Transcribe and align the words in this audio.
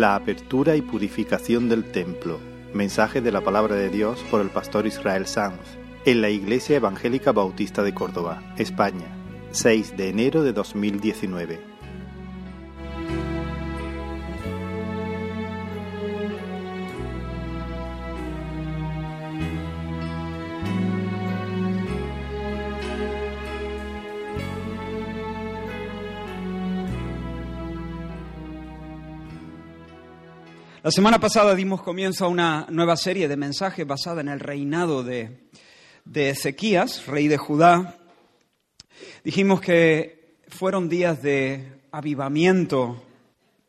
La 0.00 0.14
apertura 0.14 0.76
y 0.76 0.80
purificación 0.80 1.68
del 1.68 1.84
templo. 1.84 2.38
Mensaje 2.72 3.20
de 3.20 3.30
la 3.30 3.42
palabra 3.42 3.74
de 3.74 3.90
Dios 3.90 4.18
por 4.30 4.40
el 4.40 4.48
pastor 4.48 4.86
Israel 4.86 5.26
Sanz 5.26 5.60
en 6.06 6.22
la 6.22 6.30
Iglesia 6.30 6.76
Evangélica 6.76 7.32
Bautista 7.32 7.82
de 7.82 7.92
Córdoba, 7.92 8.42
España, 8.56 9.14
6 9.50 9.98
de 9.98 10.08
enero 10.08 10.42
de 10.42 10.54
2019. 10.54 11.69
La 30.82 30.90
semana 30.90 31.20
pasada 31.20 31.54
dimos 31.54 31.82
comienzo 31.82 32.24
a 32.24 32.28
una 32.28 32.66
nueva 32.70 32.96
serie 32.96 33.28
de 33.28 33.36
mensajes 33.36 33.86
basada 33.86 34.22
en 34.22 34.28
el 34.28 34.40
reinado 34.40 35.02
de, 35.04 35.50
de 36.06 36.30
Ezequías, 36.30 37.06
rey 37.06 37.28
de 37.28 37.36
Judá. 37.36 37.98
Dijimos 39.22 39.60
que 39.60 40.38
fueron 40.48 40.88
días 40.88 41.20
de 41.20 41.82
avivamiento, 41.92 43.04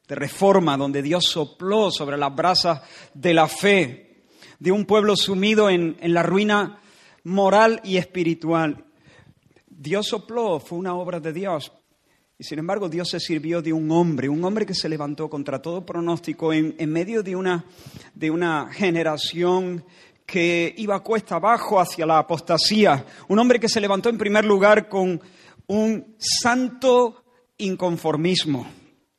de 0.08 0.16
reforma, 0.16 0.78
donde 0.78 1.02
Dios 1.02 1.26
sopló 1.26 1.92
sobre 1.92 2.17
las 2.17 2.34
brasas 2.34 2.82
de 3.14 3.34
la 3.34 3.50
fe 3.50 4.23
de 4.59 4.72
un 4.72 4.86
pueblo 4.86 5.17
sumido 5.17 5.70
en, 5.70 5.98
en 6.00 6.14
la 6.14 6.23
ruina 6.23 6.80
moral 7.26 7.82
y 7.84 7.98
espiritual. 7.98 8.86
Dios 9.67 10.08
sopló, 10.08 10.62
fue 10.62 10.78
una 10.78 10.95
obra 10.95 11.20
de 11.20 11.34
Dios, 11.34 11.73
y 12.42 12.44
sin 12.44 12.58
embargo, 12.58 12.89
Dios 12.89 13.08
se 13.08 13.20
sirvió 13.20 13.61
de 13.61 13.72
un 13.72 13.92
hombre, 13.92 14.28
un 14.28 14.44
hombre 14.44 14.66
que 14.66 14.73
se 14.73 14.89
levantó 14.89 15.30
contra 15.30 15.61
todo 15.61 15.86
pronóstico 15.86 16.52
en, 16.52 16.75
medio 16.92 17.22
de 17.22 17.36
una, 17.36 17.66
de 18.16 18.31
una 18.31 18.67
generación 18.72 19.86
que 20.25 20.73
iba 20.75 21.03
cuesta 21.03 21.36
abajo 21.36 21.80
hacia 21.80 22.03
la 22.08 22.17
apostasía. 22.17 23.06
Un 23.28 23.38
hombre 23.38 23.59
que 23.59 23.70
se 23.70 23.80
levantó 23.80 24.09
en 24.09 24.17
primer 24.17 24.44
lugar 24.44 24.89
con 24.89 25.22
un 25.67 26.16
santo 26.17 27.23
inconformismo. 27.59 28.66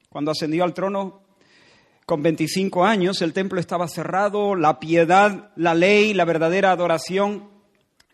Cuando 0.08 0.32
ascendió 0.32 0.64
al 0.64 0.74
trono 0.74 1.22
con 2.04 2.24
25 2.24 2.84
años, 2.84 3.22
el 3.22 3.32
templo 3.32 3.60
estaba 3.60 3.86
cerrado, 3.86 4.56
la 4.56 4.80
piedad, 4.80 5.52
la 5.54 5.76
ley, 5.76 6.12
la 6.12 6.24
verdadera 6.24 6.72
adoración 6.72 7.51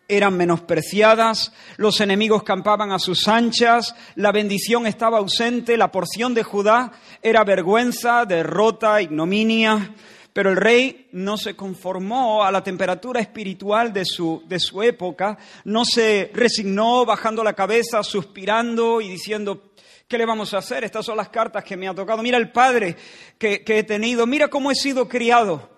eran 0.09 0.35
menospreciadas, 0.35 1.53
los 1.77 2.01
enemigos 2.01 2.43
campaban 2.43 2.91
a 2.91 2.99
sus 2.99 3.27
anchas, 3.27 3.95
la 4.15 4.31
bendición 4.31 4.87
estaba 4.87 5.19
ausente, 5.19 5.77
la 5.77 5.91
porción 5.91 6.33
de 6.33 6.43
Judá 6.43 6.91
era 7.21 7.43
vergüenza, 7.43 8.25
derrota, 8.25 9.01
ignominia, 9.01 9.93
pero 10.33 10.49
el 10.49 10.57
rey 10.57 11.07
no 11.11 11.37
se 11.37 11.55
conformó 11.55 12.43
a 12.43 12.51
la 12.51 12.63
temperatura 12.63 13.19
espiritual 13.19 13.93
de 13.93 14.03
su, 14.03 14.43
de 14.47 14.59
su 14.59 14.81
época, 14.81 15.37
no 15.63 15.85
se 15.85 16.31
resignó 16.33 17.05
bajando 17.05 17.43
la 17.43 17.53
cabeza, 17.53 18.03
suspirando 18.03 19.01
y 19.01 19.09
diciendo, 19.09 19.73
¿qué 20.07 20.17
le 20.17 20.25
vamos 20.25 20.53
a 20.53 20.57
hacer? 20.57 20.83
Estas 20.83 21.05
son 21.05 21.17
las 21.17 21.29
cartas 21.29 21.63
que 21.63 21.77
me 21.77 21.87
ha 21.87 21.93
tocado. 21.93 22.23
Mira 22.23 22.37
el 22.37 22.51
padre 22.51 22.95
que, 23.37 23.63
que 23.63 23.79
he 23.79 23.83
tenido, 23.83 24.25
mira 24.25 24.47
cómo 24.47 24.71
he 24.71 24.75
sido 24.75 25.07
criado. 25.07 25.69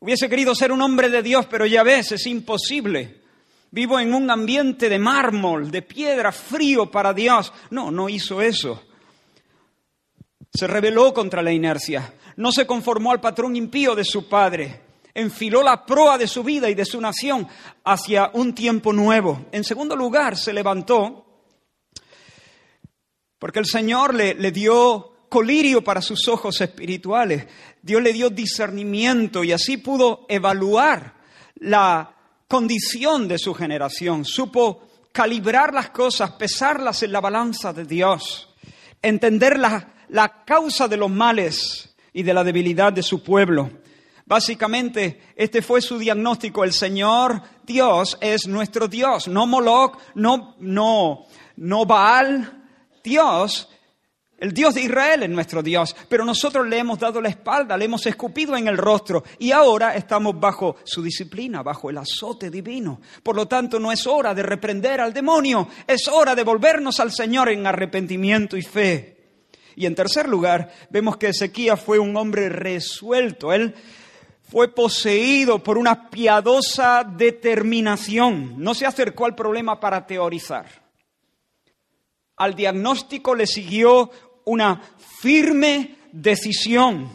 Hubiese 0.00 0.28
querido 0.28 0.54
ser 0.54 0.70
un 0.70 0.80
hombre 0.80 1.08
de 1.08 1.22
Dios, 1.22 1.46
pero 1.46 1.66
ya 1.66 1.82
ves, 1.82 2.12
es 2.12 2.26
imposible. 2.26 3.27
Vivo 3.70 4.00
en 4.00 4.14
un 4.14 4.30
ambiente 4.30 4.88
de 4.88 4.98
mármol, 4.98 5.70
de 5.70 5.82
piedra, 5.82 6.32
frío 6.32 6.90
para 6.90 7.12
Dios. 7.12 7.52
No, 7.70 7.90
no 7.90 8.08
hizo 8.08 8.40
eso. 8.40 8.82
Se 10.52 10.66
rebeló 10.66 11.12
contra 11.12 11.42
la 11.42 11.52
inercia. 11.52 12.14
No 12.36 12.50
se 12.50 12.66
conformó 12.66 13.12
al 13.12 13.20
patrón 13.20 13.56
impío 13.56 13.94
de 13.94 14.04
su 14.04 14.28
padre. 14.28 14.80
Enfiló 15.12 15.62
la 15.62 15.84
proa 15.84 16.16
de 16.16 16.26
su 16.26 16.42
vida 16.42 16.70
y 16.70 16.74
de 16.74 16.84
su 16.84 17.00
nación 17.00 17.46
hacia 17.84 18.30
un 18.32 18.54
tiempo 18.54 18.92
nuevo. 18.92 19.46
En 19.52 19.64
segundo 19.64 19.94
lugar, 19.96 20.36
se 20.36 20.52
levantó 20.52 21.26
porque 23.38 23.58
el 23.58 23.66
Señor 23.66 24.14
le, 24.14 24.34
le 24.34 24.50
dio 24.50 25.26
colirio 25.28 25.84
para 25.84 26.00
sus 26.00 26.26
ojos 26.28 26.60
espirituales. 26.60 27.46
Dios 27.82 28.02
le 28.02 28.12
dio 28.12 28.30
discernimiento 28.30 29.44
y 29.44 29.52
así 29.52 29.76
pudo 29.76 30.26
evaluar 30.28 31.14
la 31.56 32.17
condición 32.48 33.28
de 33.28 33.38
su 33.38 33.54
generación, 33.54 34.24
supo 34.24 34.88
calibrar 35.12 35.74
las 35.74 35.90
cosas, 35.90 36.32
pesarlas 36.32 37.02
en 37.02 37.12
la 37.12 37.20
balanza 37.20 37.72
de 37.72 37.84
Dios, 37.84 38.48
entender 39.02 39.58
la, 39.58 39.94
la 40.08 40.44
causa 40.44 40.88
de 40.88 40.96
los 40.96 41.10
males 41.10 41.94
y 42.12 42.22
de 42.22 42.34
la 42.34 42.42
debilidad 42.42 42.92
de 42.92 43.02
su 43.02 43.22
pueblo. 43.22 43.70
Básicamente, 44.24 45.22
este 45.36 45.62
fue 45.62 45.80
su 45.80 45.98
diagnóstico. 45.98 46.64
El 46.64 46.72
Señor 46.72 47.42
Dios 47.64 48.18
es 48.20 48.46
nuestro 48.46 48.88
Dios, 48.88 49.28
no 49.28 49.46
Moloch, 49.46 49.98
no, 50.14 50.56
no, 50.58 51.26
no 51.56 51.86
Baal. 51.86 52.64
Dios 53.02 53.68
el 54.40 54.52
Dios 54.52 54.74
de 54.74 54.82
Israel 54.82 55.24
es 55.24 55.30
nuestro 55.30 55.64
Dios, 55.64 55.96
pero 56.08 56.24
nosotros 56.24 56.64
le 56.68 56.78
hemos 56.78 57.00
dado 57.00 57.20
la 57.20 57.28
espalda, 57.28 57.76
le 57.76 57.86
hemos 57.86 58.06
escupido 58.06 58.56
en 58.56 58.68
el 58.68 58.78
rostro 58.78 59.24
y 59.36 59.50
ahora 59.50 59.96
estamos 59.96 60.38
bajo 60.38 60.76
su 60.84 61.02
disciplina, 61.02 61.64
bajo 61.64 61.90
el 61.90 61.98
azote 61.98 62.48
divino. 62.48 63.00
Por 63.24 63.34
lo 63.34 63.48
tanto, 63.48 63.80
no 63.80 63.90
es 63.90 64.06
hora 64.06 64.34
de 64.34 64.44
reprender 64.44 65.00
al 65.00 65.12
demonio, 65.12 65.66
es 65.88 66.06
hora 66.06 66.36
de 66.36 66.44
volvernos 66.44 67.00
al 67.00 67.10
Señor 67.10 67.48
en 67.48 67.66
arrepentimiento 67.66 68.56
y 68.56 68.62
fe. 68.62 69.16
Y 69.74 69.86
en 69.86 69.96
tercer 69.96 70.28
lugar, 70.28 70.72
vemos 70.88 71.16
que 71.16 71.28
Ezequías 71.28 71.80
fue 71.80 71.98
un 71.98 72.16
hombre 72.16 72.48
resuelto. 72.48 73.52
Él 73.52 73.74
fue 74.48 74.72
poseído 74.72 75.62
por 75.64 75.78
una 75.78 76.10
piadosa 76.10 77.04
determinación. 77.04 78.54
No 78.56 78.72
se 78.74 78.86
acercó 78.86 79.26
al 79.26 79.34
problema 79.34 79.80
para 79.80 80.06
teorizar. 80.06 80.66
Al 82.36 82.54
diagnóstico 82.54 83.34
le 83.34 83.48
siguió 83.48 84.10
una 84.48 84.80
firme 85.20 85.96
decisión, 86.12 87.10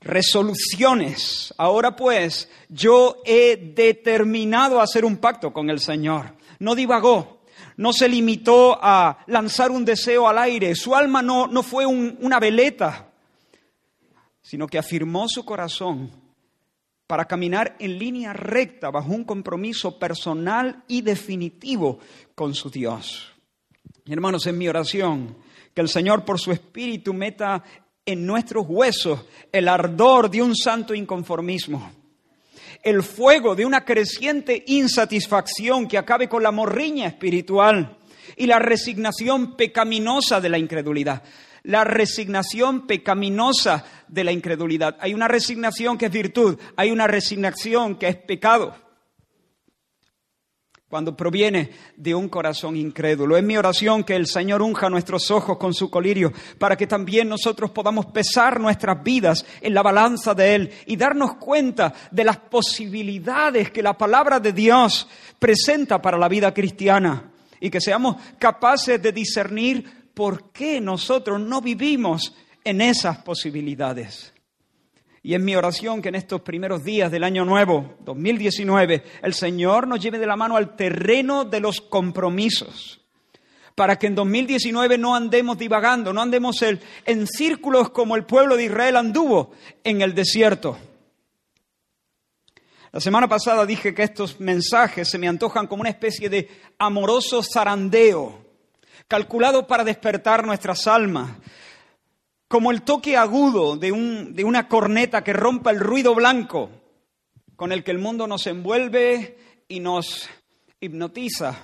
resoluciones. 0.00 1.52
Ahora 1.58 1.96
pues, 1.96 2.48
yo 2.68 3.20
he 3.24 3.56
determinado 3.74 4.80
hacer 4.80 5.04
un 5.04 5.16
pacto 5.16 5.52
con 5.52 5.70
el 5.70 5.80
Señor. 5.80 6.34
No 6.60 6.74
divagó, 6.74 7.42
no 7.76 7.92
se 7.92 8.08
limitó 8.08 8.78
a 8.80 9.18
lanzar 9.26 9.70
un 9.70 9.84
deseo 9.84 10.28
al 10.28 10.38
aire, 10.38 10.74
su 10.74 10.94
alma 10.94 11.22
no, 11.22 11.46
no 11.46 11.62
fue 11.62 11.86
una 11.86 12.40
veleta, 12.40 13.10
sino 14.40 14.66
que 14.66 14.78
afirmó 14.78 15.28
su 15.28 15.44
corazón 15.44 16.10
para 17.06 17.24
caminar 17.24 17.76
en 17.78 17.98
línea 17.98 18.32
recta 18.32 18.90
bajo 18.90 19.10
un 19.10 19.24
compromiso 19.24 19.98
personal 19.98 20.84
y 20.88 21.00
definitivo 21.00 21.98
con 22.34 22.54
su 22.54 22.70
Dios. 22.70 23.32
hermanos, 24.06 24.46
en 24.46 24.58
mi 24.58 24.68
oración 24.68 25.47
que 25.78 25.82
el 25.82 25.88
Señor 25.88 26.24
por 26.24 26.40
su 26.40 26.50
Espíritu 26.50 27.14
meta 27.14 27.62
en 28.04 28.26
nuestros 28.26 28.66
huesos 28.68 29.24
el 29.52 29.68
ardor 29.68 30.28
de 30.28 30.42
un 30.42 30.56
santo 30.56 30.92
inconformismo, 30.92 31.92
el 32.82 33.04
fuego 33.04 33.54
de 33.54 33.64
una 33.64 33.84
creciente 33.84 34.64
insatisfacción 34.66 35.86
que 35.86 35.96
acabe 35.96 36.28
con 36.28 36.42
la 36.42 36.50
morriña 36.50 37.06
espiritual 37.06 37.96
y 38.36 38.48
la 38.48 38.58
resignación 38.58 39.56
pecaminosa 39.56 40.40
de 40.40 40.48
la 40.48 40.58
incredulidad. 40.58 41.22
La 41.62 41.84
resignación 41.84 42.88
pecaminosa 42.88 43.84
de 44.08 44.24
la 44.24 44.32
incredulidad. 44.32 44.96
Hay 44.98 45.14
una 45.14 45.28
resignación 45.28 45.96
que 45.96 46.06
es 46.06 46.12
virtud, 46.12 46.58
hay 46.74 46.90
una 46.90 47.06
resignación 47.06 47.94
que 47.94 48.08
es 48.08 48.16
pecado 48.16 48.87
cuando 50.88 51.14
proviene 51.14 51.70
de 51.96 52.14
un 52.14 52.28
corazón 52.28 52.74
incrédulo. 52.74 53.36
Es 53.36 53.44
mi 53.44 53.58
oración 53.58 54.04
que 54.04 54.16
el 54.16 54.26
Señor 54.26 54.62
unja 54.62 54.88
nuestros 54.88 55.30
ojos 55.30 55.58
con 55.58 55.74
su 55.74 55.90
colirio 55.90 56.32
para 56.58 56.76
que 56.76 56.86
también 56.86 57.28
nosotros 57.28 57.70
podamos 57.70 58.06
pesar 58.06 58.58
nuestras 58.58 59.02
vidas 59.02 59.44
en 59.60 59.74
la 59.74 59.82
balanza 59.82 60.34
de 60.34 60.54
Él 60.54 60.72
y 60.86 60.96
darnos 60.96 61.34
cuenta 61.34 61.92
de 62.10 62.24
las 62.24 62.38
posibilidades 62.38 63.70
que 63.70 63.82
la 63.82 63.98
palabra 63.98 64.40
de 64.40 64.52
Dios 64.52 65.06
presenta 65.38 66.00
para 66.00 66.16
la 66.16 66.28
vida 66.28 66.54
cristiana 66.54 67.32
y 67.60 67.68
que 67.68 67.80
seamos 67.80 68.16
capaces 68.38 69.02
de 69.02 69.12
discernir 69.12 70.10
por 70.14 70.50
qué 70.52 70.80
nosotros 70.80 71.38
no 71.38 71.60
vivimos 71.60 72.34
en 72.64 72.80
esas 72.80 73.18
posibilidades. 73.18 74.32
Y 75.22 75.34
es 75.34 75.40
mi 75.40 75.56
oración 75.56 76.00
que 76.00 76.08
en 76.10 76.14
estos 76.14 76.42
primeros 76.42 76.84
días 76.84 77.10
del 77.10 77.24
año 77.24 77.44
nuevo, 77.44 77.96
2019, 78.00 79.02
el 79.22 79.34
Señor 79.34 79.86
nos 79.86 80.00
lleve 80.00 80.18
de 80.18 80.26
la 80.26 80.36
mano 80.36 80.56
al 80.56 80.76
terreno 80.76 81.44
de 81.44 81.60
los 81.60 81.80
compromisos, 81.80 83.00
para 83.74 83.98
que 83.98 84.06
en 84.06 84.14
2019 84.14 84.98
no 84.98 85.14
andemos 85.14 85.58
divagando, 85.58 86.12
no 86.12 86.22
andemos 86.22 86.62
en 86.62 87.26
círculos 87.26 87.90
como 87.90 88.16
el 88.16 88.24
pueblo 88.24 88.56
de 88.56 88.64
Israel 88.64 88.96
anduvo 88.96 89.52
en 89.84 90.02
el 90.02 90.14
desierto. 90.14 90.78
La 92.90 93.00
semana 93.00 93.28
pasada 93.28 93.66
dije 93.66 93.94
que 93.94 94.02
estos 94.02 94.40
mensajes 94.40 95.08
se 95.10 95.18
me 95.18 95.28
antojan 95.28 95.66
como 95.66 95.82
una 95.82 95.90
especie 95.90 96.30
de 96.30 96.48
amoroso 96.78 97.42
zarandeo, 97.42 98.46
calculado 99.06 99.66
para 99.66 99.84
despertar 99.84 100.46
nuestras 100.46 100.86
almas, 100.86 101.32
como 102.48 102.70
el 102.70 102.82
toque 102.82 103.16
agudo 103.16 103.76
de, 103.76 103.92
un, 103.92 104.34
de 104.34 104.44
una 104.44 104.68
corneta 104.68 105.22
que 105.22 105.32
rompa 105.32 105.70
el 105.70 105.80
ruido 105.80 106.14
blanco 106.14 106.70
con 107.56 107.72
el 107.72 107.84
que 107.84 107.90
el 107.90 107.98
mundo 107.98 108.26
nos 108.26 108.46
envuelve 108.46 109.36
y 109.68 109.80
nos 109.80 110.28
hipnotiza. 110.80 111.54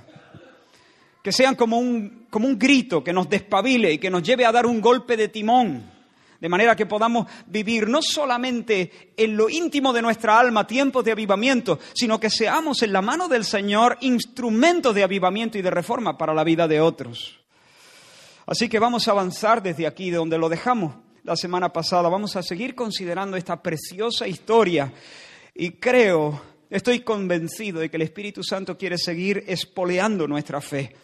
Que 1.23 1.33
sean 1.33 1.55
como 1.55 1.79
un, 1.79 2.27
como 2.29 2.47
un 2.47 2.59
grito 2.59 3.03
que 3.03 3.15
nos 3.15 3.31
despabile 3.31 3.93
y 3.93 3.99
que 3.99 4.11
nos 4.11 4.23
lleve 4.23 4.45
a 4.45 4.53
dar 4.53 4.67
un 4.67 4.81
golpe 4.81 5.17
de 5.17 5.29
timón 5.29 5.95
de 6.45 6.49
manera 6.51 6.77
que 6.77 6.85
podamos 6.85 7.27
vivir 7.47 7.89
no 7.89 8.03
solamente 8.03 9.15
en 9.17 9.35
lo 9.35 9.49
íntimo 9.49 9.95
de 9.95 10.03
nuestra 10.03 10.39
alma 10.39 10.67
tiempos 10.67 11.03
de 11.03 11.13
avivamiento, 11.13 11.79
sino 11.95 12.21
que 12.21 12.29
seamos 12.29 12.83
en 12.83 12.93
la 12.93 13.01
mano 13.01 13.29
del 13.29 13.45
Señor 13.45 13.97
instrumentos 14.03 14.95
de 14.95 15.05
avivamiento 15.05 15.57
y 15.57 15.63
de 15.63 15.71
reforma 15.71 16.19
para 16.19 16.35
la 16.35 16.45
vida 16.45 16.69
de 16.69 16.83
otros. 16.83 17.44
Así 18.47 18.69
que 18.69 18.79
vamos 18.79 19.09
a 19.09 19.13
avanzar 19.13 19.63
desde 19.63 19.87
aquí, 19.87 20.11
de 20.11 20.19
donde 20.19 20.39
lo 20.39 20.49
dejamos 20.49 20.95
la 21.23 21.37
semana 21.37 21.73
pasada. 21.73 22.09
Vamos 22.09 22.37
a 22.37 22.43
seguir 22.43 22.75
considerando 22.75 23.37
esta 23.37 23.63
preciosa 23.63 24.29
historia 24.29 24.93
y 25.55 25.73
creo, 25.73 26.41
estoy 26.69 27.01
convencido 27.01 27.81
de 27.81 27.91
que 27.91 27.97
el 27.97 28.03
Espíritu 28.03 28.43
Santo 28.43 28.77
quiere 28.77 28.99
seguir 28.99 29.45
espoleando 29.47 30.29
nuestra 30.29 30.61
fe. 30.61 30.95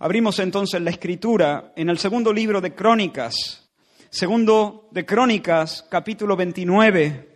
Abrimos 0.00 0.38
entonces 0.38 0.80
la 0.82 0.90
escritura 0.90 1.72
en 1.76 1.88
el 1.88 1.98
segundo 1.98 2.32
libro 2.32 2.60
de 2.60 2.74
Crónicas, 2.74 3.62
Segundo 4.14 4.88
de 4.90 5.06
Crónicas, 5.06 5.86
capítulo 5.88 6.36
29. 6.36 7.30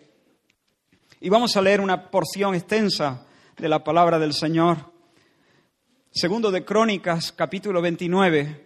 Y 1.23 1.31
vamos 1.31 1.57
a 1.57 1.63
leer 1.63 1.81
una 1.81 2.11
porción 2.11 2.55
extensa 2.55 3.27
de 3.57 3.67
la 3.67 3.83
palabra 3.83 4.19
del 4.19 4.35
Señor. 4.35 4.93
Segundo 6.11 6.51
de 6.51 6.67
Crónicas, 6.67 7.33
capítulo 7.33 7.81
29. 7.81 8.66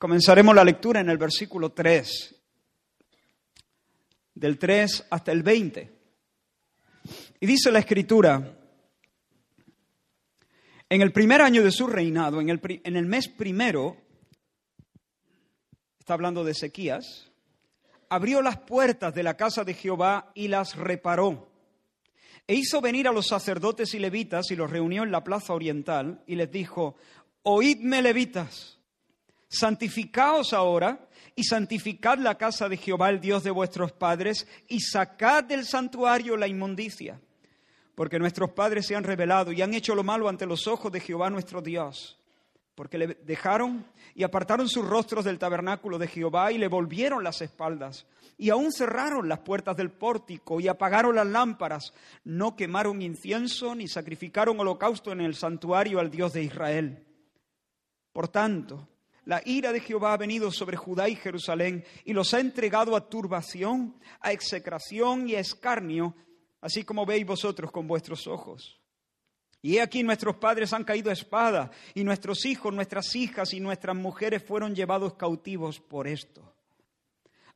Comenzaremos 0.00 0.54
la 0.54 0.64
lectura 0.64 1.00
en 1.00 1.10
el 1.10 1.18
versículo 1.18 1.72
3, 1.72 2.34
del 4.34 4.58
3 4.58 5.08
hasta 5.10 5.30
el 5.30 5.42
20. 5.42 5.92
Y 7.38 7.46
dice 7.46 7.70
la 7.70 7.80
escritura, 7.80 8.58
en 10.88 11.02
el 11.02 11.12
primer 11.12 11.42
año 11.42 11.62
de 11.62 11.70
su 11.70 11.86
reinado, 11.86 12.40
en 12.40 12.48
el, 12.48 13.04
mes 13.04 13.28
primero, 13.28 13.98
está 15.98 16.14
hablando 16.14 16.44
de 16.44 16.52
Ezequías, 16.52 17.30
abrió 18.08 18.40
las 18.40 18.56
puertas 18.56 19.14
de 19.14 19.22
la 19.22 19.36
casa 19.36 19.64
de 19.64 19.74
Jehová 19.74 20.32
y 20.34 20.48
las 20.48 20.76
reparó. 20.76 21.52
E 22.46 22.54
hizo 22.54 22.80
venir 22.80 23.06
a 23.06 23.12
los 23.12 23.26
sacerdotes 23.26 23.92
y 23.92 23.98
levitas 23.98 24.50
y 24.50 24.56
los 24.56 24.70
reunió 24.70 25.02
en 25.02 25.12
la 25.12 25.22
plaza 25.22 25.52
oriental 25.52 26.24
y 26.26 26.36
les 26.36 26.50
dijo, 26.50 26.96
oídme 27.42 28.00
levitas, 28.00 28.79
santificaos 29.50 30.54
ahora 30.54 31.06
y 31.36 31.44
santificad 31.44 32.18
la 32.18 32.36
casa 32.36 32.68
de 32.68 32.78
Jehová, 32.78 33.10
el 33.10 33.20
Dios 33.20 33.44
de 33.44 33.50
vuestros 33.50 33.92
padres, 33.92 34.46
y 34.68 34.80
sacad 34.80 35.44
del 35.44 35.66
santuario 35.66 36.36
la 36.38 36.48
inmundicia, 36.48 37.20
porque 37.94 38.18
nuestros 38.18 38.52
padres 38.52 38.86
se 38.86 38.96
han 38.96 39.04
rebelado 39.04 39.52
y 39.52 39.60
han 39.60 39.74
hecho 39.74 39.94
lo 39.94 40.02
malo 40.02 40.28
ante 40.28 40.46
los 40.46 40.66
ojos 40.66 40.90
de 40.90 41.00
Jehová 41.00 41.28
nuestro 41.28 41.60
Dios 41.60 42.20
porque 42.80 42.96
le 42.96 43.08
dejaron 43.08 43.84
y 44.14 44.22
apartaron 44.22 44.66
sus 44.66 44.88
rostros 44.88 45.26
del 45.26 45.38
tabernáculo 45.38 45.98
de 45.98 46.08
Jehová 46.08 46.50
y 46.50 46.56
le 46.56 46.66
volvieron 46.66 47.22
las 47.22 47.42
espaldas. 47.42 48.06
Y 48.38 48.48
aún 48.48 48.72
cerraron 48.72 49.28
las 49.28 49.40
puertas 49.40 49.76
del 49.76 49.90
pórtico 49.90 50.60
y 50.60 50.66
apagaron 50.66 51.14
las 51.14 51.26
lámparas. 51.26 51.92
No 52.24 52.56
quemaron 52.56 53.02
incienso 53.02 53.74
ni 53.74 53.86
sacrificaron 53.86 54.58
holocausto 54.58 55.12
en 55.12 55.20
el 55.20 55.34
santuario 55.34 56.00
al 56.00 56.10
Dios 56.10 56.32
de 56.32 56.44
Israel. 56.44 57.06
Por 58.14 58.28
tanto, 58.28 58.88
la 59.30 59.40
ira 59.44 59.72
de 59.72 59.78
Jehová 59.78 60.14
ha 60.14 60.16
venido 60.16 60.50
sobre 60.50 60.76
Judá 60.76 61.08
y 61.08 61.14
Jerusalén 61.14 61.84
y 62.04 62.12
los 62.12 62.34
ha 62.34 62.40
entregado 62.40 62.96
a 62.96 63.08
turbación, 63.08 63.94
a 64.18 64.32
execración 64.32 65.28
y 65.28 65.36
a 65.36 65.38
escarnio, 65.38 66.16
así 66.60 66.82
como 66.82 67.06
veis 67.06 67.24
vosotros 67.24 67.70
con 67.70 67.86
vuestros 67.86 68.26
ojos. 68.26 68.80
Y 69.62 69.76
he 69.76 69.82
aquí 69.82 70.02
nuestros 70.02 70.34
padres 70.34 70.72
han 70.72 70.82
caído 70.82 71.10
a 71.10 71.12
espada, 71.12 71.70
y 71.94 72.02
nuestros 72.02 72.44
hijos, 72.44 72.74
nuestras 72.74 73.14
hijas 73.14 73.54
y 73.54 73.60
nuestras 73.60 73.94
mujeres 73.94 74.42
fueron 74.42 74.74
llevados 74.74 75.14
cautivos 75.14 75.78
por 75.78 76.08
esto. 76.08 76.52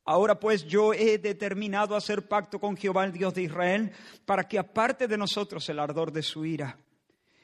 Ahora 0.05 0.39
pues 0.39 0.63
yo 0.65 0.93
he 0.93 1.17
determinado 1.17 1.97
hacer 1.97 2.25
pacto 2.25 2.57
con 2.57 2.77
Jehová, 2.77 3.03
el 3.03 3.11
Dios 3.11 3.33
de 3.33 3.41
Israel, 3.41 3.91
para 4.25 4.47
que 4.47 4.57
aparte 4.57 5.09
de 5.09 5.17
nosotros 5.17 5.67
el 5.67 5.79
ardor 5.79 6.13
de 6.13 6.23
su 6.23 6.45
ira. 6.45 6.79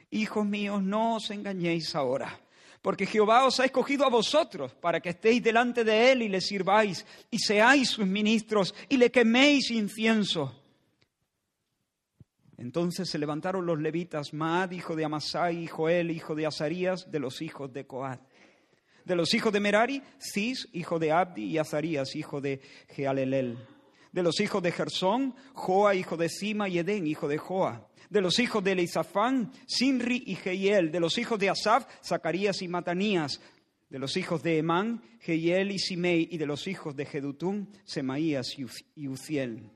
Hijos 0.10 0.46
míos, 0.46 0.82
no 0.82 1.18
os 1.18 1.30
engañéis 1.32 1.96
ahora, 1.96 2.40
porque 2.82 3.06
Jehová 3.06 3.46
os 3.46 3.60
ha 3.60 3.66
escogido 3.66 4.06
a 4.06 4.10
vosotros 4.10 4.74
para 4.74 5.00
que 5.00 5.10
estéis 5.10 5.44
delante 5.44 5.84
de 5.84 6.12
él 6.12 6.24
y 6.24 6.30
le 6.30 6.42
sirváis, 6.42 7.06
y 7.30 7.40
seáis 7.40 7.90
sus 7.90 8.08
ministros, 8.08 8.74
y 8.90 8.98
le 8.98 9.12
queméis 9.12 9.72
incienso 9.72 10.62
entonces 12.62 13.10
se 13.10 13.18
levantaron 13.18 13.66
los 13.66 13.80
levitas, 13.80 14.36
Maad, 14.36 14.70
hijo 14.70 14.96
de 14.96 15.04
Amasai, 15.04 15.64
y 15.64 15.68
Joel, 15.68 16.12
hijo 16.12 16.36
de 16.36 16.46
Azarías, 16.46 17.10
de 17.10 17.18
los 17.18 17.42
hijos 17.42 17.74
de 17.74 17.88
Coat. 17.88 18.22
De 19.04 19.16
los 19.16 19.34
hijos 19.34 19.52
de 19.52 19.60
Merari, 19.60 20.04
Cis, 20.20 20.70
hijo 20.72 21.00
de 21.00 21.12
Abdi, 21.12 21.46
y 21.46 21.58
Azarías, 21.58 22.16
hijo 22.16 22.40
de 22.40 22.62
Jealelel. 22.90 23.58
De 24.12 24.22
los 24.22 24.40
hijos 24.40 24.62
de 24.62 24.72
Gersón, 24.72 25.34
Joa, 25.54 25.96
hijo 25.96 26.18
de 26.18 26.30
Sima, 26.30 26.70
y 26.70 26.78
Edén, 26.78 27.08
hijo 27.08 27.28
de 27.28 27.40
Joa. 27.40 27.88
De 28.12 28.20
los 28.20 28.40
hijos 28.40 28.62
de 28.62 28.74
Elisafán, 28.74 29.54
Sinri 29.66 30.22
y 30.28 30.36
Jehiel. 30.36 30.92
De 30.92 31.00
los 31.00 31.18
hijos 31.18 31.40
de 31.40 31.50
Asaf, 31.50 31.88
Zacarías 32.04 32.62
y 32.62 32.68
Matanías. 32.68 33.42
De 33.90 34.00
los 34.00 34.18
hijos 34.18 34.44
de 34.44 34.58
Emán, 34.58 35.02
Jehiel 35.22 35.72
y 35.72 35.80
Simei. 35.80 36.28
Y 36.30 36.38
de 36.38 36.46
los 36.46 36.68
hijos 36.68 36.94
de 36.94 37.06
Jedutún, 37.06 37.70
Semaías 37.86 38.58
y 38.96 39.08
Uziel. 39.08 39.72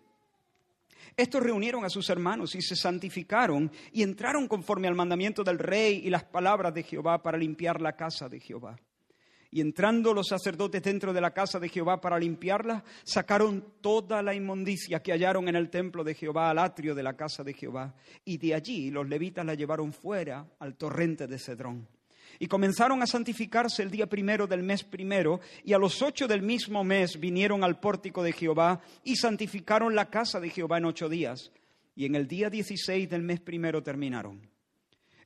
Estos 1.16 1.42
reunieron 1.42 1.86
a 1.86 1.90
sus 1.90 2.10
hermanos 2.10 2.56
y 2.56 2.62
se 2.62 2.76
santificaron 2.76 3.72
y 3.94 4.04
entraron 4.04 4.50
conforme 4.50 4.90
al 4.90 4.96
mandamiento 4.96 5.44
del 5.44 5.58
rey 5.58 6.02
y 6.04 6.10
las 6.10 6.26
palabras 6.26 6.74
de 6.74 6.84
Jehová 6.84 7.24
para 7.24 7.38
limpiar 7.38 7.80
la 7.80 7.96
casa 7.96 8.28
de 8.28 8.42
Jehová. 8.42 8.78
Y 9.56 9.62
entrando 9.62 10.14
los 10.14 10.28
sacerdotes 10.28 10.84
dentro 10.84 11.14
de 11.14 11.22
la 11.22 11.32
casa 11.32 11.62
de 11.62 11.70
Jehová 11.70 12.02
para 12.02 12.20
limpiarla, 12.20 12.84
sacaron 13.06 13.64
toda 13.80 14.22
la 14.22 14.36
inmundicia 14.36 15.02
que 15.02 15.14
hallaron 15.14 15.48
en 15.48 15.56
el 15.56 15.70
templo 15.70 16.04
de 16.04 16.14
Jehová 16.14 16.50
al 16.50 16.60
atrio 16.60 16.94
de 16.94 17.02
la 17.02 17.16
casa 17.16 17.42
de 17.42 17.54
Jehová. 17.54 17.96
Y 18.26 18.38
de 18.38 18.54
allí 18.54 18.92
los 18.92 19.08
levitas 19.08 19.46
la 19.46 19.54
llevaron 19.54 19.94
fuera 19.94 20.46
al 20.60 20.76
torrente 20.76 21.26
de 21.26 21.40
Cedrón. 21.40 21.88
Y 22.38 22.48
comenzaron 22.48 23.02
a 23.02 23.08
santificarse 23.08 23.82
el 23.82 23.92
día 23.92 24.08
primero 24.08 24.46
del 24.46 24.62
mes 24.62 24.84
primero, 24.84 25.40
y 25.64 25.72
a 25.72 25.78
los 25.78 26.02
ocho 26.02 26.28
del 26.28 26.42
mismo 26.42 26.84
mes 26.84 27.18
vinieron 27.18 27.64
al 27.64 27.80
pórtico 27.80 28.24
de 28.24 28.34
Jehová 28.34 28.82
y 29.06 29.16
santificaron 29.16 29.96
la 29.96 30.10
casa 30.10 30.42
de 30.42 30.50
Jehová 30.50 30.80
en 30.80 30.86
ocho 30.86 31.08
días. 31.08 31.54
Y 31.96 32.06
en 32.06 32.16
el 32.16 32.28
día 32.28 32.50
dieciséis 32.50 33.10
del 33.10 33.22
mes 33.22 33.40
primero 33.40 33.82
terminaron. 33.82 34.54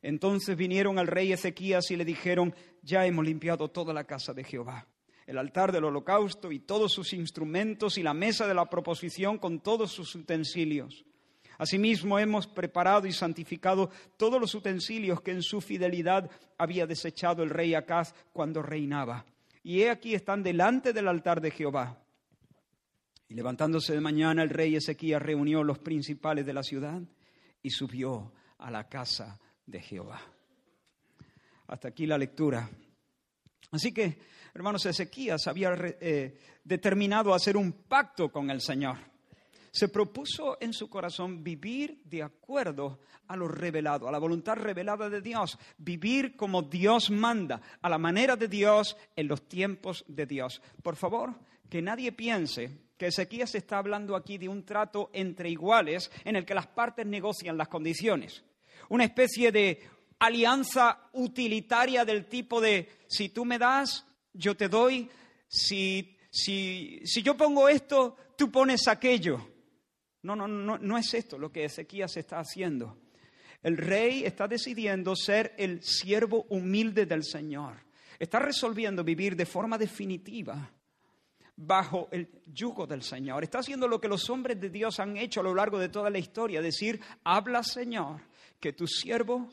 Entonces 0.01 0.56
vinieron 0.56 0.98
al 0.98 1.08
rey 1.08 1.32
Ezequías 1.32 1.91
y 1.91 1.96
le 1.96 2.06
dijeron, 2.06 2.56
ya 2.82 3.06
hemos 3.06 3.25
limpiado 3.25 3.70
toda 3.70 3.94
la 3.94 4.06
casa 4.06 4.34
de 4.34 4.44
Jehová, 4.44 4.88
el 5.27 5.38
altar 5.38 5.72
del 5.72 5.84
holocausto 5.84 6.51
y 6.51 6.60
todos 6.60 6.94
sus 6.94 7.13
instrumentos 7.13 7.98
y 7.98 8.03
la 8.03 8.13
mesa 8.13 8.48
de 8.48 8.53
la 8.53 8.70
proposición 8.70 9.38
con 9.38 9.60
todos 9.60 9.91
sus 9.91 10.15
utensilios. 10.15 11.06
Asimismo, 11.58 12.18
hemos 12.18 12.48
preparado 12.48 13.06
y 13.06 13.12
santificado 13.12 13.89
todos 14.15 14.39
los 14.39 14.56
utensilios 14.56 15.20
que 15.22 15.32
en 15.32 15.44
su 15.44 15.60
fidelidad 15.60 16.32
había 16.58 16.88
desechado 16.88 17.44
el 17.44 17.50
rey 17.50 17.75
Acaz 17.75 18.13
cuando 18.32 18.62
reinaba. 18.62 19.25
Y 19.62 19.82
he 19.82 19.89
aquí 19.89 20.15
están 20.15 20.41
delante 20.41 20.94
del 20.94 21.10
altar 21.10 21.41
de 21.41 21.51
Jehová. 21.51 22.01
Y 23.27 23.34
levantándose 23.34 23.94
de 23.94 24.00
mañana, 24.00 24.41
el 24.41 24.50
rey 24.50 24.75
Ezequías 24.75 25.22
reunió 25.22 25.62
los 25.65 25.79
principales 25.79 26.46
de 26.46 26.53
la 26.53 26.63
ciudad 26.63 27.01
y 27.62 27.72
subió 27.72 28.32
a 28.58 28.72
la 28.72 28.88
casa 28.88 29.38
de 29.69 29.81
Jehová. 29.81 30.21
Hasta 31.67 31.89
aquí 31.89 32.05
la 32.05 32.17
lectura. 32.17 32.69
Así 33.71 33.93
que, 33.93 34.19
hermanos, 34.53 34.85
Ezequías 34.85 35.47
había 35.47 35.73
eh, 35.77 36.38
determinado 36.63 37.33
hacer 37.33 37.55
un 37.55 37.71
pacto 37.71 38.31
con 38.31 38.49
el 38.49 38.61
Señor 38.61 38.97
se 39.71 39.88
propuso 39.88 40.57
en 40.59 40.73
su 40.73 40.89
corazón 40.89 41.43
vivir 41.43 42.01
de 42.05 42.23
acuerdo 42.23 42.99
a 43.27 43.35
lo 43.35 43.47
revelado, 43.47 44.07
a 44.07 44.11
la 44.11 44.19
voluntad 44.19 44.55
revelada 44.55 45.09
de 45.09 45.21
Dios, 45.21 45.57
vivir 45.77 46.35
como 46.35 46.63
Dios 46.63 47.11
manda, 47.11 47.61
a 47.81 47.89
la 47.89 47.97
manera 47.97 48.35
de 48.35 48.47
Dios, 48.47 48.97
en 49.15 49.27
los 49.27 49.47
tiempos 49.47 50.03
de 50.07 50.25
Dios. 50.25 50.61
Por 50.81 50.95
favor, 50.95 51.35
que 51.69 51.81
nadie 51.81 52.11
piense 52.11 52.89
que 52.97 53.07
Ezequías 53.07 53.55
está 53.55 53.77
hablando 53.77 54.15
aquí 54.15 54.38
de 54.38 54.49
un 54.49 54.65
trato 54.65 55.09
entre 55.13 55.49
iguales 55.49 56.11
en 56.25 56.35
el 56.35 56.45
que 56.45 56.55
las 56.55 56.67
partes 56.67 57.05
negocian 57.05 57.57
las 57.57 57.67
condiciones. 57.67 58.43
Una 58.89 59.05
especie 59.05 59.51
de 59.51 59.81
alianza 60.19 61.10
utilitaria 61.13 62.05
del 62.05 62.25
tipo 62.25 62.60
de 62.60 62.89
si 63.08 63.29
tú 63.29 63.46
me 63.46 63.58
das, 63.58 64.05
yo 64.34 64.55
te 64.55 64.67
doy, 64.67 65.10
si, 65.48 66.17
si, 66.29 67.01
si 67.05 67.24
yo 67.24 67.36
pongo 67.36 67.69
esto, 67.69 68.15
tú 68.38 68.51
pones 68.51 68.88
aquello. 68.88 69.48
No, 70.22 70.36
no, 70.36 70.48
no, 70.48 70.77
no 70.77 70.98
es 70.98 71.13
esto 71.13 71.38
lo 71.38 71.51
que 71.51 71.65
Ezequías 71.65 72.17
está 72.17 72.39
haciendo. 72.39 72.98
El 73.62 73.77
rey 73.77 74.24
está 74.24 74.48
decidiendo 74.48 75.15
ser 75.15 75.53
el 75.58 75.84
siervo 75.84 76.46
humilde 76.50 77.05
del 77.05 77.24
Señor. 77.24 77.77
Está 78.17 78.39
resolviendo 78.39 79.03
vivir 79.03 79.36
de 79.36 79.46
forma 79.46 79.77
definitiva 79.77 80.72
bajo 81.55 82.08
el 82.12 82.29
yugo 82.46 82.88
del 82.88 83.03
Señor. 83.03 83.43
Está 83.43 83.60
haciendo 83.60 83.88
lo 83.88 84.00
que 84.00 84.08
los 84.08 84.29
hombres 84.29 84.60
de 84.60 84.69
Dios 84.69 85.00
han 85.00 85.17
hecho 85.17 85.41
a 85.41 85.43
lo 85.43 85.53
largo 85.53 85.77
de 85.77 85.89
toda 85.89 86.10
la 86.10 86.19
historia, 86.19 86.62
decir, 86.62 87.01
habla 87.24 87.63
Señor, 87.63 88.22
que 88.60 88.74
tu 88.74 88.88
siervo, 88.88 89.50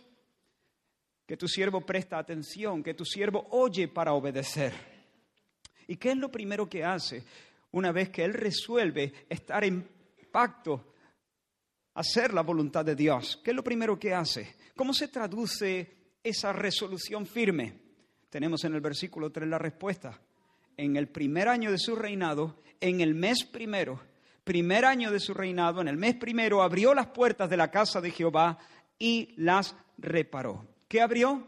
que 1.27 1.37
tu 1.37 1.49
siervo 1.49 1.81
presta 1.81 2.19
atención, 2.19 2.83
que 2.83 2.95
tu 2.95 3.05
siervo 3.05 3.47
oye 3.51 3.89
para 3.89 4.13
obedecer. 4.13 4.73
¿Y 5.87 5.97
qué 5.97 6.11
es 6.11 6.17
lo 6.17 6.31
primero 6.31 6.69
que 6.69 6.85
hace 6.85 7.25
una 7.73 7.93
vez 7.93 8.11
que 8.11 8.25
Él 8.25 8.35
resuelve 8.35 9.27
estar 9.29 9.63
en 9.65 9.89
pacto, 10.31 10.93
hacer 11.95 12.35
la 12.35 12.43
voluntad 12.43 12.85
de 12.85 12.97
Dios? 12.97 13.41
¿Qué 13.43 13.51
es 13.51 13.57
lo 13.57 13.65
primero 13.65 13.99
que 13.99 14.13
hace? 14.13 14.57
¿Cómo 14.75 14.93
se 14.93 15.09
traduce 15.09 16.17
esa 16.23 16.53
resolución 16.53 17.27
firme? 17.27 17.81
Tenemos 18.29 18.65
en 18.65 18.75
el 18.75 18.81
versículo 18.81 19.31
3 19.31 19.49
la 19.49 19.59
respuesta 19.59 20.21
en 20.77 20.97
el 20.97 21.09
primer 21.09 21.49
año 21.49 21.71
de 21.71 21.79
su 21.79 21.97
reinado, 21.97 22.63
en 22.81 23.01
el 23.01 23.15
mes 23.15 23.45
primero, 23.45 24.01
primer 24.45 24.85
año 24.85 25.11
de 25.11 25.21
su 25.21 25.33
reinado, 25.33 25.81
en 25.81 25.89
el 25.89 25.97
mes 25.97 26.17
primero, 26.17 26.63
abrió 26.63 26.95
las 26.95 27.07
puertas 27.09 27.49
de 27.49 27.57
la 27.57 27.71
casa 27.71 28.01
de 28.01 28.11
Jehová 28.11 28.59
y 28.99 29.35
las 29.37 29.75
reparó. 29.99 30.67
¿Qué 30.89 31.01
abrió? 31.01 31.47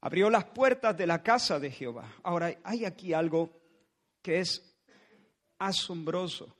Abrió 0.00 0.30
las 0.30 0.44
puertas 0.46 0.96
de 0.96 1.06
la 1.06 1.22
casa 1.22 1.58
de 1.58 1.70
Jehová. 1.70 2.16
Ahora, 2.22 2.58
hay 2.64 2.84
aquí 2.84 3.12
algo 3.12 3.50
que 4.22 4.40
es 4.40 4.62
asombroso. 5.58 6.56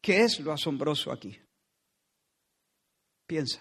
¿Qué 0.00 0.22
es 0.22 0.38
lo 0.40 0.52
asombroso 0.52 1.10
aquí? 1.10 1.38
Piensa 3.26 3.60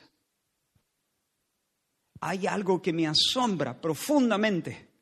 hay 2.25 2.48
algo 2.48 2.82
que 2.82 2.93
me 2.93 3.05
asombra 3.05 3.79
profundamente. 3.79 4.92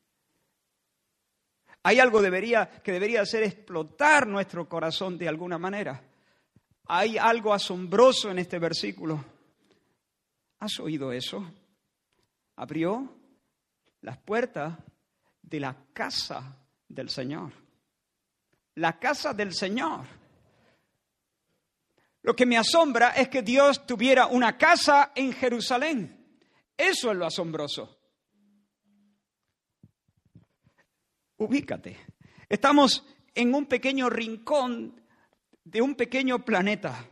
Hay 1.84 2.00
algo 2.00 2.22
que 2.22 2.92
debería 2.92 3.22
hacer 3.22 3.44
explotar 3.44 4.28
nuestro 4.28 4.70
corazón 4.70 5.18
de 5.18 5.28
alguna 5.28 5.58
manera. 5.58 6.04
Hay 6.86 7.18
algo 7.18 7.54
asombroso 7.54 8.30
en 8.30 8.40
este 8.40 8.60
versículo. 8.60 9.24
¿Has 10.60 10.80
oído 10.80 11.12
eso? 11.12 11.44
Abrió 12.56 13.18
las 14.02 14.18
puertas 14.18 14.78
de 15.42 15.60
la 15.60 15.76
casa 15.94 16.56
del 16.88 17.10
Señor. 17.10 17.52
La 18.76 19.00
casa 19.00 19.34
del 19.34 19.54
Señor. 19.54 20.06
Lo 22.22 22.36
que 22.36 22.46
me 22.46 22.58
asombra 22.58 23.10
es 23.12 23.30
que 23.30 23.42
Dios 23.42 23.88
tuviera 23.88 24.28
una 24.28 24.58
casa 24.58 25.12
en 25.16 25.34
Jerusalén. 25.34 26.40
Eso 26.78 27.12
es 27.12 27.18
lo 27.18 27.26
asombroso. 27.26 28.01
Ubícate. 31.42 31.98
Estamos 32.48 33.04
en 33.34 33.56
un 33.56 33.66
pequeño 33.66 34.12
rincón 34.12 35.02
de 35.64 35.82
un 35.82 35.96
pequeño 35.96 36.46
planeta. 36.46 37.04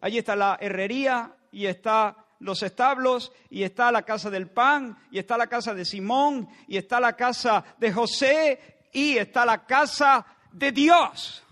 Allí 0.00 0.18
está 0.18 0.34
la 0.34 0.58
herrería 0.60 1.36
y 1.52 1.66
está 1.66 2.26
los 2.40 2.64
establos 2.64 3.30
y 3.48 3.62
está 3.62 3.92
la 3.92 4.02
casa 4.02 4.28
del 4.28 4.50
pan 4.50 4.98
y 5.12 5.20
está 5.20 5.38
la 5.38 5.46
casa 5.46 5.72
de 5.72 5.84
Simón 5.84 6.48
y 6.66 6.78
está 6.78 6.98
la 6.98 7.14
casa 7.14 7.76
de 7.78 7.92
José 7.92 8.88
y 8.92 9.18
está 9.18 9.46
la 9.46 9.64
casa 9.64 10.26
de 10.50 10.72
Dios. 10.72 11.44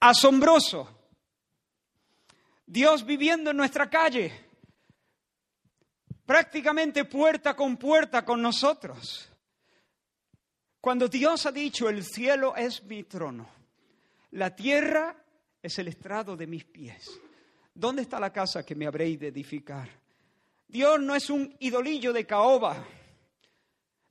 Asombroso. 0.00 0.88
Dios 2.66 3.06
viviendo 3.06 3.52
en 3.52 3.56
nuestra 3.56 3.88
calle, 3.88 4.45
prácticamente 6.26 7.04
puerta 7.04 7.54
con 7.54 7.76
puerta 7.76 8.24
con 8.24 8.42
nosotros. 8.42 9.30
Cuando 10.80 11.08
Dios 11.08 11.46
ha 11.46 11.52
dicho, 11.52 11.88
el 11.88 12.04
cielo 12.04 12.54
es 12.56 12.82
mi 12.84 13.04
trono, 13.04 13.48
la 14.32 14.54
tierra 14.54 15.16
es 15.62 15.78
el 15.78 15.88
estrado 15.88 16.36
de 16.36 16.46
mis 16.46 16.64
pies, 16.64 17.08
¿dónde 17.74 18.02
está 18.02 18.20
la 18.20 18.32
casa 18.32 18.64
que 18.64 18.74
me 18.74 18.86
habréis 18.86 19.18
de 19.18 19.28
edificar? 19.28 19.88
Dios 20.68 21.00
no 21.00 21.14
es 21.14 21.30
un 21.30 21.56
idolillo 21.60 22.12
de 22.12 22.26
caoba, 22.26 22.84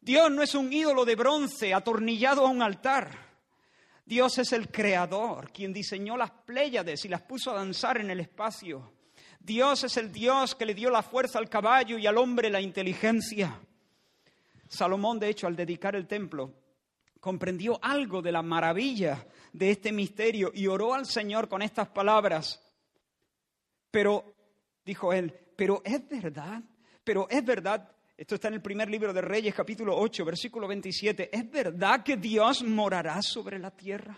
Dios 0.02 0.32
no 0.32 0.42
es 0.44 0.54
un 0.56 0.72
ídolo 0.72 1.04
de 1.04 1.16
bronce 1.16 1.74
atornillado 1.74 2.46
a 2.46 2.50
un 2.50 2.62
altar. 2.62 3.26
Dios 4.06 4.38
es 4.38 4.54
el 4.54 4.70
creador, 4.70 5.52
quien 5.52 5.74
diseñó 5.74 6.16
las 6.16 6.30
Pléyades 6.30 7.04
y 7.06 7.08
las 7.08 7.24
puso 7.24 7.50
a 7.50 7.56
danzar 7.56 8.00
en 8.00 8.12
el 8.12 8.20
espacio. 8.20 8.94
Dios 9.46 9.84
es 9.84 9.98
el 9.98 10.12
Dios 10.12 10.56
que 10.56 10.66
le 10.66 10.74
dio 10.74 10.90
la 10.90 11.04
fuerza 11.04 11.38
al 11.38 11.50
caballo 11.50 12.00
y 12.00 12.08
al 12.08 12.18
hombre 12.18 12.50
la 12.50 12.62
inteligencia. 12.62 13.62
Salomón, 14.68 15.20
de 15.20 15.30
hecho, 15.30 15.46
al 15.46 15.56
dedicar 15.56 15.96
el 15.96 16.08
templo, 16.08 16.52
comprendió 17.20 17.78
algo 17.82 18.24
de 18.24 18.32
la 18.32 18.42
maravilla 18.42 19.28
de 19.54 19.70
este 19.70 19.92
misterio 19.92 20.52
y 20.54 20.66
oró 20.66 20.96
al 20.96 21.06
Señor 21.06 21.48
con 21.48 21.62
estas 21.62 21.90
palabras. 21.90 22.60
Pero, 23.92 24.34
dijo 24.84 25.14
él, 25.14 25.32
pero 25.56 25.84
es 25.86 26.10
verdad, 26.10 26.64
pero 27.04 27.28
es 27.30 27.46
verdad 27.46 27.96
esto 28.18 28.36
está 28.36 28.48
en 28.48 28.54
el 28.54 28.62
primer 28.62 28.90
libro 28.90 29.14
de 29.14 29.22
Reyes, 29.22 29.54
capítulo 29.54 29.98
8, 29.98 30.24
versículo 30.24 30.70
27. 30.70 31.36
¿Es 31.36 31.52
verdad 31.52 32.02
que 32.02 32.16
Dios 32.16 32.64
morará 32.64 33.22
sobre 33.22 33.60
la 33.60 33.72
tierra? 33.72 34.18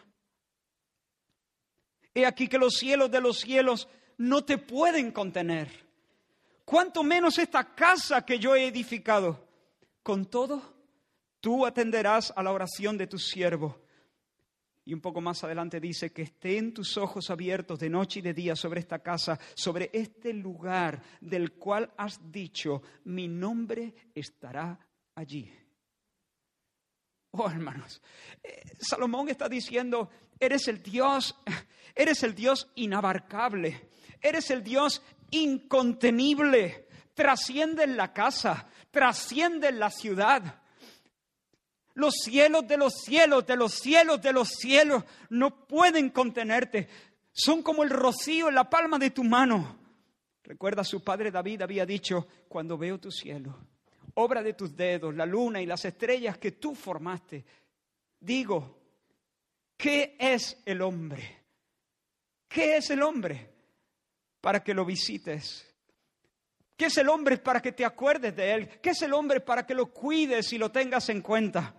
He 2.14 2.24
aquí 2.24 2.48
que 2.48 2.60
los 2.60 2.76
cielos 2.76 3.10
de 3.10 3.22
los 3.22 3.40
cielos 3.40 3.88
no 4.18 4.44
te 4.44 4.58
pueden 4.58 5.12
contener. 5.12 5.70
Cuanto 6.66 7.04
menos 7.04 7.38
esta 7.38 7.76
casa 7.76 8.26
que 8.26 8.40
yo 8.40 8.56
he 8.56 8.68
edificado. 8.68 9.46
Con 10.04 10.26
todo, 10.26 10.62
tú 11.40 11.66
atenderás 11.66 12.34
a 12.36 12.44
la 12.44 12.52
oración 12.52 12.98
de 12.98 13.08
tu 13.08 13.18
siervo 13.18 13.82
y 14.88 14.94
un 14.94 15.02
poco 15.02 15.20
más 15.20 15.44
adelante 15.44 15.82
dice 15.82 16.14
que 16.14 16.22
estén 16.22 16.74
tus 16.74 16.96
ojos 16.96 17.30
abiertos 17.30 17.78
de 17.78 17.90
noche 17.90 18.20
y 18.20 18.22
de 18.22 18.34
día 18.34 18.56
sobre 18.56 18.80
esta 18.80 19.00
casa, 19.00 19.38
sobre 19.54 19.90
este 19.92 20.32
lugar 20.32 21.04
del 21.20 21.56
cual 21.56 21.92
has 21.98 22.32
dicho, 22.32 22.82
mi 23.04 23.28
nombre 23.28 23.94
estará 24.16 24.80
allí. 25.14 25.52
Oh, 27.40 27.50
hermanos, 27.52 28.02
eh, 28.44 28.64
Salomón 28.80 29.30
está 29.30 29.48
diciendo, 29.48 30.10
eres 30.40 30.68
el 30.68 30.82
Dios, 30.82 31.36
eres 31.96 32.24
el 32.24 32.34
Dios 32.34 32.72
inabarcable, 32.74 33.90
eres 34.20 34.50
el 34.50 34.64
Dios 34.64 35.04
incontenible, 35.30 36.88
trasciende 37.14 37.84
en 37.84 37.96
la 37.96 38.12
casa, 38.12 38.68
trasciende 38.90 39.68
en 39.68 39.80
la 39.80 39.92
ciudad. 39.92 40.62
Los 41.94 42.16
cielos 42.24 42.68
de 42.68 42.78
los 42.78 42.94
cielos, 42.96 43.46
de 43.46 43.56
los 43.56 43.74
cielos, 43.74 44.20
de 44.20 44.34
los 44.34 44.50
cielos 44.50 45.04
no 45.30 45.68
pueden 45.68 46.10
contenerte. 46.10 46.88
Son 47.32 47.62
como 47.62 47.84
el 47.84 47.92
rocío 47.92 48.50
en 48.50 48.56
la 48.56 48.68
palma 48.68 48.98
de 48.98 49.12
tu 49.12 49.24
mano. 49.24 49.78
Recuerda, 50.44 50.84
su 50.84 51.04
padre 51.04 51.30
David 51.30 51.62
había 51.62 51.86
dicho, 51.86 52.28
cuando 52.48 52.78
veo 52.78 53.00
tu 53.00 53.12
cielo, 53.12 53.60
obra 54.20 54.42
de 54.42 54.54
tus 54.54 54.76
dedos, 54.76 55.16
la 55.16 55.26
luna 55.26 55.62
y 55.62 55.66
las 55.66 55.86
estrellas 55.86 56.38
que 56.38 56.54
tú 56.54 56.74
formaste, 56.74 57.46
digo, 58.20 58.80
¿qué 59.78 60.16
es 60.20 60.62
el 60.66 60.82
hombre? 60.82 61.44
¿Qué 62.48 62.78
es 62.78 62.90
el 62.90 63.04
hombre 63.04 63.48
para 64.42 64.64
que 64.64 64.74
lo 64.74 64.86
visites? 64.86 65.72
¿Qué 66.76 66.86
es 66.86 66.98
el 66.98 67.10
hombre 67.10 67.38
para 67.38 67.62
que 67.62 67.72
te 67.72 67.86
acuerdes 67.86 68.36
de 68.36 68.54
él? 68.54 68.70
¿Qué 68.82 68.92
es 68.92 69.02
el 69.04 69.14
hombre 69.14 69.40
para 69.40 69.66
que 69.66 69.76
lo 69.76 69.94
cuides 69.94 70.52
y 70.52 70.58
lo 70.58 70.72
tengas 70.72 71.10
en 71.10 71.22
cuenta? 71.22 71.76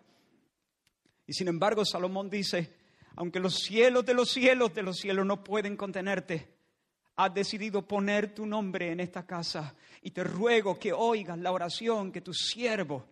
Y 1.26 1.33
sin 1.33 1.49
embargo, 1.49 1.85
Salomón 1.85 2.30
dice, 2.30 2.73
aunque 3.16 3.40
los 3.40 3.57
cielos 3.57 4.07
de 4.07 4.14
los 4.14 4.30
cielos 4.30 4.73
de 4.75 4.83
los 4.83 4.97
cielos 4.97 5.26
no 5.26 5.42
pueden 5.42 5.76
contenerte, 5.76 6.58
has 7.19 7.35
decidido 7.35 7.83
poner 7.83 8.33
tu 8.33 8.47
nombre 8.47 8.93
en 8.93 9.01
esta 9.01 9.27
casa 9.27 9.75
y 10.03 10.13
te 10.13 10.23
ruego 10.23 10.79
que 10.79 10.93
oigas 10.93 11.37
la 11.37 11.51
oración 11.51 12.13
que 12.13 12.21
tus 12.21 12.49
siervos 12.53 13.03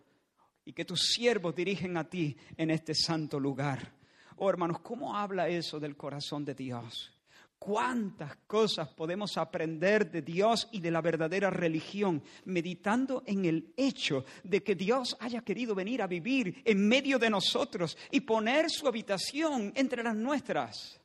y 0.63 0.71
que 0.71 0.85
tus 0.85 1.09
siervos 1.13 1.53
dirigen 1.53 1.97
a 1.97 2.05
ti 2.05 2.35
en 2.55 2.71
este 2.71 2.95
santo 2.95 3.37
lugar. 3.37 3.91
Oh 4.37 4.49
hermanos, 4.49 4.79
¿cómo 4.79 5.17
habla 5.17 5.49
eso 5.49 5.77
del 5.79 5.97
corazón 5.97 6.45
de 6.45 6.55
Dios? 6.55 7.13
cuántas 7.59 8.35
cosas 8.45 8.87
podemos 8.89 9.35
aprender 9.35 10.11
de 10.11 10.21
Dios 10.21 10.69
y 10.71 10.79
de 10.79 10.91
la 10.91 11.01
verdadera 11.01 11.49
religión, 11.49 12.23
meditando 12.45 13.23
en 13.25 13.45
el 13.45 13.73
hecho 13.75 14.25
de 14.43 14.61
que 14.61 14.75
Dios 14.75 15.17
haya 15.19 15.41
querido 15.41 15.73
venir 15.73 16.03
a 16.03 16.07
vivir 16.07 16.61
en 16.63 16.87
medio 16.87 17.17
de 17.17 17.31
nosotros 17.31 17.97
y 18.11 18.21
poner 18.21 18.69
su 18.69 18.87
habitación 18.87 19.73
entre 19.75 20.03
las 20.03 20.15
nuestras. 20.15 21.01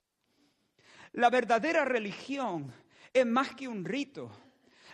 La 1.15 1.31
verdadera 1.31 1.87
religión 1.87 2.73
es 3.13 3.27
más 3.27 3.55
que 3.55 3.69
un 3.69 3.85
rito. 3.85 4.31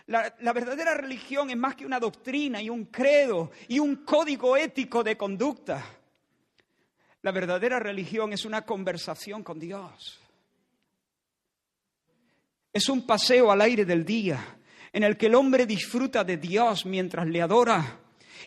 La, 0.07 0.53
verdadera 0.53 0.95
religión 0.95 1.51
es 1.51 1.57
más 1.57 1.75
que 1.75 1.85
una 1.85 1.99
doctrina 1.99 2.61
y 2.61 2.69
un 2.69 2.85
credo 2.85 3.51
y 3.67 3.77
un 3.77 3.97
código 3.97 4.57
ético 4.57 5.03
de 5.03 5.15
conducta. 5.15 5.85
La 7.21 7.31
verdadera 7.31 7.79
religión 7.79 8.33
es 8.33 8.43
una 8.43 8.65
conversación 8.65 9.43
con 9.43 9.59
Dios. 9.59 10.19
Es 12.73 12.89
un 12.89 13.05
paseo 13.05 13.51
al 13.51 13.61
aire 13.61 13.85
del 13.85 14.03
día 14.03 14.57
en 14.91 15.03
el 15.03 15.15
que 15.15 15.27
el 15.27 15.35
hombre 15.35 15.67
disfruta 15.67 16.23
de 16.23 16.37
Dios 16.37 16.87
mientras 16.87 17.27
le 17.27 17.43
adora. 17.43 17.99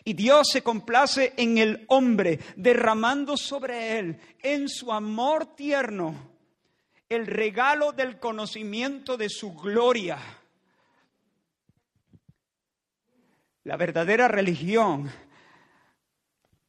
Y 0.03 0.13
Dios 0.13 0.49
se 0.51 0.63
complace 0.63 1.33
en 1.37 1.59
el 1.59 1.85
hombre, 1.87 2.39
derramando 2.57 3.37
sobre 3.37 3.99
él, 3.99 4.17
en 4.41 4.67
su 4.67 4.91
amor 4.91 5.55
tierno, 5.55 6.32
el 7.13 7.27
regalo 7.27 7.91
del 7.91 8.19
conocimiento 8.19 9.17
de 9.17 9.29
su 9.29 9.53
gloria. 9.53 10.17
La 13.63 13.77
verdadera 13.77 14.27
religión 14.27 15.09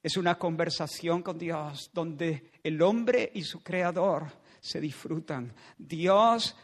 es 0.03 0.17
una 0.17 0.39
conversación 0.39 1.23
con 1.23 1.39
Dios 1.39 1.91
donde 1.93 2.51
el 2.63 2.81
hombre 2.83 3.31
y 3.35 3.43
su 3.43 3.63
creador 3.63 4.27
se 4.61 4.81
disfrutan. 4.81 5.53
Dios 5.77 6.57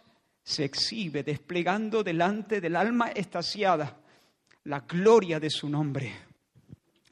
se 0.42 0.64
exhibe 0.64 1.22
desplegando 1.22 2.02
delante 2.02 2.60
del 2.60 2.76
alma 2.76 3.08
estaciada 3.10 4.00
la 4.64 4.80
gloria 4.80 5.40
de 5.40 5.50
su 5.50 5.68
nombre. 5.68 6.29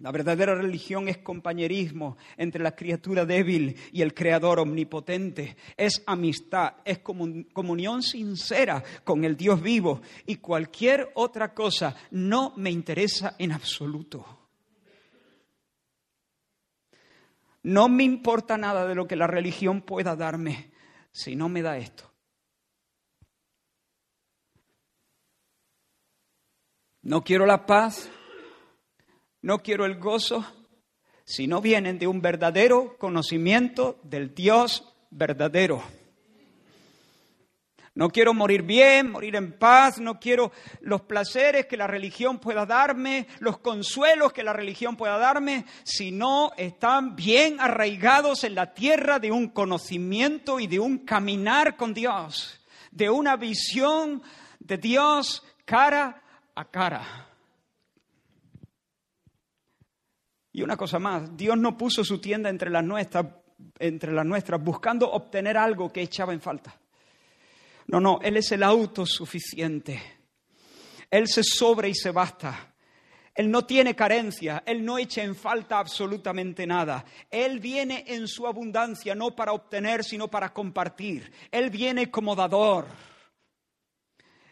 La 0.00 0.12
verdadera 0.12 0.54
religión 0.54 1.08
es 1.08 1.18
compañerismo 1.18 2.16
entre 2.36 2.62
la 2.62 2.76
criatura 2.76 3.26
débil 3.26 3.76
y 3.90 4.02
el 4.02 4.14
Creador 4.14 4.60
omnipotente. 4.60 5.56
Es 5.76 6.04
amistad, 6.06 6.74
es 6.84 7.00
comunión 7.00 8.02
sincera 8.04 8.84
con 9.02 9.24
el 9.24 9.36
Dios 9.36 9.60
vivo 9.60 10.00
y 10.24 10.36
cualquier 10.36 11.10
otra 11.14 11.52
cosa 11.52 11.96
no 12.12 12.52
me 12.56 12.70
interesa 12.70 13.34
en 13.38 13.50
absoluto. 13.50 14.24
No 17.64 17.88
me 17.88 18.04
importa 18.04 18.56
nada 18.56 18.86
de 18.86 18.94
lo 18.94 19.08
que 19.08 19.16
la 19.16 19.26
religión 19.26 19.82
pueda 19.82 20.14
darme 20.14 20.70
si 21.10 21.34
no 21.34 21.48
me 21.48 21.60
da 21.60 21.76
esto. 21.76 22.08
No 27.02 27.24
quiero 27.24 27.46
la 27.46 27.66
paz, 27.66 28.08
no 29.42 29.58
quiero 29.60 29.84
el 29.84 29.98
gozo, 29.98 30.44
si 31.24 31.46
no 31.46 31.60
vienen 31.60 31.98
de 31.98 32.06
un 32.06 32.20
verdadero 32.20 32.96
conocimiento 32.98 34.00
del 34.02 34.34
Dios 34.34 34.94
verdadero. 35.10 35.82
No 37.94 38.10
quiero 38.10 38.32
morir 38.32 38.62
bien, 38.62 39.10
morir 39.10 39.34
en 39.34 39.58
paz, 39.58 39.98
no 39.98 40.20
quiero 40.20 40.52
los 40.80 41.02
placeres 41.02 41.66
que 41.66 41.76
la 41.76 41.88
religión 41.88 42.38
pueda 42.38 42.64
darme, 42.64 43.26
los 43.40 43.58
consuelos 43.58 44.32
que 44.32 44.44
la 44.44 44.52
religión 44.52 44.96
pueda 44.96 45.18
darme, 45.18 45.64
si 45.82 46.12
no 46.12 46.52
están 46.56 47.16
bien 47.16 47.60
arraigados 47.60 48.44
en 48.44 48.54
la 48.54 48.72
tierra 48.72 49.18
de 49.18 49.32
un 49.32 49.48
conocimiento 49.48 50.60
y 50.60 50.68
de 50.68 50.78
un 50.78 50.98
caminar 50.98 51.76
con 51.76 51.92
Dios, 51.92 52.64
de 52.92 53.10
una 53.10 53.36
visión 53.36 54.22
de 54.60 54.78
Dios 54.78 55.42
cara 55.64 56.22
a 56.54 56.64
cara. 56.66 57.27
Y 60.58 60.62
una 60.62 60.76
cosa 60.76 60.98
más, 60.98 61.36
Dios 61.36 61.56
no 61.56 61.76
puso 61.76 62.02
su 62.02 62.18
tienda 62.20 62.50
entre 62.50 62.68
las 62.68 62.82
nuestras, 62.82 63.26
entre 63.78 64.10
las 64.10 64.26
nuestras 64.26 64.60
buscando 64.60 65.08
obtener 65.08 65.56
algo 65.56 65.92
que 65.92 66.02
echaba 66.02 66.32
en 66.32 66.40
falta. 66.40 66.76
No, 67.86 68.00
no, 68.00 68.18
Él 68.20 68.38
es 68.38 68.50
el 68.50 68.64
autosuficiente. 68.64 70.02
Él 71.08 71.28
se 71.28 71.44
sobra 71.44 71.86
y 71.86 71.94
se 71.94 72.10
basta. 72.10 72.74
Él 73.36 73.52
no 73.52 73.66
tiene 73.66 73.94
carencia, 73.94 74.64
Él 74.66 74.84
no 74.84 74.98
echa 74.98 75.22
en 75.22 75.36
falta 75.36 75.78
absolutamente 75.78 76.66
nada. 76.66 77.04
Él 77.30 77.60
viene 77.60 78.02
en 78.08 78.26
su 78.26 78.44
abundancia 78.44 79.14
no 79.14 79.36
para 79.36 79.52
obtener, 79.52 80.02
sino 80.02 80.26
para 80.26 80.52
compartir. 80.52 81.30
Él 81.52 81.70
viene 81.70 82.10
como 82.10 82.34
dador. 82.34 82.86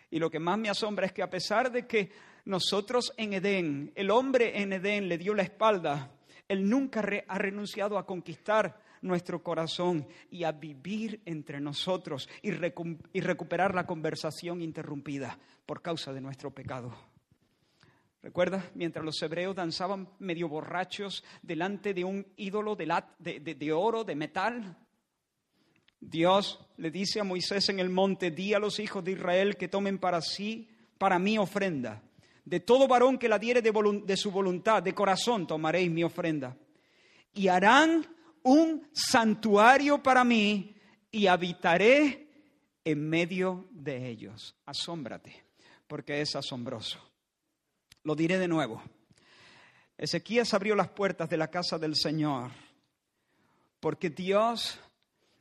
Y 0.09 0.21
lo 0.21 0.31
que 0.31 0.39
más 0.39 0.57
me 0.57 0.71
asombra 0.71 1.07
es 1.07 1.13
que 1.13 1.25
a 1.25 1.31
pesar 1.31 1.73
de 1.73 1.85
que 1.85 2.13
nosotros 2.47 3.13
en 3.17 3.35
Edén, 3.35 3.93
el 3.97 4.11
hombre 4.11 4.63
en 4.63 4.73
Edén 4.73 5.09
le 5.09 5.19
dio 5.19 5.35
la 5.35 5.43
espalda, 5.43 6.13
él 6.49 6.69
nunca 6.69 7.05
ha 7.27 7.39
renunciado 7.39 7.99
a 7.99 8.07
conquistar 8.07 8.81
nuestro 9.03 9.43
corazón 9.43 10.07
y 10.31 10.45
a 10.45 10.53
vivir 10.53 11.21
entre 11.25 11.61
nosotros 11.61 12.29
y, 12.43 12.53
recuperar 12.53 13.75
la 13.75 13.85
conversación 13.85 14.63
interrumpida 14.63 15.39
por 15.67 15.83
causa 15.83 16.13
de 16.13 16.21
nuestro 16.21 16.53
pecado. 16.53 16.97
¿Recuerdas? 18.23 18.65
Mientras 18.75 19.05
los 19.05 19.21
hebreos 19.23 19.57
danzaban 19.57 20.09
medio 20.21 20.49
borrachos 20.49 21.25
delante 21.43 21.95
de 21.95 22.05
un 22.05 22.27
ídolo 22.37 22.77
de, 22.77 22.87
de, 23.19 23.73
oro, 23.73 24.05
de 24.05 24.15
metal, 24.15 24.77
Dios 26.01 26.65
le 26.77 26.93
dice 26.93 27.19
a 27.19 27.25
Moisés 27.25 27.69
en 27.69 27.81
el 27.81 27.91
monte, 27.91 28.31
di 28.31 28.55
a 28.55 28.61
los 28.61 28.79
hijos 28.79 29.03
de 29.03 29.13
Israel 29.13 29.57
que 29.57 29.67
tomen 29.67 29.99
para 29.99 30.21
sí, 30.21 30.69
para 30.97 31.19
mí 31.19 31.39
ofrenda. 31.39 32.03
De 32.47 32.61
todo 32.61 32.87
varón 32.87 33.19
que 33.19 33.29
la 33.29 33.41
diere 33.41 33.61
de, 33.61 34.17
su 34.17 34.31
voluntad, 34.31 34.81
de 34.81 34.95
corazón 34.95 35.49
tomaréis 35.49 35.91
mi 35.91 36.05
ofrenda. 36.05 36.57
Y 37.35 37.49
harán 37.49 38.07
un 38.45 38.89
santuario 38.93 40.01
para 40.01 40.23
mí 40.23 40.77
y 41.11 41.27
habitaré 41.27 42.29
en 42.85 43.09
medio 43.09 43.67
de 43.73 44.09
ellos. 44.09 44.55
Asómbrate, 44.65 45.45
porque 45.89 46.21
es 46.21 46.37
asombroso. 46.37 47.01
Lo 48.05 48.15
diré 48.15 48.39
de 48.39 48.47
nuevo. 48.47 48.81
Ezequías 49.99 50.55
abrió 50.55 50.77
las 50.77 50.91
puertas 50.91 51.29
de 51.29 51.39
la 51.39 51.49
casa 51.49 51.79
del 51.79 51.97
Señor, 51.97 52.53
porque 53.81 54.09
Dios 54.09 54.79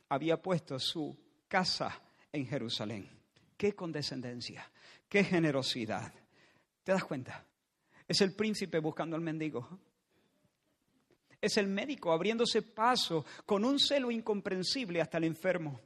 había 0.08 0.42
puesto 0.42 0.80
su 0.80 1.16
casa 1.46 2.02
en 2.32 2.48
Jerusalén. 2.48 3.08
Qué 3.56 3.76
condescendencia, 3.76 4.68
qué 5.08 5.22
generosidad. 5.22 6.12
¿Te 6.86 6.92
das 6.92 7.04
cuenta? 7.04 7.44
Es 8.06 8.20
el 8.20 8.32
príncipe 8.32 8.78
buscando 8.78 9.16
al 9.16 9.20
mendigo. 9.20 9.80
Es 11.40 11.56
el 11.56 11.66
médico 11.66 12.12
abriéndose 12.12 12.62
paso 12.62 13.26
con 13.44 13.64
un 13.64 13.80
celo 13.80 14.08
incomprensible 14.08 15.00
hasta 15.00 15.18
el 15.18 15.24
enfermo. 15.24 15.80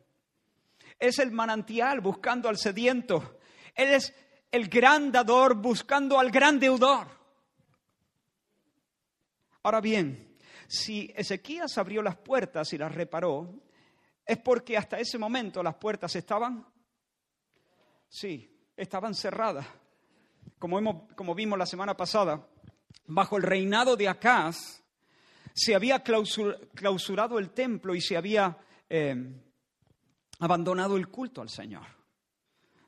Es 0.99 1.19
el 1.19 1.31
manantial 1.33 2.03
buscando 2.03 2.51
al 2.51 2.59
sediento. 2.59 3.39
Él 3.75 3.95
es 3.95 4.15
el 4.51 4.69
gran 4.69 5.11
dador 5.11 5.55
buscando 5.55 6.21
al 6.21 6.31
gran 6.31 6.61
deudor. 6.61 7.07
Ahora 9.63 9.81
bien, 9.81 10.37
si 10.69 11.11
Ezequías 11.17 11.79
abrió 11.79 12.03
las 12.03 12.17
puertas 12.17 12.71
y 12.75 12.77
las 12.77 12.95
reparó, 12.95 13.55
es 14.27 14.37
porque 14.37 14.77
hasta 14.77 14.99
ese 14.99 15.17
momento 15.17 15.63
las 15.63 15.77
puertas 15.77 16.15
estaban, 16.15 16.67
sí, 18.07 18.55
estaban 18.77 19.15
cerradas. 19.15 19.67
Como, 20.61 21.35
vimos 21.35 21.59
la 21.59 21.65
semana 21.65 21.97
pasada, 21.97 22.47
bajo 23.07 23.39
el 23.39 23.45
reinado 23.45 23.97
de 23.97 24.09
Acaz, 24.09 24.85
se 25.55 25.75
había 25.75 26.03
clausurado 26.03 27.39
el 27.39 27.49
templo 27.51 27.95
y 27.95 28.03
se 28.03 28.15
había 28.15 28.59
eh, 28.87 29.17
abandonado 30.39 30.99
el 30.99 31.09
culto 31.09 31.41
al 31.41 31.49
Señor. 31.49 31.87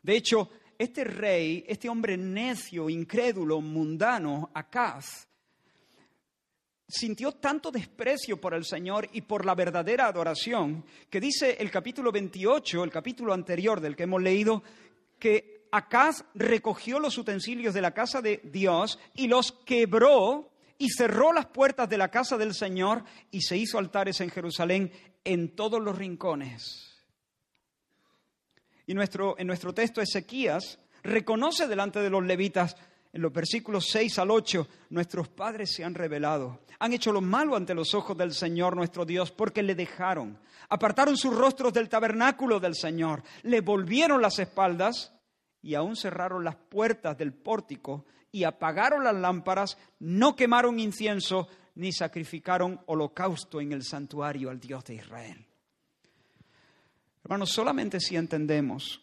De 0.03 0.15
hecho, 0.15 0.51
este 0.77 1.03
rey, 1.05 1.65
este 1.67 1.89
hombre 1.89 2.19
necio, 2.19 2.91
incrédulo, 2.91 3.63
mundano, 3.63 4.51
Acaz, 4.53 5.27
sintió 6.87 7.33
tanto 7.33 7.71
desprecio 7.71 8.39
por 8.39 8.53
el 8.53 8.67
Señor 8.67 9.09
y 9.15 9.23
por 9.23 9.47
la 9.47 9.55
verdadera 9.55 10.09
adoración, 10.09 10.85
que 11.09 11.21
dice 11.21 11.57
el 11.59 11.71
capítulo 11.71 12.13
28, 12.13 12.85
el 12.85 12.91
capítulo 12.91 13.33
anterior 13.33 13.81
del 13.81 13.97
que 13.97 14.03
hemos 14.03 14.21
leído, 14.21 14.63
que 15.19 15.62
Acaz 15.73 16.27
recogió 16.35 17.01
los 17.01 17.17
utensilios 17.17 17.73
de 17.73 17.81
la 17.81 17.93
casa 17.93 18.21
de 18.21 18.43
Dios 18.45 18.99
y 19.15 19.27
los 19.27 19.53
quebró 19.53 20.53
y 20.77 20.91
cerró 20.91 21.33
las 21.33 21.47
puertas 21.47 21.89
de 21.89 21.97
la 21.97 22.11
casa 22.11 22.37
del 22.37 22.53
Señor 22.53 23.05
y 23.31 23.41
se 23.41 23.57
hizo 23.57 23.79
altares 23.79 24.21
en 24.21 24.29
Jerusalén 24.29 24.93
en 25.25 25.57
todos 25.57 25.81
los 25.81 25.97
rincones. 25.97 27.03
Y 28.87 28.93
nuestro, 28.93 29.39
en 29.39 29.47
nuestro 29.47 29.73
texto 29.73 30.03
Ezequías 30.03 30.79
reconoce 31.03 31.67
delante 31.67 32.01
de 32.01 32.11
los 32.11 32.23
levitas, 32.23 32.77
en 33.11 33.23
los 33.23 33.33
versículos 33.33 33.87
6 33.91 34.19
al 34.19 34.31
8, 34.31 34.69
nuestros 34.91 35.29
padres 35.29 35.75
se 35.75 35.85
han 35.85 35.95
revelado, 35.95 36.61
han 36.81 36.93
hecho 36.93 37.13
lo 37.13 37.23
malo 37.23 37.57
ante 37.57 37.75
los 37.75 37.95
ojos 37.95 38.19
del 38.19 38.35
Señor 38.35 38.77
nuestro 38.77 39.07
Dios, 39.07 39.31
porque 39.31 39.63
le 39.63 39.75
dejaron, 39.75 40.39
apartaron 40.69 41.17
sus 41.17 41.35
rostros 41.35 41.73
del 41.73 41.89
tabernáculo 41.89 42.61
del 42.61 42.75
Señor, 42.75 43.23
le 43.43 43.63
volvieron 43.63 44.21
las 44.21 44.39
espaldas 44.39 45.13
y 45.62 45.75
aún 45.75 45.96
cerraron 45.96 46.44
las 46.44 46.57
puertas 46.57 47.16
del 47.16 47.33
pórtico 47.33 48.05
y 48.33 48.44
apagaron 48.44 49.05
las 49.05 49.14
lámparas, 49.14 49.79
no 50.01 50.35
quemaron 50.35 50.81
incienso 50.81 51.48
ni 51.75 51.92
sacrificaron 51.92 52.81
holocausto 52.87 53.61
en 53.61 53.72
el 53.72 53.85
santuario 53.85 54.51
al 54.51 54.61
Dios 54.61 54.85
de 54.85 54.94
Israel. 54.96 55.46
Hermanos, 57.25 57.51
solamente 57.51 58.01
si 58.01 58.16
entendemos 58.16 59.01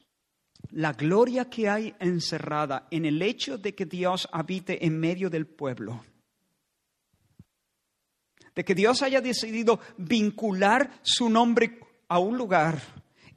la 0.71 0.93
gloria 0.93 1.49
que 1.49 1.69
hay 1.69 1.95
encerrada 1.99 2.87
en 2.91 3.05
el 3.05 3.21
hecho 3.21 3.57
de 3.57 3.73
que 3.73 3.85
Dios 3.85 4.27
habite 4.31 4.85
en 4.85 4.99
medio 4.99 5.29
del 5.29 5.47
pueblo, 5.47 6.03
de 8.53 8.65
que 8.65 8.75
Dios 8.75 9.01
haya 9.01 9.21
decidido 9.21 9.79
vincular 9.97 10.99
su 11.01 11.29
nombre 11.29 11.79
a 12.09 12.19
un 12.19 12.37
lugar 12.37 12.81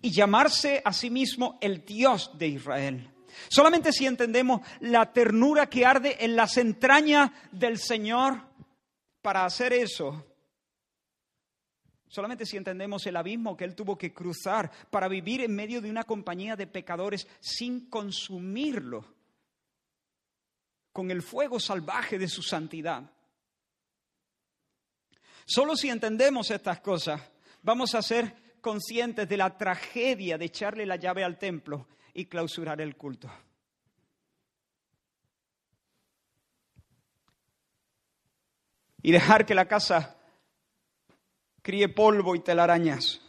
y 0.00 0.10
llamarse 0.10 0.82
a 0.84 0.92
sí 0.92 1.10
mismo 1.10 1.58
el 1.60 1.84
Dios 1.84 2.32
de 2.36 2.48
Israel. 2.48 3.11
Solamente 3.48 3.92
si 3.92 4.06
entendemos 4.06 4.60
la 4.80 5.12
ternura 5.12 5.68
que 5.68 5.84
arde 5.84 6.16
en 6.20 6.36
las 6.36 6.56
entrañas 6.56 7.30
del 7.50 7.78
Señor 7.78 8.40
para 9.20 9.44
hacer 9.44 9.72
eso, 9.72 10.26
solamente 12.08 12.46
si 12.46 12.56
entendemos 12.56 13.06
el 13.06 13.16
abismo 13.16 13.56
que 13.56 13.64
Él 13.64 13.74
tuvo 13.74 13.96
que 13.96 14.12
cruzar 14.12 14.70
para 14.90 15.08
vivir 15.08 15.40
en 15.40 15.54
medio 15.54 15.80
de 15.80 15.90
una 15.90 16.04
compañía 16.04 16.56
de 16.56 16.66
pecadores 16.66 17.26
sin 17.40 17.88
consumirlo 17.88 19.04
con 20.92 21.10
el 21.10 21.22
fuego 21.22 21.58
salvaje 21.58 22.18
de 22.18 22.28
su 22.28 22.42
santidad. 22.42 23.10
Solo 25.46 25.76
si 25.76 25.88
entendemos 25.88 26.50
estas 26.50 26.80
cosas, 26.80 27.20
vamos 27.62 27.94
a 27.94 28.02
ser 28.02 28.58
conscientes 28.60 29.28
de 29.28 29.36
la 29.36 29.56
tragedia 29.56 30.38
de 30.38 30.44
echarle 30.44 30.86
la 30.86 30.96
llave 30.96 31.24
al 31.24 31.38
templo 31.38 31.88
y 32.14 32.26
clausurar 32.26 32.80
el 32.80 32.96
culto. 32.96 33.30
Y 39.02 39.10
dejar 39.10 39.44
que 39.44 39.54
la 39.54 39.66
casa 39.66 40.16
críe 41.62 41.88
polvo 41.88 42.34
y 42.36 42.40
telarañas. 42.40 43.20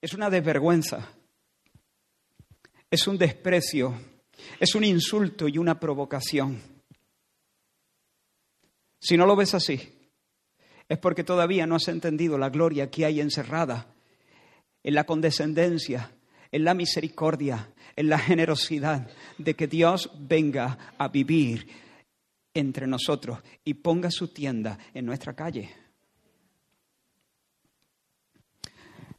Es 0.00 0.14
una 0.14 0.30
desvergüenza, 0.30 1.08
es 2.90 3.06
un 3.08 3.18
desprecio, 3.18 3.98
es 4.60 4.74
un 4.74 4.84
insulto 4.84 5.48
y 5.48 5.58
una 5.58 5.80
provocación. 5.80 6.62
Si 9.00 9.16
no 9.16 9.26
lo 9.26 9.34
ves 9.34 9.54
así, 9.54 10.10
es 10.88 10.98
porque 10.98 11.24
todavía 11.24 11.66
no 11.66 11.76
has 11.76 11.88
entendido 11.88 12.38
la 12.38 12.50
gloria 12.50 12.90
que 12.90 13.04
hay 13.04 13.20
encerrada 13.20 13.95
en 14.86 14.94
la 14.94 15.04
condescendencia, 15.04 16.12
en 16.52 16.62
la 16.62 16.72
misericordia, 16.72 17.72
en 17.96 18.08
la 18.08 18.20
generosidad 18.20 19.10
de 19.36 19.54
que 19.54 19.66
Dios 19.66 20.12
venga 20.16 20.94
a 20.96 21.08
vivir 21.08 21.66
entre 22.54 22.86
nosotros 22.86 23.40
y 23.64 23.74
ponga 23.74 24.12
su 24.12 24.28
tienda 24.28 24.78
en 24.94 25.04
nuestra 25.04 25.34
calle. 25.34 25.74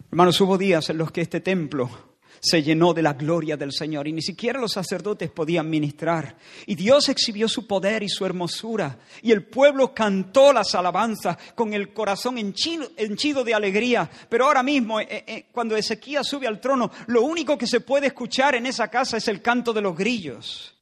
Hermanos, 0.10 0.40
hubo 0.40 0.58
días 0.58 0.90
en 0.90 1.00
los 1.00 1.12
que 1.12 1.20
este 1.20 1.42
templo 1.42 2.07
se 2.40 2.64
llenó 2.64 2.94
de 2.94 3.02
la 3.02 3.14
gloria 3.14 3.58
del 3.58 3.72
Señor 3.72 4.08
y 4.08 4.14
ni 4.14 4.22
siquiera 4.22 4.60
los 4.60 4.74
sacerdotes 4.74 5.32
podían 5.32 5.70
ministrar. 5.70 6.38
Y 6.66 6.76
Dios 6.76 7.10
exhibió 7.10 7.48
su 7.48 7.68
poder 7.68 8.04
y 8.04 8.10
su 8.10 8.26
hermosura 8.26 9.00
y 9.22 9.32
el 9.32 9.46
pueblo 9.46 9.94
cantó 9.94 10.54
las 10.54 10.76
alabanzas 10.76 11.38
con 11.56 11.74
el 11.74 11.94
corazón 11.94 12.38
henchido, 12.38 13.44
de 13.44 13.54
alegría. 13.54 14.10
Pero 14.30 14.46
ahora 14.46 14.64
mismo, 14.64 15.00
eh, 15.00 15.08
eh, 15.10 15.48
cuando 15.52 15.76
Ezequías 15.76 16.28
sube 16.28 16.48
al 16.48 16.60
trono, 16.60 16.92
lo 17.08 17.24
único 17.24 17.58
que 17.58 17.68
se 17.68 17.82
puede 17.82 18.08
escuchar 18.08 18.56
en 18.56 18.66
esa 18.66 18.88
casa 18.88 19.18
es 19.18 19.28
el 19.28 19.42
canto 19.42 19.74
de 19.74 19.82
los 19.82 19.96
grillos. 19.96 20.76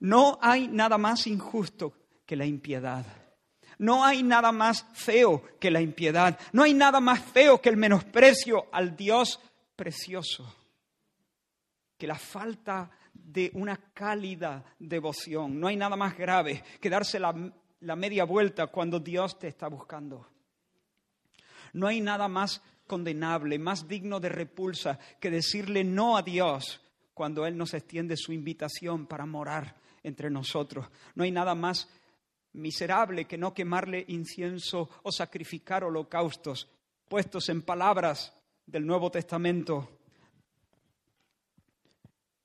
No 0.00 0.38
hay 0.40 0.68
nada 0.68 0.98
más 0.98 1.26
injusto 1.26 1.92
que 2.24 2.36
la 2.36 2.46
impiedad. 2.46 3.04
No 3.78 4.04
hay 4.04 4.22
nada 4.22 4.50
más 4.50 4.84
feo 4.92 5.42
que 5.60 5.70
la 5.70 5.80
impiedad. 5.80 6.38
No 6.52 6.64
hay 6.64 6.74
nada 6.74 7.00
más 7.00 7.20
feo 7.20 7.60
que 7.60 7.68
el 7.68 7.76
menosprecio 7.76 8.66
al 8.72 8.96
Dios 8.96 9.40
precioso 9.78 10.52
que 11.96 12.08
la 12.08 12.16
falta 12.16 12.90
de 13.14 13.50
una 13.54 13.76
cálida 13.94 14.64
devoción. 14.78 15.58
No 15.58 15.68
hay 15.68 15.76
nada 15.76 15.94
más 15.94 16.18
grave 16.18 16.64
que 16.80 16.90
darse 16.90 17.20
la, 17.20 17.32
la 17.80 17.96
media 17.96 18.24
vuelta 18.24 18.66
cuando 18.66 18.98
Dios 18.98 19.38
te 19.38 19.46
está 19.46 19.68
buscando. 19.68 20.26
No 21.74 21.86
hay 21.86 22.00
nada 22.00 22.26
más 22.26 22.60
condenable, 22.88 23.58
más 23.58 23.86
digno 23.86 24.18
de 24.18 24.30
repulsa 24.30 24.98
que 25.20 25.30
decirle 25.30 25.84
no 25.84 26.16
a 26.16 26.22
Dios 26.22 26.80
cuando 27.14 27.46
Él 27.46 27.56
nos 27.56 27.74
extiende 27.74 28.16
su 28.16 28.32
invitación 28.32 29.06
para 29.06 29.26
morar 29.26 29.76
entre 30.02 30.28
nosotros. 30.28 30.88
No 31.14 31.22
hay 31.22 31.30
nada 31.30 31.54
más 31.54 31.88
miserable 32.52 33.26
que 33.26 33.38
no 33.38 33.54
quemarle 33.54 34.04
incienso 34.08 34.88
o 35.04 35.12
sacrificar 35.12 35.84
holocaustos 35.84 36.68
puestos 37.08 37.48
en 37.48 37.62
palabras 37.62 38.37
del 38.68 38.86
Nuevo 38.86 39.10
Testamento. 39.10 39.88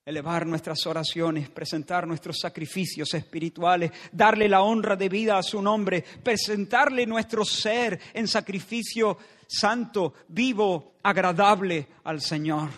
Elevar 0.06 0.46
nuestras 0.46 0.86
oraciones, 0.86 1.50
presentar 1.50 2.08
nuestros 2.08 2.40
sacrificios 2.40 3.14
espirituales, 3.14 3.92
darle 4.12 4.50
la 4.50 4.62
honra 4.62 4.96
de 4.96 5.08
vida 5.08 5.38
a 5.38 5.44
su 5.44 5.62
nombre, 5.62 6.04
presentarle 6.24 7.06
nuestro 7.06 7.46
ser 7.46 8.00
en 8.14 8.28
sacrificio 8.28 9.18
santo, 9.48 10.14
vivo, 10.30 10.96
agradable 11.04 11.88
al 12.04 12.22
Señor. 12.22 12.70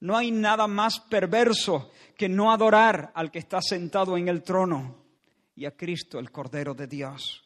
No 0.00 0.16
hay 0.16 0.30
nada 0.30 0.66
más 0.66 1.00
perverso 1.00 1.90
que 2.16 2.28
no 2.28 2.52
adorar 2.52 3.12
al 3.14 3.30
que 3.30 3.40
está 3.40 3.60
sentado 3.60 4.16
en 4.16 4.28
el 4.28 4.42
trono 4.42 5.04
y 5.54 5.66
a 5.66 5.76
Cristo, 5.76 6.18
el 6.18 6.30
Cordero 6.30 6.74
de 6.74 6.86
Dios. 6.86 7.44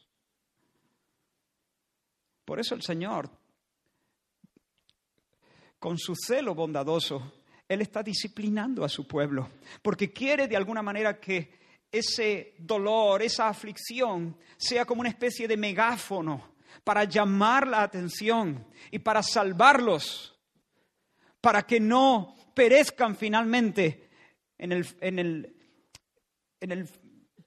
Por 2.43 2.59
eso 2.59 2.75
el 2.75 2.83
Señor 2.83 3.44
con 5.85 5.99
su 5.99 6.15
celo 6.15 6.55
bondadoso, 6.55 7.33
Él 7.69 7.81
está 7.81 8.01
disciplinando 8.01 8.83
a 8.83 8.89
su 8.89 9.07
pueblo, 9.07 9.51
porque 9.83 10.11
quiere 10.11 10.47
de 10.47 10.57
alguna 10.57 10.81
manera 10.81 11.19
que 11.19 11.59
ese 11.91 12.55
dolor, 12.57 13.21
esa 13.21 13.49
aflicción, 13.49 14.35
sea 14.57 14.83
como 14.83 15.01
una 15.01 15.09
especie 15.09 15.47
de 15.47 15.55
megáfono 15.55 16.55
para 16.83 17.03
llamar 17.03 17.67
la 17.67 17.83
atención 17.83 18.65
y 18.89 18.97
para 18.97 19.21
salvarlos, 19.21 20.35
para 21.39 21.61
que 21.67 21.79
no 21.79 22.35
perezcan 22.55 23.15
finalmente 23.15 24.09
en 24.57 24.71
el, 24.71 25.53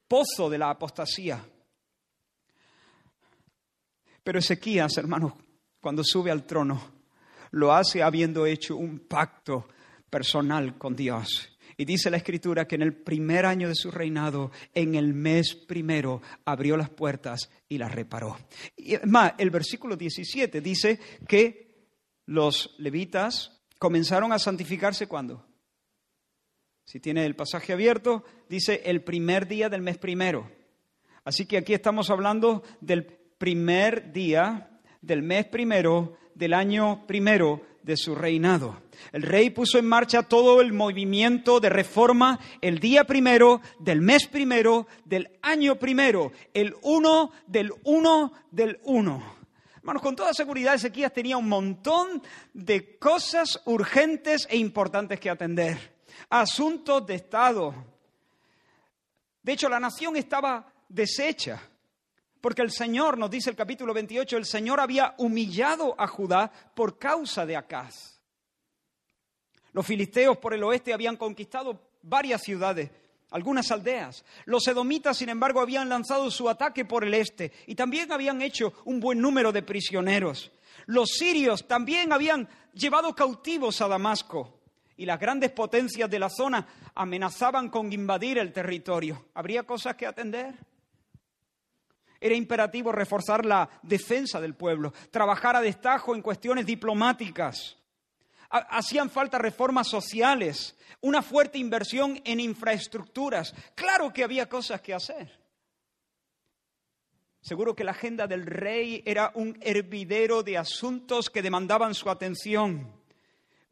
pozo 0.06 0.48
de 0.48 0.58
la 0.58 0.70
apostasía. 0.70 1.44
Pero 4.22 4.38
Ezequías, 4.38 4.96
hermanos, 4.96 5.32
cuando 5.80 6.04
sube 6.04 6.30
al 6.30 6.46
trono, 6.46 6.97
lo 7.50 7.72
hace 7.72 8.02
habiendo 8.02 8.46
hecho 8.46 8.76
un 8.76 9.00
pacto 9.00 9.68
personal 10.10 10.78
con 10.78 10.96
Dios. 10.96 11.56
Y 11.76 11.84
dice 11.84 12.10
la 12.10 12.16
escritura 12.16 12.66
que 12.66 12.74
en 12.74 12.82
el 12.82 12.92
primer 12.92 13.46
año 13.46 13.68
de 13.68 13.76
su 13.76 13.92
reinado, 13.92 14.50
en 14.74 14.96
el 14.96 15.14
mes 15.14 15.54
primero, 15.54 16.20
abrió 16.44 16.76
las 16.76 16.90
puertas 16.90 17.50
y 17.68 17.78
las 17.78 17.92
reparó. 17.92 18.36
Y 18.76 18.96
más, 19.04 19.34
el 19.38 19.50
versículo 19.50 19.96
17 19.96 20.60
dice 20.60 20.98
que 21.28 21.86
los 22.26 22.74
levitas 22.78 23.62
comenzaron 23.78 24.32
a 24.32 24.40
santificarse 24.40 25.06
cuando. 25.06 25.46
Si 26.84 26.98
tiene 26.98 27.24
el 27.24 27.36
pasaje 27.36 27.72
abierto, 27.72 28.24
dice 28.48 28.82
el 28.84 29.04
primer 29.04 29.46
día 29.46 29.68
del 29.68 29.82
mes 29.82 29.98
primero. 29.98 30.50
Así 31.22 31.46
que 31.46 31.58
aquí 31.58 31.74
estamos 31.74 32.10
hablando 32.10 32.64
del 32.80 33.04
primer 33.04 34.12
día 34.12 34.80
del 35.00 35.22
mes 35.22 35.46
primero 35.46 36.16
del 36.38 36.54
año 36.54 37.04
primero 37.06 37.60
de 37.82 37.96
su 37.96 38.14
reinado. 38.14 38.80
El 39.12 39.22
rey 39.22 39.50
puso 39.50 39.78
en 39.78 39.86
marcha 39.86 40.22
todo 40.22 40.60
el 40.60 40.72
movimiento 40.72 41.58
de 41.58 41.68
reforma 41.68 42.38
el 42.60 42.78
día 42.78 43.04
primero 43.04 43.60
del 43.80 44.00
mes 44.00 44.26
primero 44.26 44.86
del 45.04 45.30
año 45.42 45.76
primero, 45.76 46.32
el 46.54 46.74
uno 46.82 47.32
del 47.46 47.72
uno 47.84 48.32
del 48.50 48.78
uno. 48.84 49.38
Hermanos, 49.76 50.02
con 50.02 50.14
toda 50.14 50.32
seguridad 50.32 50.74
Ezequías 50.74 51.12
tenía 51.12 51.36
un 51.36 51.48
montón 51.48 52.22
de 52.52 52.98
cosas 52.98 53.60
urgentes 53.64 54.46
e 54.50 54.56
importantes 54.56 55.18
que 55.18 55.30
atender, 55.30 55.96
asuntos 56.30 57.04
de 57.06 57.14
Estado. 57.16 57.74
De 59.42 59.52
hecho, 59.52 59.68
la 59.68 59.80
nación 59.80 60.16
estaba 60.16 60.72
deshecha. 60.88 61.60
Porque 62.40 62.62
el 62.62 62.70
Señor, 62.70 63.18
nos 63.18 63.30
dice 63.30 63.50
el 63.50 63.56
capítulo 63.56 63.92
28, 63.92 64.36
el 64.36 64.44
Señor 64.44 64.80
había 64.80 65.14
humillado 65.18 65.94
a 65.98 66.06
Judá 66.06 66.52
por 66.74 66.98
causa 66.98 67.44
de 67.44 67.56
Acaz. 67.56 68.20
Los 69.72 69.86
filisteos 69.86 70.38
por 70.38 70.54
el 70.54 70.62
oeste 70.62 70.92
habían 70.92 71.16
conquistado 71.16 71.80
varias 72.02 72.42
ciudades, 72.42 72.90
algunas 73.30 73.70
aldeas. 73.70 74.24
Los 74.44 74.66
edomitas, 74.66 75.16
sin 75.16 75.28
embargo, 75.28 75.60
habían 75.60 75.88
lanzado 75.88 76.30
su 76.30 76.48
ataque 76.48 76.84
por 76.84 77.04
el 77.04 77.14
este 77.14 77.52
y 77.66 77.74
también 77.74 78.10
habían 78.12 78.40
hecho 78.40 78.72
un 78.84 79.00
buen 79.00 79.20
número 79.20 79.52
de 79.52 79.62
prisioneros. 79.62 80.50
Los 80.86 81.10
sirios 81.10 81.66
también 81.66 82.12
habían 82.12 82.48
llevado 82.72 83.14
cautivos 83.14 83.80
a 83.80 83.88
Damasco 83.88 84.60
y 84.96 85.06
las 85.06 85.20
grandes 85.20 85.50
potencias 85.50 86.08
de 86.08 86.18
la 86.18 86.30
zona 86.30 86.66
amenazaban 86.94 87.68
con 87.68 87.92
invadir 87.92 88.38
el 88.38 88.52
territorio. 88.52 89.26
¿Habría 89.34 89.64
cosas 89.64 89.96
que 89.96 90.06
atender? 90.06 90.54
Era 92.20 92.34
imperativo 92.34 92.90
reforzar 92.90 93.44
la 93.44 93.68
defensa 93.82 94.40
del 94.40 94.54
pueblo, 94.54 94.92
trabajar 95.10 95.56
a 95.56 95.60
destajo 95.60 96.14
en 96.14 96.22
cuestiones 96.22 96.66
diplomáticas. 96.66 97.76
Hacían 98.50 99.10
falta 99.10 99.38
reformas 99.38 99.88
sociales, 99.88 100.76
una 101.00 101.22
fuerte 101.22 101.58
inversión 101.58 102.20
en 102.24 102.40
infraestructuras. 102.40 103.54
Claro 103.74 104.12
que 104.12 104.24
había 104.24 104.48
cosas 104.48 104.80
que 104.80 104.94
hacer. 104.94 105.38
Seguro 107.40 107.74
que 107.74 107.84
la 107.84 107.92
agenda 107.92 108.26
del 108.26 108.46
rey 108.46 109.02
era 109.06 109.30
un 109.34 109.56
hervidero 109.60 110.42
de 110.42 110.58
asuntos 110.58 111.30
que 111.30 111.42
demandaban 111.42 111.94
su 111.94 112.10
atención. 112.10 112.92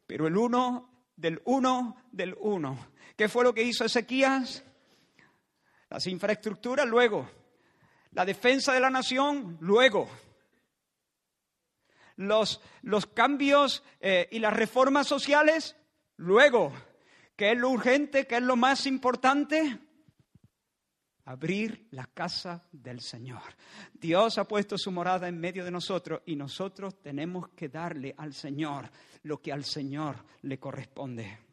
Pero 0.05 0.27
el 0.27 0.37
uno 0.37 0.89
del 1.15 1.41
uno 1.45 1.97
del 2.11 2.35
uno. 2.39 2.87
¿Qué 3.17 3.27
fue 3.27 3.43
lo 3.43 3.53
que 3.53 3.63
hizo 3.63 3.83
Ezequías? 3.83 4.63
Las 5.89 6.07
infraestructuras 6.07 6.87
luego. 6.87 7.29
La 8.17 8.25
defensa 8.25 8.73
de 8.73 8.79
la 8.79 8.89
nación 8.89 9.57
luego. 9.59 10.09
Los, 12.15 12.59
los 12.81 13.05
cambios 13.05 13.83
eh, 13.99 14.27
y 14.31 14.39
las 14.39 14.53
reformas 14.53 15.05
sociales 15.05 15.75
luego. 16.15 16.73
¿Qué 17.35 17.51
es 17.51 17.57
lo 17.59 17.69
urgente? 17.69 18.25
¿Qué 18.25 18.37
es 18.37 18.41
lo 18.41 18.55
más 18.55 18.87
importante? 18.87 19.81
abrir 21.25 21.89
la 21.91 22.05
casa 22.05 22.63
del 22.71 23.01
Señor. 23.01 23.43
Dios 23.93 24.37
ha 24.37 24.47
puesto 24.47 24.77
su 24.77 24.93
morada 24.93 25.27
en 25.27 25.37
medio 25.37 25.65
de 25.65 25.71
nosotros 25.71 26.21
y 26.25 26.37
nosotros 26.37 27.01
tenemos 27.01 27.49
que 27.49 27.67
darle 27.67 28.15
al 28.17 28.33
Señor 28.33 28.89
lo 29.23 29.41
que 29.41 29.51
al 29.51 29.65
Señor 29.65 30.23
le 30.43 30.57
corresponde. 30.57 31.46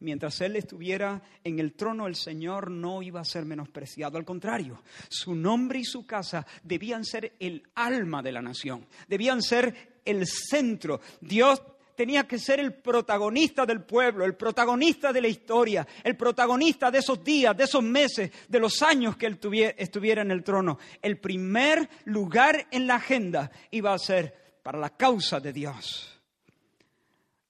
Mientras 0.00 0.40
Él 0.40 0.54
estuviera 0.54 1.20
en 1.42 1.58
el 1.58 1.72
trono, 1.72 2.06
el 2.06 2.14
Señor 2.14 2.70
no 2.70 3.02
iba 3.02 3.20
a 3.20 3.24
ser 3.24 3.44
menospreciado. 3.44 4.16
Al 4.16 4.24
contrario, 4.24 4.82
su 5.08 5.34
nombre 5.34 5.80
y 5.80 5.84
su 5.84 6.06
casa 6.06 6.46
debían 6.62 7.04
ser 7.04 7.34
el 7.40 7.64
alma 7.74 8.22
de 8.22 8.32
la 8.32 8.40
nación, 8.40 8.86
debían 9.08 9.42
ser 9.42 10.00
el 10.04 10.24
centro. 10.26 11.00
Dios 11.20 11.60
tenía 11.96 12.28
que 12.28 12.38
ser 12.38 12.60
el 12.60 12.74
protagonista 12.74 13.66
del 13.66 13.82
pueblo, 13.82 14.24
el 14.24 14.36
protagonista 14.36 15.12
de 15.12 15.20
la 15.20 15.26
historia, 15.26 15.84
el 16.04 16.16
protagonista 16.16 16.92
de 16.92 16.98
esos 16.98 17.24
días, 17.24 17.56
de 17.56 17.64
esos 17.64 17.82
meses, 17.82 18.30
de 18.46 18.60
los 18.60 18.80
años 18.82 19.16
que 19.16 19.26
él 19.26 19.40
estuviera 19.76 20.22
en 20.22 20.30
el 20.30 20.44
trono. 20.44 20.78
El 21.02 21.18
primer 21.18 21.88
lugar 22.04 22.68
en 22.70 22.86
la 22.86 22.94
agenda 22.94 23.50
iba 23.72 23.92
a 23.92 23.98
ser 23.98 24.60
para 24.62 24.78
la 24.78 24.90
causa 24.90 25.40
de 25.40 25.52
Dios. 25.52 26.17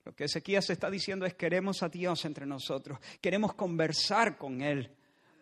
Lo 0.08 0.14
que 0.14 0.24
Ezequías 0.24 0.70
está 0.70 0.90
diciendo 0.90 1.26
es 1.26 1.34
queremos 1.34 1.82
a 1.82 1.90
Dios 1.90 2.24
entre 2.24 2.46
nosotros, 2.46 2.98
queremos 3.20 3.52
conversar 3.52 4.38
con 4.38 4.62
Él. 4.62 4.90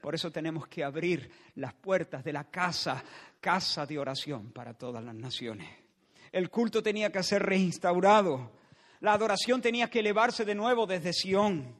Por 0.03 0.17
eso 0.17 0.33
tenemos 0.33 0.67
que 0.67 0.83
abrir 0.83 1.31
las 1.55 1.73
puertas 1.73 2.25
de 2.25 2.33
la 2.33 2.51
casa, 2.51 3.05
casa 3.41 3.87
de 3.87 3.97
oración 3.97 4.51
para 4.51 4.75
todas 4.75 5.05
las 5.05 5.15
naciones. 5.15 5.69
El 6.33 6.51
culto 6.51 6.83
tenía 6.83 7.13
que 7.13 7.23
ser 7.23 7.45
reinstaurado. 7.45 8.51
La 9.03 9.13
adoración 9.13 9.63
tenía 9.63 9.89
que 9.89 10.01
elevarse 10.01 10.45
de 10.45 10.57
nuevo 10.57 10.85
desde 10.85 11.13
Sión. 11.13 11.73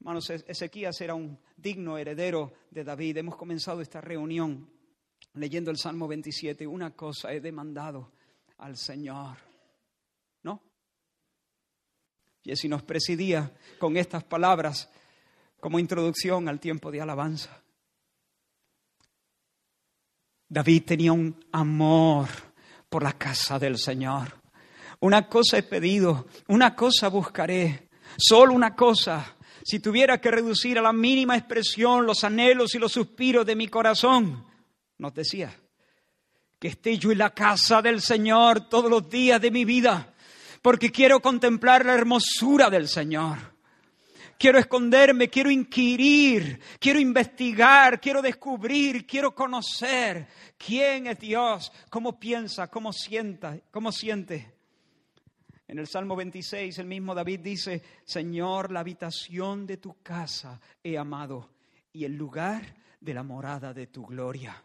Hermanos, 0.00 0.30
Ezequías 0.30 1.00
era 1.02 1.14
un 1.14 1.38
digno 1.56 1.96
heredero 1.96 2.52
de 2.68 2.82
David. 2.82 3.18
Hemos 3.18 3.36
comenzado 3.36 3.80
esta 3.80 4.00
reunión 4.00 4.68
leyendo 5.34 5.70
el 5.70 5.78
Salmo 5.78 6.08
27. 6.08 6.66
Una 6.66 6.96
cosa 6.96 7.32
he 7.32 7.40
demandado 7.40 8.10
al 8.58 8.76
Señor. 8.76 9.53
Si 12.52 12.68
nos 12.68 12.82
presidía 12.82 13.52
con 13.78 13.96
estas 13.96 14.22
palabras 14.22 14.90
como 15.60 15.78
introducción 15.78 16.48
al 16.48 16.60
tiempo 16.60 16.90
de 16.90 17.00
alabanza. 17.00 17.62
David 20.46 20.82
tenía 20.84 21.12
un 21.12 21.42
amor 21.52 22.28
por 22.88 23.02
la 23.02 23.14
casa 23.14 23.58
del 23.58 23.78
Señor. 23.78 24.40
Una 25.00 25.26
cosa 25.28 25.58
he 25.58 25.62
pedido, 25.62 26.26
una 26.48 26.76
cosa 26.76 27.08
buscaré, 27.08 27.88
solo 28.16 28.52
una 28.52 28.76
cosa. 28.76 29.36
Si 29.64 29.80
tuviera 29.80 30.20
que 30.20 30.30
reducir 30.30 30.78
a 30.78 30.82
la 30.82 30.92
mínima 30.92 31.36
expresión 31.36 32.06
los 32.06 32.24
anhelos 32.24 32.74
y 32.74 32.78
los 32.78 32.92
suspiros 32.92 33.46
de 33.46 33.56
mi 33.56 33.68
corazón, 33.68 34.44
nos 34.98 35.14
decía, 35.14 35.58
que 36.58 36.68
esté 36.68 36.96
yo 36.98 37.10
en 37.10 37.18
la 37.18 37.30
casa 37.30 37.82
del 37.82 38.00
Señor 38.00 38.68
todos 38.68 38.90
los 38.90 39.08
días 39.10 39.40
de 39.40 39.50
mi 39.50 39.64
vida, 39.64 40.13
porque 40.64 40.90
quiero 40.90 41.20
contemplar 41.20 41.84
la 41.84 41.92
hermosura 41.92 42.70
del 42.70 42.88
Señor. 42.88 43.36
Quiero 44.38 44.58
esconderme, 44.58 45.28
quiero 45.28 45.50
inquirir, 45.50 46.58
quiero 46.80 46.98
investigar, 46.98 48.00
quiero 48.00 48.22
descubrir, 48.22 49.06
quiero 49.06 49.34
conocer 49.34 50.26
quién 50.56 51.06
es 51.06 51.18
Dios, 51.18 51.70
cómo 51.90 52.18
piensa, 52.18 52.68
cómo 52.68 52.94
sienta, 52.94 53.58
cómo 53.70 53.92
siente. 53.92 54.54
En 55.68 55.78
el 55.78 55.86
Salmo 55.86 56.16
26 56.16 56.78
el 56.78 56.86
mismo 56.86 57.14
David 57.14 57.40
dice, 57.40 57.82
Señor, 58.02 58.72
la 58.72 58.80
habitación 58.80 59.66
de 59.66 59.76
tu 59.76 60.00
casa 60.02 60.58
he 60.82 60.96
amado 60.96 61.50
y 61.92 62.06
el 62.06 62.16
lugar 62.16 62.74
de 62.98 63.12
la 63.12 63.22
morada 63.22 63.74
de 63.74 63.88
tu 63.88 64.06
gloria. 64.06 64.64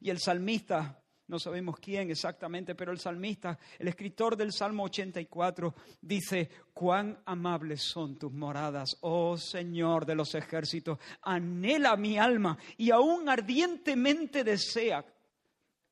Y 0.00 0.08
el 0.08 0.20
salmista, 0.20 1.03
no 1.28 1.38
sabemos 1.38 1.76
quién 1.80 2.10
exactamente, 2.10 2.74
pero 2.74 2.92
el 2.92 2.98
salmista, 2.98 3.58
el 3.78 3.88
escritor 3.88 4.36
del 4.36 4.52
Salmo 4.52 4.84
84, 4.84 5.74
dice, 6.00 6.50
cuán 6.72 7.18
amables 7.24 7.82
son 7.82 8.18
tus 8.18 8.32
moradas, 8.32 8.96
oh 9.00 9.36
Señor 9.36 10.04
de 10.04 10.14
los 10.14 10.34
ejércitos, 10.34 10.98
anhela 11.22 11.96
mi 11.96 12.18
alma 12.18 12.58
y 12.76 12.90
aún 12.90 13.28
ardientemente 13.28 14.44
desea 14.44 15.04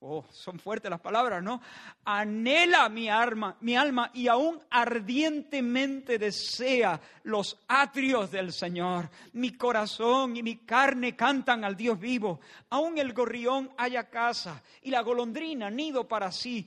Oh, 0.05 0.25
son 0.33 0.59
fuertes 0.59 0.91
las 0.91 1.01
palabras, 1.01 1.41
¿no? 1.45 1.63
Anhela 2.05 2.89
mi 2.89 3.09
alma, 3.09 3.57
mi 3.61 3.77
alma 3.77 4.11
y 4.13 4.27
aún 4.27 4.61
ardientemente 4.69 6.19
desea 6.19 7.01
los 7.23 7.57
atrios 7.69 8.33
del 8.33 8.53
Señor. 8.53 9.09
Mi 9.35 9.53
corazón 9.53 10.37
y 10.37 10.43
mi 10.43 10.57
carne 10.57 11.15
cantan 11.15 11.65
al 11.65 11.77
Dios 11.77 12.01
vivo. 12.01 12.41
Aún 12.71 12.99
el 12.99 13.13
gorrión 13.13 13.71
haya 13.79 14.11
casa 14.11 14.61
y 14.83 14.91
la 14.91 15.03
golondrina 15.03 15.71
nido 15.71 16.09
para 16.09 16.33
sí, 16.33 16.67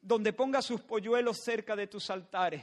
donde 0.00 0.32
ponga 0.32 0.62
sus 0.62 0.80
polluelos 0.82 1.38
cerca 1.42 1.74
de 1.74 1.88
tus 1.88 2.08
altares. 2.10 2.62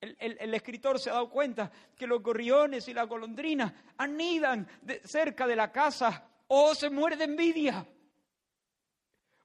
El, 0.00 0.54
escritor 0.54 0.98
se 0.98 1.10
ha 1.10 1.12
dado 1.12 1.28
cuenta 1.28 1.70
que 1.94 2.06
los 2.06 2.22
gorriones 2.22 2.88
y 2.88 2.94
la 2.94 3.04
golondrina 3.04 3.84
anidan 3.98 4.66
cerca 5.04 5.46
de 5.46 5.56
la 5.56 5.70
casa. 5.70 6.26
Oh, 6.48 6.74
se 6.74 6.88
muere 6.88 7.16
de 7.16 7.24
envidia 7.24 7.86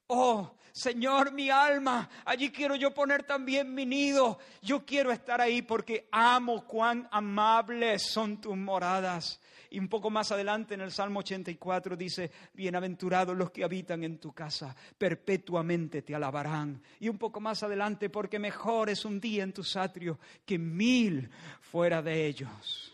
Oh, 0.08 0.56
Señor, 0.72 1.34
mi 1.34 1.50
alma, 1.50 2.08
allí 2.24 2.52
quiero 2.52 2.76
yo 2.76 2.94
poner 2.94 3.24
también 3.24 3.74
mi 3.74 3.86
nido. 3.86 4.38
Yo 4.62 4.86
quiero 4.86 5.12
estar 5.12 5.42
ahí 5.42 5.62
porque 5.62 6.08
amo 6.12 6.66
cuán 6.66 7.08
amables 7.12 8.04
son 8.04 8.40
tus 8.40 8.56
moradas. 8.56 9.42
Y 9.70 9.80
un 9.80 9.90
poco 9.90 10.10
más 10.10 10.32
adelante 10.32 10.76
en 10.76 10.82
el 10.82 10.92
Salmo 10.92 11.20
84 11.20 11.98
dice, 11.98 12.32
bienaventurados 12.54 13.36
los 13.36 13.52
que 13.52 13.64
habitan 13.64 14.04
en 14.04 14.18
tu 14.18 14.32
casa, 14.34 14.76
perpetuamente 14.98 16.04
te 16.04 16.16
alabarán. 16.16 16.82
Y 17.00 17.10
un 17.10 17.18
poco 17.18 17.42
más 17.42 17.64
adelante, 17.64 18.10
porque 18.10 18.40
mejor 18.40 18.90
es 18.90 19.04
un 19.04 19.20
día 19.20 19.44
en 19.44 19.52
tus 19.52 19.76
atrios 19.76 20.18
que 20.46 20.58
mil 20.58 21.30
fuera 21.60 22.02
de 22.02 22.28
ellos. 22.28 22.94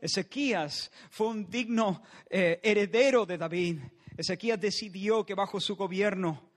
Ezequías 0.00 0.90
fue 1.10 1.26
un 1.26 1.50
digno 1.50 2.02
eh, 2.30 2.60
heredero 2.62 3.26
de 3.26 3.36
David. 3.36 3.80
Ezequías 4.16 4.60
decidió 4.60 5.24
que 5.24 5.34
bajo 5.34 5.60
su 5.60 5.76
gobierno 5.76 6.50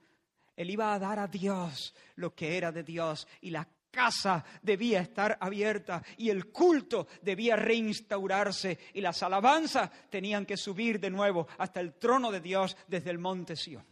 él 0.56 0.70
iba 0.70 0.92
a 0.92 0.98
dar 0.98 1.18
a 1.18 1.26
Dios 1.26 1.94
lo 2.16 2.34
que 2.34 2.56
era 2.56 2.70
de 2.70 2.82
Dios 2.82 3.26
y 3.40 3.50
la 3.50 3.66
casa 3.90 4.44
debía 4.62 5.00
estar 5.00 5.36
abierta 5.40 6.02
y 6.16 6.30
el 6.30 6.52
culto 6.52 7.06
debía 7.22 7.56
reinstaurarse 7.56 8.78
y 8.94 9.00
las 9.00 9.22
alabanzas 9.22 9.90
tenían 10.10 10.46
que 10.46 10.56
subir 10.56 11.00
de 11.00 11.10
nuevo 11.10 11.46
hasta 11.58 11.80
el 11.80 11.94
trono 11.94 12.30
de 12.30 12.40
Dios 12.40 12.76
desde 12.86 13.10
el 13.10 13.18
monte 13.18 13.56
Sión. 13.56 13.84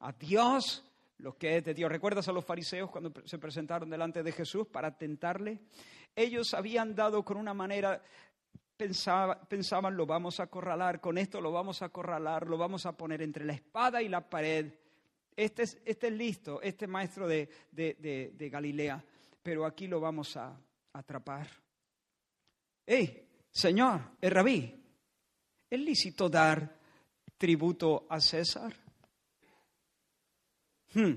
A 0.00 0.12
Dios 0.12 0.84
lo 1.18 1.36
que 1.36 1.56
es 1.56 1.64
de 1.64 1.74
Dios. 1.74 1.90
¿Recuerdas 1.90 2.28
a 2.28 2.32
los 2.32 2.44
fariseos 2.44 2.90
cuando 2.90 3.12
se 3.24 3.38
presentaron 3.38 3.90
delante 3.90 4.22
de 4.22 4.32
Jesús 4.32 4.66
para 4.66 4.96
tentarle? 4.96 5.60
Ellos 6.14 6.54
habían 6.54 6.94
dado 6.94 7.24
con 7.24 7.36
una 7.36 7.54
manera 7.54 8.02
pensaban, 8.76 9.96
lo 9.96 10.06
vamos 10.06 10.40
a 10.40 10.44
acorralar, 10.44 11.00
con 11.00 11.18
esto 11.18 11.40
lo 11.40 11.52
vamos 11.52 11.82
a 11.82 11.86
acorralar, 11.86 12.46
lo 12.46 12.58
vamos 12.58 12.84
a 12.86 12.96
poner 12.96 13.22
entre 13.22 13.44
la 13.44 13.54
espada 13.54 14.02
y 14.02 14.08
la 14.08 14.28
pared. 14.28 14.72
Este 15.34 15.62
es, 15.62 15.78
este 15.84 16.08
es 16.08 16.12
listo, 16.12 16.60
este 16.62 16.86
maestro 16.86 17.26
de, 17.26 17.48
de, 17.72 18.48
Galilea, 18.50 19.02
pero 19.42 19.66
aquí 19.66 19.86
lo 19.86 20.00
vamos 20.00 20.36
a, 20.36 20.58
atrapar. 20.92 21.46
¡Ey, 22.86 23.28
Señor, 23.50 24.00
el 24.20 24.30
rabí! 24.30 24.82
¿Es 25.68 25.80
lícito 25.80 26.28
dar 26.28 26.78
tributo 27.36 28.06
a 28.08 28.18
César? 28.18 28.74
Hmm. 30.94 31.14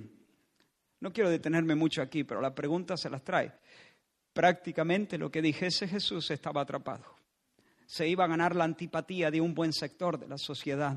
No 1.00 1.14
quiero 1.14 1.30
detenerme 1.30 1.76
mucho 1.76 2.02
aquí, 2.02 2.26
pero 2.26 2.42
la 2.42 2.54
pregunta 2.54 2.98
se 2.98 3.10
las 3.10 3.24
trae. 3.24 3.54
Prácticamente 4.34 5.18
lo 5.18 5.32
que 5.32 5.42
dijese 5.42 5.88
Jesús 5.88 6.30
estaba 6.32 6.62
atrapado 6.62 7.19
se 7.90 8.08
iba 8.08 8.24
a 8.24 8.28
ganar 8.28 8.56
la 8.56 8.66
antipatía 8.66 9.32
de 9.32 9.42
un 9.42 9.56
buen 9.56 9.74
sector 9.74 10.20
de 10.20 10.28
la 10.28 10.38
sociedad. 10.38 10.96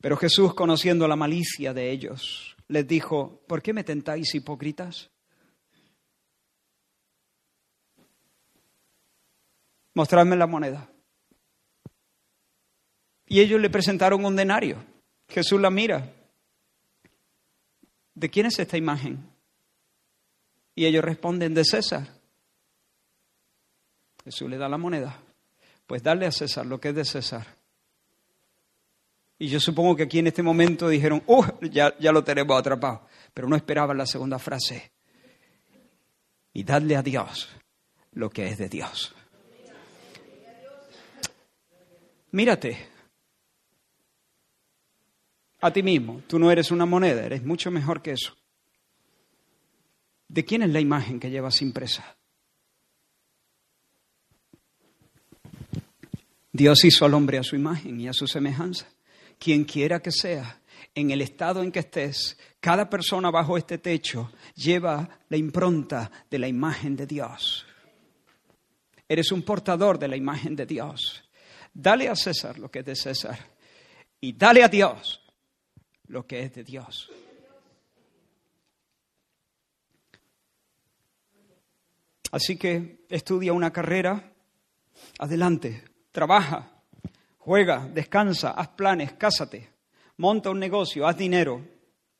Pero 0.00 0.16
Jesús, 0.16 0.54
conociendo 0.54 1.08
la 1.08 1.16
malicia 1.16 1.74
de 1.74 1.90
ellos, 1.90 2.56
les 2.68 2.86
dijo, 2.86 3.42
¿por 3.48 3.60
qué 3.60 3.72
me 3.72 3.82
tentáis 3.82 4.32
hipócritas? 4.36 5.10
Mostradme 9.94 10.36
la 10.36 10.46
moneda. 10.46 10.88
Y 13.26 13.40
ellos 13.40 13.60
le 13.60 13.68
presentaron 13.68 14.24
un 14.24 14.36
denario. 14.36 14.76
Jesús 15.28 15.60
la 15.60 15.70
mira. 15.70 16.08
¿De 18.14 18.30
quién 18.30 18.46
es 18.46 18.60
esta 18.60 18.76
imagen? 18.76 19.28
Y 20.76 20.86
ellos 20.86 21.04
responden, 21.04 21.52
de 21.52 21.64
César. 21.64 22.21
Jesús 24.24 24.48
le 24.48 24.58
da 24.58 24.68
la 24.68 24.78
moneda. 24.78 25.18
Pues 25.86 26.02
darle 26.02 26.26
a 26.26 26.32
César 26.32 26.66
lo 26.66 26.80
que 26.80 26.90
es 26.90 26.94
de 26.94 27.04
César. 27.04 27.46
Y 29.38 29.48
yo 29.48 29.58
supongo 29.58 29.96
que 29.96 30.04
aquí 30.04 30.20
en 30.20 30.28
este 30.28 30.42
momento 30.42 30.88
dijeron, 30.88 31.22
¡uh! 31.26 31.44
Ya, 31.62 31.96
ya 31.98 32.12
lo 32.12 32.22
tenemos 32.22 32.58
atrapado. 32.58 33.06
Pero 33.34 33.48
no 33.48 33.56
esperaban 33.56 33.98
la 33.98 34.06
segunda 34.06 34.38
frase. 34.38 34.92
Y 36.52 36.62
darle 36.62 36.96
a 36.96 37.02
Dios 37.02 37.48
lo 38.12 38.30
que 38.30 38.48
es 38.48 38.58
de 38.58 38.68
Dios. 38.68 39.14
Mírate 42.30 42.88
a 45.60 45.72
ti 45.72 45.82
mismo. 45.82 46.22
Tú 46.26 46.38
no 46.38 46.50
eres 46.50 46.70
una 46.70 46.86
moneda, 46.86 47.24
eres 47.24 47.42
mucho 47.42 47.70
mejor 47.70 48.02
que 48.02 48.12
eso. 48.12 48.36
¿De 50.28 50.44
quién 50.44 50.62
es 50.62 50.70
la 50.70 50.80
imagen 50.80 51.20
que 51.20 51.30
llevas 51.30 51.62
impresa? 51.62 52.16
Dios 56.52 56.84
hizo 56.84 57.06
al 57.06 57.14
hombre 57.14 57.38
a 57.38 57.42
su 57.42 57.56
imagen 57.56 57.98
y 57.98 58.08
a 58.08 58.12
su 58.12 58.26
semejanza. 58.26 58.86
Quien 59.38 59.64
quiera 59.64 60.00
que 60.00 60.12
sea, 60.12 60.60
en 60.94 61.10
el 61.10 61.22
estado 61.22 61.62
en 61.62 61.72
que 61.72 61.80
estés, 61.80 62.36
cada 62.60 62.88
persona 62.90 63.30
bajo 63.30 63.56
este 63.56 63.78
techo 63.78 64.30
lleva 64.54 65.08
la 65.30 65.36
impronta 65.36 66.10
de 66.30 66.38
la 66.38 66.48
imagen 66.48 66.94
de 66.94 67.06
Dios. 67.06 67.66
Eres 69.08 69.32
un 69.32 69.42
portador 69.42 69.98
de 69.98 70.08
la 70.08 70.16
imagen 70.16 70.54
de 70.54 70.66
Dios. 70.66 71.24
Dale 71.72 72.08
a 72.08 72.14
César 72.14 72.58
lo 72.58 72.70
que 72.70 72.80
es 72.80 72.84
de 72.84 72.96
César 72.96 73.38
y 74.20 74.34
dale 74.34 74.62
a 74.62 74.68
Dios 74.68 75.22
lo 76.08 76.26
que 76.26 76.42
es 76.42 76.54
de 76.54 76.64
Dios. 76.64 77.10
Así 82.30 82.56
que 82.56 83.04
estudia 83.08 83.52
una 83.52 83.72
carrera, 83.72 84.32
adelante, 85.18 85.84
trabaja, 86.12 86.70
juega, 87.38 87.88
descansa, 87.92 88.52
haz 88.52 88.68
planes, 88.68 89.12
cásate, 89.14 89.70
monta 90.18 90.50
un 90.50 90.58
negocio, 90.58 91.06
haz 91.06 91.16
dinero, 91.16 91.60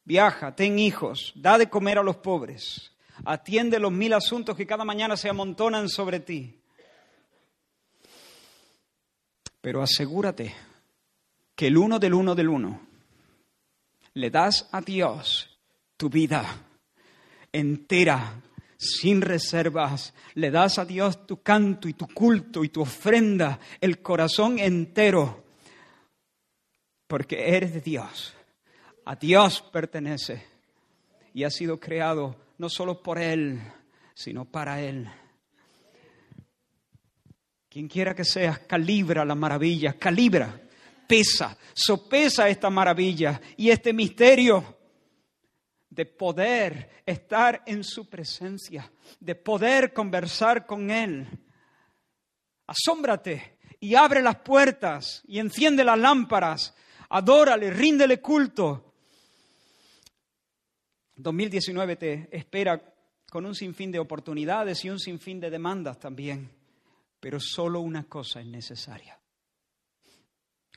viaja, 0.05 0.57
ten 0.57 0.79
hijos, 0.79 1.33
da 1.37 1.59
de 1.59 1.69
comer 1.69 1.99
a 1.99 2.03
los 2.03 2.17
pobres, 2.17 2.93
atiende 3.25 3.79
los 3.79 3.93
mil 3.93 4.13
asuntos 4.15 4.57
que 4.57 4.67
cada 4.67 4.85
mañana 4.85 5.17
se 5.17 5.29
amontonan 5.29 5.89
sobre 5.89 6.21
ti. 6.21 6.59
Pero 9.61 9.81
asegúrate 9.81 10.53
que 11.55 11.69
el 11.69 11.79
uno 11.79 12.01
del 12.01 12.15
uno 12.15 12.35
del 12.35 12.49
uno 12.49 12.81
le 14.15 14.31
das 14.31 14.69
a 14.73 14.81
Dios 14.81 15.57
tu 15.97 16.09
vida 16.11 16.45
entera, 17.53 18.41
sin 18.83 19.21
reservas. 19.23 20.13
Le 20.35 20.51
das 20.51 20.79
a 20.79 20.85
Dios 20.85 21.27
tu 21.27 21.41
canto 21.43 21.89
y 21.89 21.95
tu 21.95 22.09
culto 22.09 22.65
y 22.65 22.69
tu 22.69 22.83
ofrenda, 22.83 23.61
el 23.81 24.03
corazón 24.03 24.59
entero, 24.59 25.45
porque 27.07 27.57
eres 27.57 27.73
de 27.73 27.81
Dios. 27.81 28.35
A 29.05 29.15
Dios 29.15 29.63
pertenece 29.73 30.45
y 31.33 31.45
ha 31.45 31.51
sido 31.51 31.79
creado 31.79 32.37
no 32.59 32.69
solo 32.69 33.03
por 33.03 33.19
Él, 33.19 33.61
sino 34.15 34.45
para 34.45 34.81
Él. 34.81 35.09
Quien 37.69 37.89
quiera 37.89 38.15
que 38.15 38.25
seas, 38.25 38.59
calibra 38.61 39.25
la 39.25 39.35
maravilla, 39.35 39.95
calibra, 39.95 40.61
pesa, 41.07 41.57
sopesa 41.73 42.49
esta 42.49 42.69
maravilla 42.69 43.41
y 43.57 43.71
este 43.71 43.93
misterio 43.93 44.82
de 45.93 46.07
poder 46.07 47.03
estar 47.05 47.63
en 47.67 47.85
su 47.85 48.09
presencia, 48.09 48.91
de 49.21 49.35
poder 49.35 49.93
conversar 49.93 50.65
con 50.65 50.91
Él. 50.91 51.29
Asómbrate 52.67 53.59
y 53.79 53.95
abre 53.95 54.23
las 54.23 54.37
puertas 54.37 55.23
y 55.27 55.39
enciende 55.39 55.85
las 55.85 55.99
lámparas, 55.99 56.75
adórale, 57.11 57.71
ríndele 57.71 58.23
culto. 58.23 58.95
2019 61.17 61.97
te 61.97 62.29
espera 62.33 62.83
con 63.29 63.45
un 63.45 63.55
sinfín 63.55 63.93
de 63.93 63.99
oportunidades 63.99 64.83
y 64.87 64.91
un 64.91 64.99
sinfín 64.99 65.41
de 65.41 65.51
demandas 65.51 65.99
también. 65.99 66.51
Pero 67.21 67.39
solo 67.39 67.81
una 67.81 68.05
cosa 68.05 68.41
es 68.41 68.47
necesaria. 68.47 69.21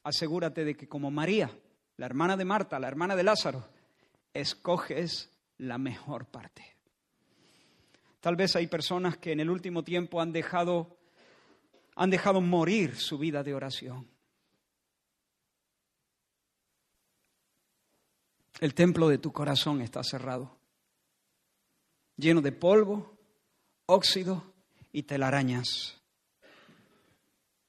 Asegúrate 0.04 0.66
de 0.66 0.76
que 0.76 0.90
como 0.90 1.10
María, 1.10 1.50
la 1.96 2.06
hermana 2.06 2.36
de 2.36 2.44
Marta, 2.44 2.80
la 2.80 2.90
hermana 2.90 3.16
de 3.16 3.24
Lázaro, 3.24 3.75
escoges 4.36 5.32
la 5.58 5.78
mejor 5.78 6.26
parte. 6.26 6.76
Tal 8.20 8.36
vez 8.36 8.56
hay 8.56 8.68
personas 8.68 9.18
que 9.18 9.32
en 9.32 9.40
el 9.40 9.50
último 9.50 9.84
tiempo 9.84 10.22
han 10.22 10.32
dejado, 10.32 10.98
han 11.96 12.10
dejado 12.10 12.42
morir 12.42 12.96
su 12.96 13.18
vida 13.18 13.44
de 13.44 13.54
oración. 13.54 14.08
El 18.60 18.74
templo 18.74 19.10
de 19.10 19.18
tu 19.18 19.32
corazón 19.32 19.82
está 19.82 20.04
cerrado, 20.04 20.58
lleno 22.18 22.42
de 22.42 22.52
polvo, 22.52 23.18
óxido 23.86 24.54
y 24.92 25.04
telarañas. 25.04 26.02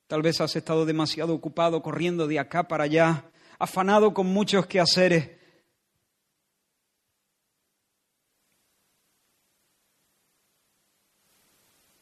Tal 0.06 0.22
vez 0.22 0.40
has 0.40 0.54
estado 0.54 0.86
demasiado 0.86 1.34
ocupado 1.34 1.82
corriendo 1.82 2.28
de 2.28 2.38
acá 2.38 2.68
para 2.68 2.84
allá, 2.84 3.30
afanado 3.58 4.14
con 4.14 4.26
muchos 4.28 4.66
quehaceres. 4.66 5.35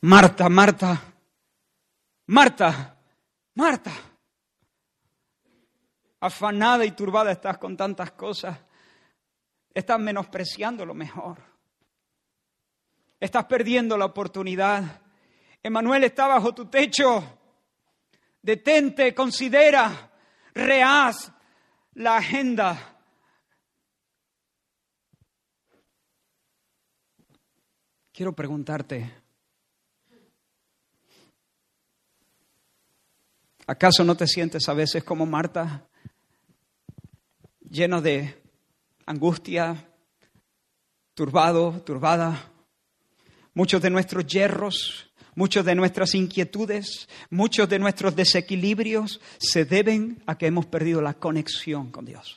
Marta, 0.05 0.51
Marta, 0.51 1.03
Marta, 2.27 2.95
Marta. 3.55 3.93
Afanada 6.21 6.85
y 6.85 6.91
turbada 6.91 7.33
estás 7.33 7.57
con 7.57 7.75
tantas 7.75 8.13
cosas. 8.13 8.59
Estás 9.73 9.99
menospreciando 9.99 10.85
lo 10.85 10.93
mejor. 10.93 11.39
Estás 13.19 13.47
perdiendo 13.47 13.97
la 13.97 14.05
oportunidad. 14.05 15.01
Emanuel 15.63 16.05
está 16.05 16.27
bajo 16.27 16.55
tu 16.55 16.67
techo 16.67 17.41
detente, 18.43 19.15
considera, 19.15 20.13
rehaz 20.53 21.33
la 21.95 22.19
agenda. 22.19 23.01
Quiero 28.13 28.35
preguntarte, 28.35 29.24
¿acaso 33.67 34.05
no 34.05 34.17
te 34.17 34.27
sientes 34.27 34.69
a 34.69 34.75
veces 34.75 35.05
como 35.05 35.27
Marta, 35.27 35.87
lleno 37.69 38.01
de 38.01 38.43
angustia, 39.07 39.89
turbado, 41.15 41.83
turbada? 41.83 42.51
Muchos 43.55 43.81
de 43.83 43.91
nuestros 43.91 44.27
hierros 44.27 45.15
Muchos 45.37 45.65
de 45.65 45.75
nuestras 45.75 46.15
inquietudes, 46.15 47.09
muchos 47.29 47.69
de 47.69 47.81
nuestros 47.81 48.15
desequilibrios 48.15 49.21
se 49.39 49.65
deben 49.65 50.23
a 50.27 50.39
que 50.39 50.47
hemos 50.47 50.67
perdido 50.67 51.01
la 51.03 51.15
conexión 51.15 51.91
con 51.91 52.05
Dios. 52.05 52.37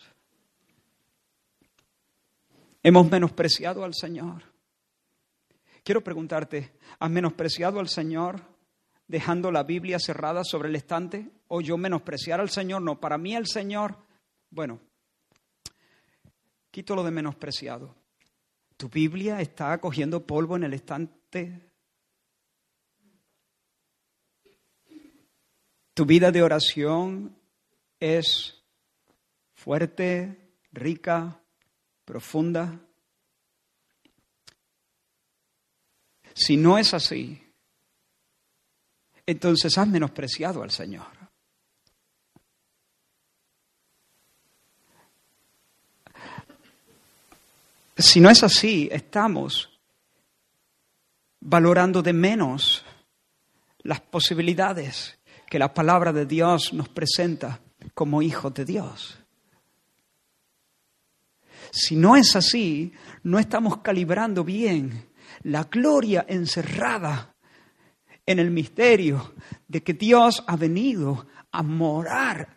Hemos 2.81 3.09
menospreciado 3.09 3.83
al 3.83 3.93
Señor. 3.93 4.43
Quiero 5.83 6.03
preguntarte, 6.03 6.73
¿has 6.99 7.09
menospreciado 7.09 7.79
al 7.79 7.87
Señor 7.87 8.41
dejando 9.07 9.51
la 9.51 9.63
Biblia 9.63 9.99
cerrada 9.99 10.43
sobre 10.43 10.69
el 10.69 10.75
estante? 10.75 11.29
¿O 11.47 11.61
yo 11.61 11.77
menospreciar 11.77 12.39
al 12.39 12.49
Señor? 12.49 12.81
No, 12.81 12.99
para 12.99 13.17
mí 13.17 13.35
el 13.35 13.47
Señor, 13.47 13.97
bueno, 14.49 14.79
quito 16.71 16.95
lo 16.95 17.03
de 17.03 17.11
menospreciado. 17.11 17.95
¿Tu 18.75 18.89
Biblia 18.89 19.41
está 19.41 19.79
cogiendo 19.79 20.25
polvo 20.25 20.55
en 20.55 20.63
el 20.63 20.73
estante 20.73 21.67
Tu 25.97 26.05
vida 26.05 26.31
de 26.31 26.43
oración 26.43 27.35
es 27.99 28.63
fuerte, 29.55 30.37
rica, 30.71 31.41
profunda. 32.05 32.79
Si 36.35 36.55
no 36.55 36.77
es 36.77 36.93
así, 36.93 37.41
entonces 39.27 39.77
has 39.77 39.87
menospreciado 39.87 40.63
al 40.63 40.71
Señor. 40.71 41.05
Si 47.97 48.19
no 48.19 48.29
es 48.29 48.43
así, 48.43 48.89
estamos 48.91 49.69
valorando 51.41 52.01
de 52.01 52.13
menos 52.13 52.85
las 53.79 54.01
posibilidades 54.01 55.17
que 55.49 55.59
la 55.59 55.73
palabra 55.73 56.13
de 56.13 56.25
Dios 56.25 56.73
nos 56.73 56.89
presenta 56.89 57.59
como 57.93 58.21
hijos 58.21 58.53
de 58.53 58.65
Dios. 58.65 59.17
Si 61.71 61.95
no 61.95 62.15
es 62.15 62.35
así, 62.35 62.93
no 63.23 63.39
estamos 63.39 63.79
calibrando 63.81 64.43
bien 64.43 65.09
la 65.43 65.63
gloria 65.65 66.25
encerrada 66.29 67.35
en 68.27 68.39
el 68.39 68.51
misterio 68.51 69.33
de 69.67 69.81
que 69.81 69.93
Dios 69.93 70.43
ha 70.45 70.55
venido 70.57 71.25
a 71.51 71.63
morar 71.63 72.55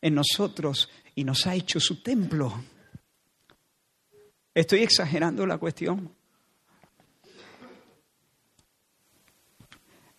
en 0.00 0.14
nosotros 0.14 0.88
y 1.14 1.24
nos 1.24 1.46
ha 1.46 1.54
hecho 1.54 1.80
su 1.80 2.02
templo. 2.02 2.62
¿Estoy 4.54 4.82
exagerando 4.82 5.46
la 5.46 5.58
cuestión? 5.58 6.14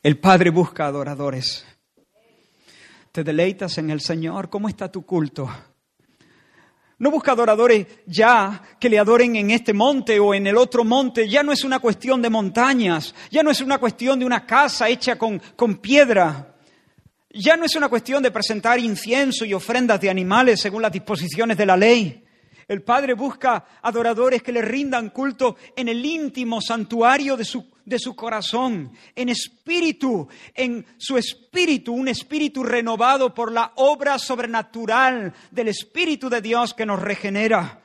El 0.04 0.18
Padre 0.18 0.50
busca 0.50 0.88
adoradores. 0.88 1.64
¿Te 3.12 3.24
deleitas 3.24 3.78
en 3.78 3.92
el 3.92 4.02
Señor? 4.02 4.50
¿Cómo 4.50 4.68
está 4.68 4.92
tu 4.92 5.06
culto? 5.06 5.48
No 7.02 7.10
busca 7.10 7.32
adoradores 7.32 7.88
ya 8.06 8.62
que 8.80 8.88
le 8.88 9.00
adoren 9.00 9.36
en 9.36 9.50
este 9.50 9.74
monte 9.74 10.20
o 10.20 10.36
en 10.36 10.46
el 10.46 10.56
otro 10.56 10.84
monte. 10.84 11.28
Ya 11.28 11.42
no 11.42 11.52
es 11.52 11.64
una 11.64 11.80
cuestión 11.80 12.22
de 12.22 12.30
montañas, 12.30 13.16
ya 13.32 13.42
no 13.42 13.50
es 13.50 13.60
una 13.60 13.80
cuestión 13.80 14.20
de 14.20 14.26
una 14.26 14.46
casa 14.46 14.88
hecha 14.88 15.18
con, 15.18 15.42
con 15.56 15.78
piedra. 15.78 16.54
Ya 17.32 17.58
no 17.58 17.66
es 17.66 17.76
una 17.76 17.90
cuestión 17.90 18.22
de 18.22 18.30
presentar 18.30 18.78
incienso 18.78 19.46
y 19.46 19.54
ofrendas 19.56 20.00
de 20.00 20.12
animales 20.12 20.62
según 20.62 20.84
las 20.84 20.92
disposiciones 20.92 21.58
de 21.58 21.66
la 21.66 21.76
ley. 21.76 22.24
El 22.68 22.84
Padre 22.84 23.16
busca 23.16 23.66
adoradores 23.82 24.44
que 24.44 24.52
le 24.52 24.62
rindan 24.62 25.10
culto 25.10 25.56
en 25.76 25.90
el 25.90 26.06
íntimo 26.06 26.62
santuario 26.62 27.36
de 27.36 27.46
su, 27.46 27.66
de 27.86 28.00
su 28.00 28.16
corazón, 28.16 28.92
en 29.16 29.30
espíritu, 29.30 30.28
en 30.54 30.86
su 30.98 31.18
espíritu, 31.18 31.94
un 31.94 32.08
espíritu 32.08 32.64
renovado 32.64 33.34
por 33.34 33.52
la 33.52 33.74
obra 33.76 34.18
sobrenatural 34.20 35.34
del 35.52 35.68
Espíritu 35.70 36.30
de 36.30 36.42
Dios 36.42 36.74
que 36.74 36.86
nos 36.86 37.02
regenera. 37.02 37.82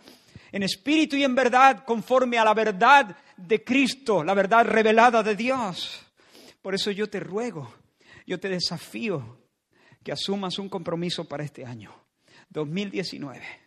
En 0.52 0.62
espíritu 0.62 1.16
y 1.16 1.24
en 1.24 1.34
verdad, 1.34 1.84
conforme 1.84 2.38
a 2.38 2.44
la 2.44 2.54
verdad 2.54 3.16
de 3.36 3.62
Cristo, 3.62 4.24
la 4.24 4.34
verdad 4.34 4.64
revelada 4.64 5.22
de 5.22 5.36
Dios. 5.36 6.06
Por 6.62 6.74
eso 6.74 6.90
yo 6.90 7.08
te 7.08 7.20
ruego, 7.20 7.74
yo 8.26 8.40
te 8.40 8.48
desafío 8.48 9.40
que 10.02 10.12
asumas 10.12 10.58
un 10.58 10.68
compromiso 10.68 11.24
para 11.24 11.44
este 11.44 11.64
año, 11.64 11.92
2019 12.50 13.66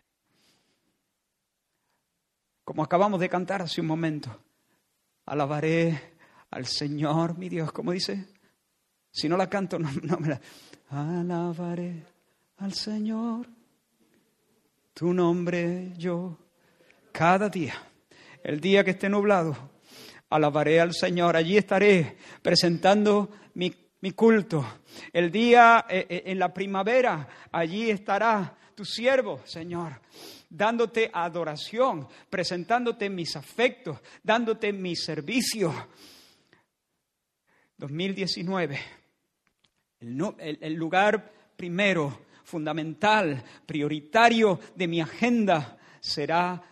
como 2.70 2.84
acabamos 2.84 3.18
de 3.18 3.28
cantar 3.28 3.62
hace 3.62 3.80
un 3.80 3.88
momento. 3.88 4.30
Alabaré 5.26 6.09
al 6.50 6.66
Señor, 6.66 7.38
mi 7.38 7.48
Dios, 7.48 7.72
¿cómo 7.72 7.92
dice? 7.92 8.26
Si 9.10 9.28
no 9.28 9.36
la 9.36 9.48
canto, 9.48 9.78
no, 9.78 9.90
me 10.18 10.28
la... 10.28 10.40
Alabaré 10.90 12.02
al 12.58 12.74
Señor, 12.74 13.46
tu 14.92 15.14
nombre 15.14 15.92
yo, 15.96 16.36
cada 17.12 17.48
día, 17.48 17.74
el 18.42 18.60
día 18.60 18.82
que 18.82 18.90
esté 18.90 19.08
nublado, 19.08 19.56
alabaré 20.30 20.80
al 20.80 20.92
Señor, 20.92 21.36
allí 21.36 21.56
estaré 21.56 22.16
presentando 22.42 23.30
mi, 23.54 23.72
mi 24.00 24.10
culto. 24.10 24.66
El 25.12 25.30
día 25.30 25.86
eh, 25.88 26.06
eh, 26.08 26.22
en 26.26 26.38
la 26.40 26.52
primavera, 26.52 27.28
allí 27.52 27.88
estará 27.88 28.56
tu 28.74 28.84
siervo, 28.84 29.40
Señor 29.44 30.00
dándote 30.50 31.08
adoración, 31.14 32.08
presentándote 32.28 33.08
mis 33.08 33.36
afectos, 33.36 34.00
dándote 34.22 34.72
mi 34.72 34.96
servicio. 34.96 35.72
2019, 37.80 38.78
el, 40.00 40.74
lugar 40.74 41.32
primero, 41.56 42.26
fundamental, 42.44 43.42
prioritario 43.64 44.60
de 44.74 44.86
mi 44.86 45.00
agenda 45.00 45.78
será 45.98 46.62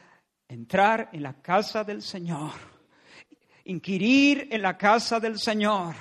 entrar 0.47 1.09
en 1.15 1.23
la 1.23 1.41
casa 1.41 1.83
del 1.83 2.03
Señor, 2.03 2.53
inquirir 3.65 4.49
en 4.51 4.61
la 4.61 4.77
casa 4.77 5.19
del 5.19 5.39
Señor 5.39 5.95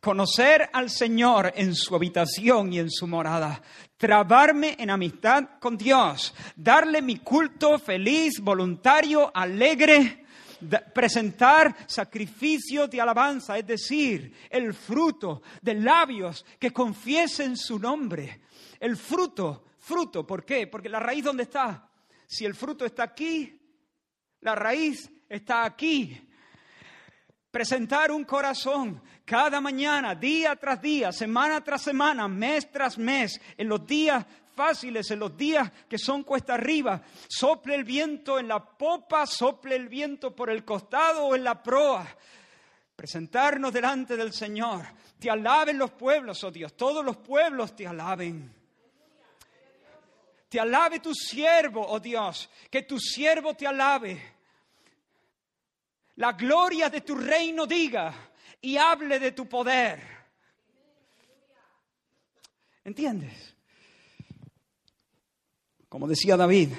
conocer 0.00 0.68
al 0.72 0.90
Señor 0.90 1.52
en 1.56 1.74
su 1.74 1.94
habitación 1.94 2.72
y 2.72 2.78
en 2.78 2.90
su 2.90 3.06
morada, 3.06 3.62
trabarme 3.96 4.76
en 4.78 4.90
amistad 4.90 5.58
con 5.58 5.78
Dios, 5.78 6.34
darle 6.56 7.00
mi 7.00 7.20
culto 7.20 7.78
feliz, 7.78 8.38
voluntario, 8.40 9.30
alegre, 9.34 10.23
presentar 10.94 11.74
sacrificios 11.86 12.90
de 12.90 13.00
alabanza, 13.00 13.58
es 13.58 13.66
decir, 13.66 14.34
el 14.50 14.74
fruto 14.74 15.42
de 15.62 15.74
labios 15.74 16.44
que 16.58 16.72
confiesen 16.72 17.56
su 17.56 17.78
nombre. 17.78 18.42
El 18.80 18.96
fruto, 18.96 19.64
fruto, 19.78 20.26
¿por 20.26 20.44
qué? 20.44 20.66
Porque 20.66 20.88
la 20.88 21.00
raíz 21.00 21.24
¿dónde 21.24 21.44
está? 21.44 21.88
Si 22.26 22.44
el 22.44 22.54
fruto 22.54 22.84
está 22.84 23.04
aquí, 23.04 23.60
la 24.40 24.54
raíz 24.54 25.10
está 25.28 25.64
aquí 25.64 26.20
presentar 27.54 28.10
un 28.10 28.24
corazón 28.24 29.00
cada 29.24 29.60
mañana, 29.60 30.16
día 30.16 30.56
tras 30.56 30.82
día, 30.82 31.12
semana 31.12 31.62
tras 31.62 31.82
semana, 31.82 32.26
mes 32.26 32.68
tras 32.68 32.98
mes, 32.98 33.40
en 33.56 33.68
los 33.68 33.86
días 33.86 34.26
fáciles, 34.54 35.10
en 35.10 35.18
los 35.18 35.36
días 35.36 35.70
que 35.88 35.98
son 35.98 36.22
cuesta 36.22 36.54
arriba, 36.54 37.02
sople 37.28 37.74
el 37.74 37.84
viento 37.84 38.38
en 38.38 38.48
la 38.48 38.64
popa, 38.64 39.26
sople 39.26 39.76
el 39.76 39.88
viento 39.88 40.34
por 40.34 40.50
el 40.50 40.64
costado 40.64 41.26
o 41.26 41.34
en 41.34 41.44
la 41.44 41.62
proa. 41.62 42.06
Presentarnos 42.96 43.72
delante 43.72 44.16
del 44.16 44.32
Señor. 44.32 44.84
Te 45.18 45.30
alaben 45.30 45.78
los 45.78 45.90
pueblos, 45.90 46.42
oh 46.44 46.50
Dios, 46.50 46.74
todos 46.76 47.04
los 47.04 47.16
pueblos 47.16 47.74
te 47.74 47.86
alaben. 47.86 48.54
Te 50.48 50.60
alabe 50.60 51.00
tu 51.00 51.12
siervo, 51.14 51.84
oh 51.86 51.98
Dios, 51.98 52.48
que 52.70 52.82
tu 52.82 52.98
siervo 52.98 53.54
te 53.54 53.66
alabe 53.66 54.34
la 56.16 56.32
gloria 56.32 56.88
de 56.88 57.00
tu 57.00 57.14
reino 57.16 57.66
diga 57.66 58.14
y 58.60 58.76
hable 58.76 59.18
de 59.18 59.32
tu 59.32 59.48
poder. 59.48 60.00
¿Entiendes? 62.84 63.53
Como 65.94 66.08
decía 66.08 66.36
David, 66.36 66.70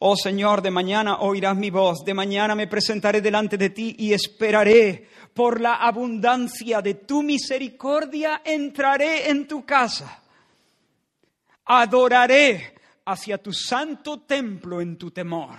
oh 0.00 0.14
Señor, 0.14 0.60
de 0.60 0.70
mañana 0.70 1.20
oirás 1.20 1.56
mi 1.56 1.70
voz, 1.70 2.04
de 2.04 2.12
mañana 2.12 2.54
me 2.54 2.66
presentaré 2.66 3.22
delante 3.22 3.56
de 3.56 3.70
ti 3.70 3.96
y 3.98 4.12
esperaré 4.12 5.08
por 5.32 5.58
la 5.58 5.76
abundancia 5.76 6.82
de 6.82 6.96
tu 6.96 7.22
misericordia, 7.22 8.42
entraré 8.44 9.30
en 9.30 9.48
tu 9.48 9.64
casa, 9.64 10.22
adoraré 11.64 12.74
hacia 13.06 13.38
tu 13.38 13.54
santo 13.54 14.20
templo 14.20 14.82
en 14.82 14.98
tu 14.98 15.10
temor. 15.10 15.56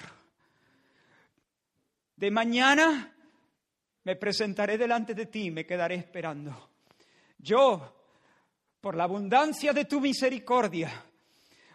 De 2.16 2.30
mañana 2.30 3.12
me 4.04 4.16
presentaré 4.18 4.78
delante 4.78 5.16
de 5.16 5.26
ti 5.26 5.46
y 5.46 5.52
me 5.52 5.66
quedaré 5.66 5.96
esperando. 5.96 6.70
Yo, 7.40 7.96
por 8.80 8.94
la 8.96 9.06
abundancia 9.06 9.74
de 9.74 9.86
tu 9.86 10.00
misericordia, 10.00 10.92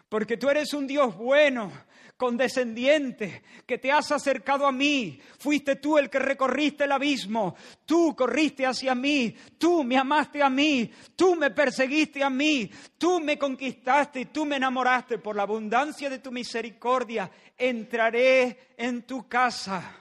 porque 0.09 0.37
tú 0.37 0.49
eres 0.49 0.73
un 0.73 0.87
Dios 0.87 1.15
bueno, 1.15 1.71
condescendiente, 2.17 3.43
que 3.65 3.77
te 3.77 3.91
has 3.91 4.11
acercado 4.11 4.67
a 4.67 4.71
mí. 4.71 5.19
Fuiste 5.37 5.77
tú 5.77 5.97
el 5.97 6.09
que 6.09 6.19
recorriste 6.19 6.83
el 6.83 6.91
abismo. 6.91 7.55
Tú 7.85 8.15
corriste 8.15 8.65
hacia 8.65 8.93
mí. 8.93 9.35
Tú 9.57 9.83
me 9.83 9.97
amaste 9.97 10.43
a 10.43 10.49
mí. 10.49 10.91
Tú 11.15 11.35
me 11.35 11.51
perseguiste 11.51 12.23
a 12.23 12.29
mí. 12.29 12.69
Tú 12.97 13.21
me 13.21 13.37
conquistaste 13.37 14.21
y 14.21 14.25
tú 14.25 14.45
me 14.45 14.57
enamoraste. 14.57 15.19
Por 15.19 15.35
la 15.35 15.43
abundancia 15.43 16.09
de 16.09 16.19
tu 16.19 16.31
misericordia, 16.31 17.31
entraré 17.57 18.73
en 18.75 19.03
tu 19.03 19.27
casa 19.29 19.99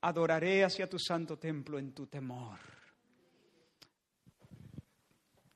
adoraré 0.00 0.64
hacia 0.64 0.88
tu 0.88 0.98
santo 0.98 1.38
templo 1.38 1.78
en 1.78 1.92
tu 1.92 2.06
temor. 2.06 2.58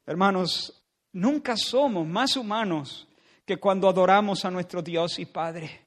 Hermanos, 0.04 0.82
nunca 1.12 1.56
somos 1.56 2.06
más 2.06 2.36
humanos 2.36 3.08
que 3.44 3.58
cuando 3.58 3.88
adoramos 3.88 4.44
a 4.44 4.50
nuestro 4.50 4.82
Dios 4.82 5.18
y 5.18 5.26
Padre. 5.26 5.86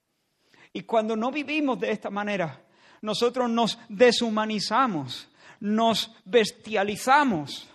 Y 0.73 0.81
cuando 0.83 1.15
no 1.15 1.31
vivimos 1.31 1.79
de 1.79 1.91
esta 1.91 2.09
manera, 2.09 2.61
nosotros 3.01 3.49
nos 3.49 3.79
deshumanizamos, 3.89 5.29
nos 5.59 6.11
bestializamos. 6.25 7.67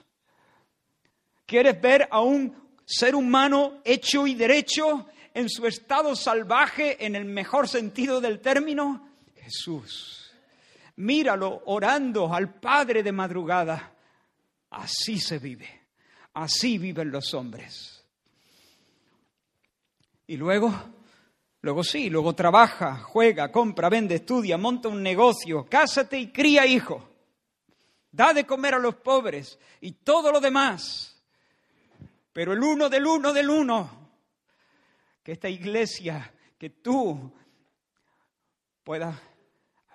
¿Quieres 1.46 1.80
ver 1.80 2.08
a 2.10 2.20
un 2.20 2.54
ser 2.84 3.14
humano 3.14 3.80
hecho 3.84 4.26
y 4.26 4.34
derecho 4.34 5.06
en 5.32 5.48
su 5.48 5.66
estado 5.66 6.14
salvaje 6.14 7.04
en 7.04 7.16
el 7.16 7.24
mejor 7.24 7.68
sentido 7.68 8.20
del 8.20 8.40
término? 8.40 9.08
Jesús 9.36 10.20
míralo 11.00 11.62
orando 11.66 12.32
al 12.32 12.54
Padre 12.54 13.02
de 13.02 13.12
madrugada. 13.12 13.92
Así 14.70 15.18
se 15.18 15.38
vive, 15.38 15.88
así 16.34 16.78
viven 16.78 17.10
los 17.10 17.34
hombres. 17.34 17.99
Y 20.30 20.36
luego, 20.36 20.72
luego 21.60 21.82
sí, 21.82 22.08
luego 22.08 22.36
trabaja, 22.36 22.98
juega, 22.98 23.50
compra, 23.50 23.88
vende, 23.88 24.14
estudia, 24.14 24.56
monta 24.56 24.88
un 24.88 25.02
negocio, 25.02 25.66
cásate 25.68 26.20
y 26.20 26.30
cría 26.30 26.64
hijo. 26.66 27.04
Da 28.12 28.32
de 28.32 28.46
comer 28.46 28.74
a 28.74 28.78
los 28.78 28.94
pobres 28.94 29.58
y 29.80 29.90
todo 29.90 30.30
lo 30.30 30.38
demás. 30.38 31.20
Pero 32.32 32.52
el 32.52 32.62
uno 32.62 32.88
del 32.88 33.06
uno 33.06 33.32
del 33.32 33.50
uno, 33.50 33.90
que 35.24 35.32
esta 35.32 35.48
iglesia, 35.48 36.32
que 36.56 36.70
tú 36.70 37.32
puedas 38.84 39.20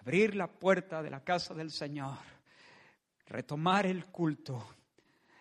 abrir 0.01 0.35
la 0.35 0.47
puerta 0.47 1.01
de 1.01 1.11
la 1.11 1.23
casa 1.23 1.53
del 1.53 1.71
Señor, 1.71 2.17
retomar 3.25 3.85
el 3.85 4.07
culto, 4.07 4.67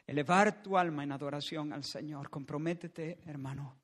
elevar 0.07 0.63
tu 0.63 0.79
alma 0.79 1.03
en 1.03 1.11
adoración 1.11 1.73
al 1.73 1.83
Señor. 1.83 2.31
Comprométete, 2.31 3.19
hermano. 3.27 3.84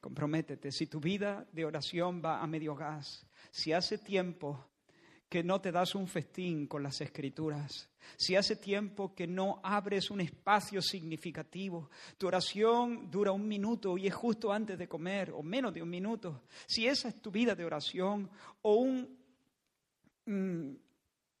Comprométete. 0.00 0.72
Si 0.72 0.86
tu 0.86 0.98
vida 0.98 1.46
de 1.52 1.64
oración 1.64 2.22
va 2.24 2.40
a 2.40 2.46
medio 2.46 2.74
gas, 2.74 3.26
si 3.50 3.72
hace 3.72 3.98
tiempo 3.98 4.66
que 5.28 5.44
no 5.44 5.60
te 5.60 5.70
das 5.70 5.94
un 5.94 6.08
festín 6.08 6.66
con 6.66 6.82
las 6.82 7.00
escrituras, 7.00 7.88
si 8.16 8.34
hace 8.34 8.56
tiempo 8.56 9.14
que 9.14 9.26
no 9.26 9.60
abres 9.62 10.10
un 10.10 10.20
espacio 10.20 10.82
significativo, 10.82 11.90
tu 12.18 12.26
oración 12.26 13.10
dura 13.10 13.30
un 13.30 13.46
minuto 13.46 13.96
y 13.96 14.06
es 14.06 14.14
justo 14.14 14.52
antes 14.52 14.76
de 14.76 14.88
comer 14.88 15.30
o 15.30 15.42
menos 15.42 15.72
de 15.72 15.82
un 15.82 15.90
minuto, 15.90 16.42
si 16.66 16.86
esa 16.86 17.08
es 17.08 17.20
tu 17.20 17.30
vida 17.30 17.54
de 17.54 17.64
oración 17.64 18.28
o 18.62 18.74
un 18.74 19.18
mm, 20.26 20.74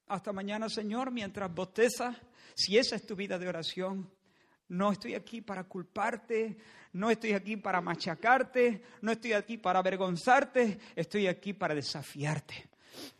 hasta 0.06 0.32
mañana 0.32 0.68
Señor 0.68 1.10
mientras 1.10 1.52
bostezas, 1.52 2.16
si 2.54 2.76
esa 2.76 2.96
es 2.96 3.06
tu 3.06 3.16
vida 3.16 3.38
de 3.38 3.48
oración, 3.48 4.08
no 4.70 4.92
estoy 4.92 5.14
aquí 5.14 5.42
para 5.42 5.64
culparte, 5.64 6.56
no 6.94 7.10
estoy 7.10 7.32
aquí 7.32 7.56
para 7.56 7.80
machacarte, 7.80 8.82
no 9.02 9.12
estoy 9.12 9.34
aquí 9.34 9.58
para 9.58 9.80
avergonzarte, 9.80 10.78
estoy 10.96 11.26
aquí 11.26 11.52
para 11.52 11.74
desafiarte 11.74 12.70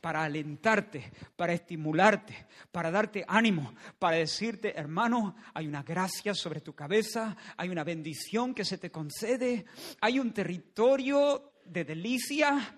para 0.00 0.24
alentarte, 0.24 1.12
para 1.36 1.52
estimularte, 1.52 2.46
para 2.70 2.90
darte 2.90 3.24
ánimo, 3.26 3.74
para 3.98 4.16
decirte, 4.16 4.78
hermano, 4.78 5.36
hay 5.54 5.66
una 5.66 5.82
gracia 5.82 6.34
sobre 6.34 6.60
tu 6.60 6.74
cabeza, 6.74 7.36
hay 7.56 7.68
una 7.68 7.84
bendición 7.84 8.54
que 8.54 8.64
se 8.64 8.78
te 8.78 8.90
concede, 8.90 9.64
hay 10.00 10.18
un 10.18 10.32
territorio 10.32 11.52
de 11.64 11.84
delicia 11.84 12.76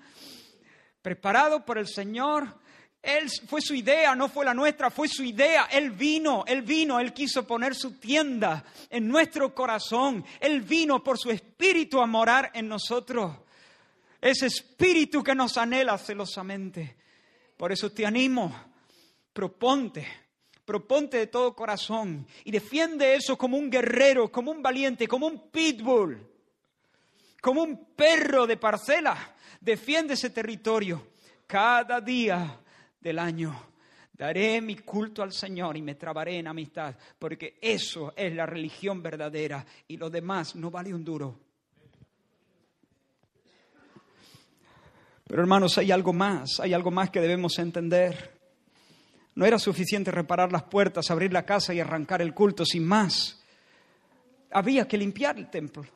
preparado 1.01 1.65
por 1.65 1.79
el 1.79 1.89
Señor. 1.89 2.61
Él 3.03 3.29
fue 3.49 3.61
su 3.61 3.75
idea, 3.75 4.15
no 4.15 4.29
fue 4.29 4.45
la 4.45 4.55
nuestra, 4.55 4.89
fue 4.89 5.09
su 5.09 5.25
idea. 5.25 5.65
Él 5.65 5.91
vino, 5.91 6.45
él 6.47 6.63
vino, 6.63 7.01
él 7.01 7.13
quiso 7.13 7.45
poner 7.45 7.75
su 7.75 7.99
tienda 7.99 8.65
en 8.89 9.09
nuestro 9.09 9.53
corazón. 9.53 10.25
Él 10.39 10.61
vino 10.61 11.03
por 11.03 11.19
su 11.19 11.31
espíritu 11.31 12.01
a 12.01 12.07
morar 12.07 12.53
en 12.55 12.69
nosotros 12.69 13.33
ese 14.21 14.47
espíritu 14.47 15.23
que 15.25 15.35
nos 15.35 15.59
anhela 15.59 15.99
celosamente. 15.99 16.97
Por 17.57 17.73
eso 17.73 17.91
te 17.91 18.07
animo, 18.07 18.55
proponte, 19.33 20.07
proponte 20.65 21.17
de 21.17 21.27
todo 21.27 21.57
corazón 21.57 22.25
y 22.45 22.53
defiende 22.53 23.17
eso 23.17 23.37
como 23.37 23.57
un 23.57 23.69
guerrero, 23.69 24.31
como 24.31 24.53
un 24.53 24.63
valiente, 24.63 25.09
como 25.09 25.27
un 25.27 25.51
pitbull, 25.51 26.25
como 27.41 27.65
un 27.65 27.85
perro 27.97 28.47
de 28.47 28.57
parcela. 28.57 29.35
Defiende 29.61 30.15
ese 30.15 30.31
territorio 30.31 31.09
cada 31.49 32.01
día 32.01 32.61
del 33.03 33.19
año. 33.19 33.55
Daré 34.13 34.61
mi 34.61 34.77
culto 34.77 35.23
al 35.23 35.33
Señor 35.33 35.77
y 35.77 35.83
me 35.83 35.97
trabaré 35.97 36.39
en 36.39 36.47
amistad, 36.47 36.97
porque 37.19 37.59
eso 37.61 38.13
es 38.17 38.33
la 38.35 38.47
religión 38.47 39.03
verdadera 39.03 39.65
y 39.89 39.97
lo 39.97 40.09
demás 40.09 40.55
no 40.55 40.71
vale 40.71 40.95
un 40.95 41.05
duro. 41.05 41.41
Pero 45.27 45.41
hermanos, 45.41 45.79
hay 45.79 45.91
algo 45.91 46.13
más, 46.13 46.61
hay 46.61 46.75
algo 46.75 46.91
más 46.91 47.11
que 47.11 47.21
debemos 47.21 47.59
entender. 47.59 48.39
No 49.35 49.47
era 49.47 49.59
suficiente 49.59 50.11
reparar 50.11 50.53
las 50.53 50.65
puertas, 50.65 51.11
abrir 51.11 51.33
la 51.33 51.47
casa 51.47 51.73
y 51.73 51.81
arrancar 51.81 52.21
el 52.21 52.35
culto 52.35 52.67
sin 52.67 52.85
más. 52.85 53.43
Había 54.51 54.87
que 54.87 54.99
limpiar 54.99 55.39
el 55.39 55.49
templo. 55.49 55.87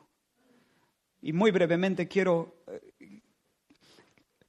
Y 1.21 1.33
muy 1.33 1.51
brevemente 1.51 2.07
quiero, 2.07 2.63
eh, 2.67 2.96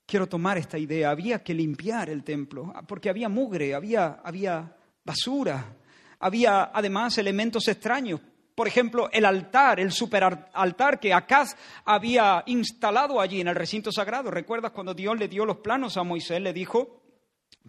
quiero 0.08 0.26
tomar 0.26 0.56
esta 0.56 0.78
idea. 0.78 1.10
Había 1.10 1.44
que 1.44 1.52
limpiar 1.52 2.08
el 2.08 2.24
templo, 2.24 2.72
porque 2.88 3.10
había 3.10 3.28
mugre, 3.28 3.74
había, 3.74 4.20
había 4.24 4.74
basura, 5.04 5.76
había 6.18 6.70
además 6.74 7.18
elementos 7.18 7.68
extraños 7.68 8.20
por 8.58 8.66
ejemplo, 8.66 9.08
el 9.12 9.24
altar, 9.24 9.78
el 9.78 9.92
superaltar 9.92 10.98
que 10.98 11.14
Acaz 11.14 11.54
había 11.84 12.42
instalado 12.46 13.20
allí 13.20 13.40
en 13.40 13.46
el 13.46 13.54
recinto 13.54 13.92
sagrado. 13.92 14.32
¿Recuerdas 14.32 14.72
cuando 14.72 14.94
Dios 14.94 15.16
le 15.16 15.28
dio 15.28 15.44
los 15.44 15.58
planos 15.58 15.96
a 15.96 16.02
Moisés? 16.02 16.40
Le 16.40 16.52
dijo, 16.52 16.97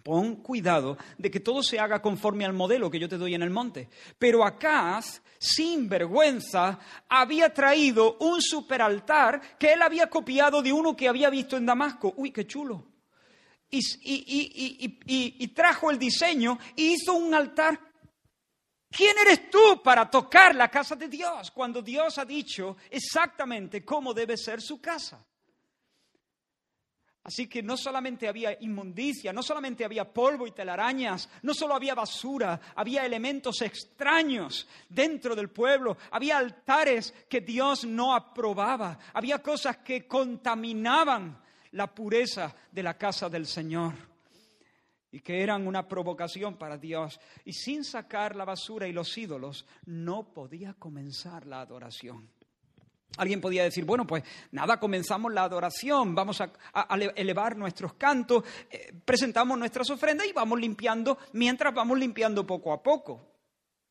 pon 0.02 0.36
cuidado 0.36 0.96
de 1.18 1.30
que 1.30 1.40
todo 1.40 1.62
se 1.62 1.78
haga 1.78 2.00
conforme 2.02 2.44
al 2.44 2.52
modelo 2.52 2.90
que 2.90 2.98
yo 2.98 3.08
te 3.08 3.18
doy 3.18 3.34
en 3.34 3.42
el 3.42 3.50
monte. 3.50 3.88
Pero 4.18 4.44
Acaz, 4.44 5.22
sin 5.38 5.88
vergüenza, 5.88 6.78
había 7.08 7.52
traído 7.52 8.16
un 8.20 8.40
superaltar 8.40 9.58
que 9.58 9.72
él 9.72 9.82
había 9.82 10.08
copiado 10.08 10.62
de 10.62 10.72
uno 10.72 10.96
que 10.96 11.08
había 11.08 11.30
visto 11.30 11.56
en 11.56 11.66
Damasco. 11.66 12.14
Uy, 12.16 12.30
qué 12.30 12.46
chulo. 12.46 12.86
Y, 13.70 13.80
y 15.06 15.48
trajo 15.48 15.90
el 15.90 15.98
diseño 15.98 16.58
y 16.74 16.94
hizo 16.94 17.14
un 17.14 17.32
altar 17.34 17.78
¿Quién 18.90 19.16
eres 19.18 19.48
tú 19.48 19.80
para 19.82 20.10
tocar 20.10 20.54
la 20.54 20.68
casa 20.68 20.96
de 20.96 21.06
Dios 21.06 21.52
cuando 21.52 21.80
Dios 21.80 22.18
ha 22.18 22.24
dicho 22.24 22.76
exactamente 22.90 23.84
cómo 23.84 24.12
debe 24.12 24.36
ser 24.36 24.60
su 24.60 24.80
casa? 24.80 25.24
Así 27.30 27.46
que 27.46 27.62
no 27.62 27.76
solamente 27.76 28.26
había 28.26 28.60
inmundicia, 28.60 29.32
no 29.32 29.40
solamente 29.40 29.84
había 29.84 30.12
polvo 30.12 30.48
y 30.48 30.50
telarañas, 30.50 31.28
no 31.42 31.54
solo 31.54 31.76
había 31.76 31.94
basura, 31.94 32.60
había 32.74 33.06
elementos 33.06 33.62
extraños 33.62 34.66
dentro 34.88 35.36
del 35.36 35.48
pueblo, 35.48 35.96
había 36.10 36.38
altares 36.38 37.14
que 37.28 37.40
Dios 37.40 37.84
no 37.84 38.16
aprobaba, 38.16 38.98
había 39.14 39.40
cosas 39.40 39.76
que 39.76 40.08
contaminaban 40.08 41.40
la 41.70 41.94
pureza 41.94 42.52
de 42.72 42.82
la 42.82 42.98
casa 42.98 43.28
del 43.28 43.46
Señor 43.46 43.94
y 45.12 45.20
que 45.20 45.40
eran 45.40 45.68
una 45.68 45.86
provocación 45.86 46.56
para 46.56 46.78
Dios. 46.78 47.20
Y 47.44 47.52
sin 47.52 47.84
sacar 47.84 48.34
la 48.34 48.44
basura 48.44 48.88
y 48.88 48.92
los 48.92 49.16
ídolos, 49.16 49.66
no 49.86 50.32
podía 50.32 50.74
comenzar 50.74 51.46
la 51.46 51.60
adoración. 51.60 52.28
Alguien 53.16 53.40
podía 53.40 53.64
decir, 53.64 53.84
bueno, 53.84 54.06
pues 54.06 54.22
nada, 54.52 54.78
comenzamos 54.78 55.32
la 55.32 55.44
adoración, 55.44 56.14
vamos 56.14 56.40
a, 56.40 56.52
elevar 57.16 57.56
nuestros 57.56 57.94
cantos, 57.94 58.44
eh, 58.70 58.92
presentamos 59.04 59.58
nuestras 59.58 59.90
ofrendas 59.90 60.26
y 60.26 60.32
vamos 60.32 60.60
limpiando 60.60 61.18
mientras 61.32 61.74
vamos 61.74 61.98
limpiando 61.98 62.46
poco 62.46 62.72
a 62.72 62.82
poco. 62.82 63.30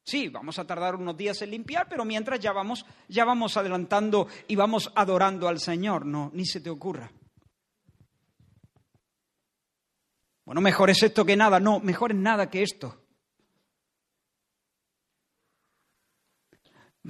Sí, 0.03 0.29
vamos 0.29 0.57
a 0.57 0.65
tardar 0.65 0.95
unos 0.95 1.15
días 1.15 1.41
en 1.41 1.51
limpiar, 1.51 1.87
pero 1.87 2.03
mientras 2.05 2.39
ya 2.39 2.51
vamos, 2.51 2.85
ya 3.07 3.25
vamos 3.25 3.57
adelantando 3.57 4.27
y 4.47 4.55
vamos 4.55 4.91
adorando 4.95 5.47
al 5.47 5.59
Señor. 5.59 6.05
No, 6.05 6.31
ni 6.33 6.45
se 6.45 6.61
te 6.61 6.69
ocurra. 6.69 7.11
Bueno, 10.45 10.61
mejor 10.61 10.89
es 10.89 11.03
esto 11.03 11.23
que 11.23 11.35
nada. 11.35 11.59
No, 11.59 11.79
mejor 11.79 12.11
es 12.11 12.17
nada 12.17 12.49
que 12.49 12.63
esto. 12.63 13.08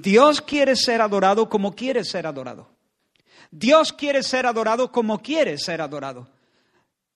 Dios 0.02 0.40
quiere 0.40 0.76
ser 0.76 1.00
adorado 1.00 1.48
como 1.48 1.74
quiere 1.74 2.04
ser 2.04 2.26
adorado. 2.26 2.68
Dios 3.50 3.92
quiere 3.92 4.22
ser 4.22 4.46
adorado 4.46 4.90
como 4.92 5.20
quiere 5.20 5.58
ser 5.58 5.80
adorado. 5.80 6.28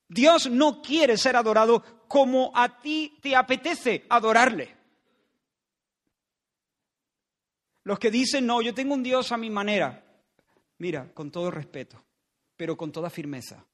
Dios 0.08 0.50
no 0.50 0.82
quiere 0.82 1.16
ser 1.16 1.36
adorado 1.36 1.82
como 2.08 2.52
a 2.54 2.80
ti 2.80 3.18
te 3.22 3.34
apetece 3.34 4.04
adorarle. 4.08 4.74
Los 7.84 7.98
que 7.98 8.10
dicen, 8.10 8.46
no, 8.46 8.62
yo 8.62 8.74
tengo 8.74 8.94
un 8.94 9.02
Dios 9.02 9.30
a 9.32 9.36
mi 9.36 9.50
manera. 9.50 10.02
Mira, 10.78 11.12
con 11.12 11.30
todo 11.30 11.50
respeto, 11.50 12.02
pero 12.56 12.76
con 12.76 12.90
toda 12.92 13.10
firmeza. 13.10 13.64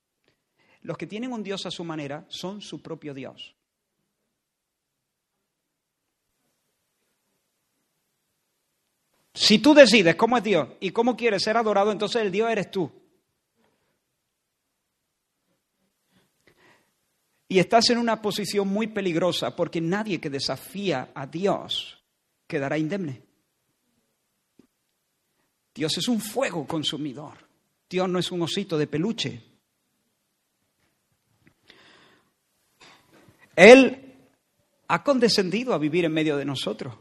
Los 0.82 0.96
que 0.96 1.06
tienen 1.06 1.32
un 1.32 1.42
Dios 1.42 1.66
a 1.66 1.70
su 1.70 1.84
manera 1.84 2.24
son 2.28 2.60
su 2.60 2.82
propio 2.82 3.14
Dios. 3.14 3.54
Si 9.32 9.58
tú 9.58 9.74
decides 9.74 10.16
cómo 10.16 10.36
es 10.36 10.44
Dios 10.44 10.68
y 10.80 10.90
cómo 10.90 11.16
quieres 11.16 11.42
ser 11.42 11.56
adorado, 11.56 11.92
entonces 11.92 12.22
el 12.22 12.32
Dios 12.32 12.50
eres 12.50 12.70
tú. 12.70 12.90
Y 17.48 17.58
estás 17.58 17.90
en 17.90 17.98
una 17.98 18.22
posición 18.22 18.68
muy 18.68 18.86
peligrosa 18.86 19.56
porque 19.56 19.80
nadie 19.80 20.20
que 20.20 20.30
desafía 20.30 21.10
a 21.14 21.26
Dios 21.26 22.00
quedará 22.46 22.78
indemne. 22.78 23.22
Dios 25.74 25.98
es 25.98 26.08
un 26.08 26.20
fuego 26.20 26.66
consumidor. 26.66 27.48
Dios 27.88 28.08
no 28.08 28.18
es 28.18 28.30
un 28.30 28.42
osito 28.42 28.78
de 28.78 28.86
peluche. 28.86 29.42
Él 33.56 34.14
ha 34.86 35.02
condescendido 35.02 35.74
a 35.74 35.78
vivir 35.78 36.04
en 36.04 36.12
medio 36.12 36.36
de 36.36 36.44
nosotros, 36.44 36.94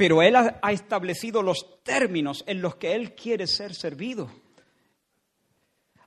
pero 0.00 0.22
Él 0.22 0.34
ha, 0.34 0.72
establecido 0.72 1.42
los 1.42 1.82
términos 1.82 2.42
en 2.46 2.62
los 2.62 2.76
que 2.76 2.94
Él 2.94 3.14
quiere 3.14 3.46
ser 3.46 3.74
servido. 3.74 4.30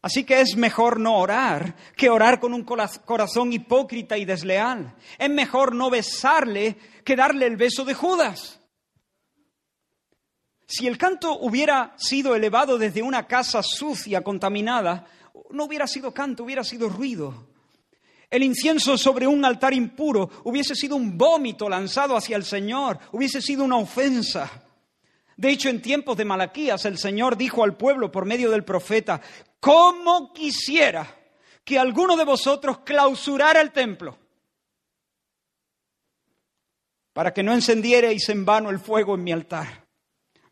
Así 0.01 0.23
que 0.23 0.41
es 0.41 0.55
mejor 0.55 0.99
no 0.99 1.19
orar 1.19 1.75
que 1.95 2.09
orar 2.09 2.39
con 2.39 2.55
un 2.55 2.63
corazón 2.63 3.53
hipócrita 3.53 4.17
y 4.17 4.25
desleal. 4.25 4.95
Es 5.19 5.29
mejor 5.29 5.75
no 5.75 5.91
besarle 5.91 6.75
que 7.05 7.15
darle 7.15 7.45
el 7.45 7.55
beso 7.55 7.85
de 7.85 7.93
Judas. 7.93 8.59
Si 10.65 10.87
el 10.87 10.97
canto 10.97 11.37
hubiera 11.37 11.93
sido 11.95 12.33
elevado 12.33 12.79
desde 12.79 13.03
una 13.03 13.27
casa 13.27 13.61
sucia, 13.61 14.23
contaminada, 14.23 15.05
no 15.51 15.65
hubiera 15.65 15.85
sido 15.85 16.11
canto, 16.15 16.45
hubiera 16.45 16.63
sido 16.63 16.89
ruido. 16.89 17.52
El 18.33 18.41
incienso 18.41 18.97
sobre 18.97 19.27
un 19.27 19.45
altar 19.45 19.75
impuro 19.75 20.27
hubiese 20.45 20.73
sido 20.73 20.95
un 20.95 21.15
vómito 21.15 21.69
lanzado 21.69 22.17
hacia 22.17 22.35
el 22.35 22.43
Señor, 22.43 22.97
hubiese 23.11 23.39
sido 23.43 23.63
una 23.63 23.77
ofensa. 23.77 24.49
De 25.37 25.51
hecho, 25.51 25.69
en 25.69 25.83
tiempos 25.83 26.17
de 26.17 26.25
Malaquías, 26.25 26.83
el 26.85 26.97
Señor 26.97 27.37
dijo 27.37 27.63
al 27.63 27.77
pueblo 27.77 28.11
por 28.11 28.25
medio 28.25 28.49
del 28.49 28.63
profeta, 28.63 29.21
¿cómo 29.59 30.33
quisiera 30.33 31.15
que 31.63 31.77
alguno 31.77 32.17
de 32.17 32.25
vosotros 32.25 32.79
clausurara 32.79 33.61
el 33.61 33.71
templo 33.71 34.17
para 37.13 37.35
que 37.35 37.43
no 37.43 37.53
encendierais 37.53 38.27
en 38.29 38.45
vano 38.45 38.71
el 38.71 38.79
fuego 38.79 39.13
en 39.13 39.23
mi 39.25 39.31
altar? 39.31 39.85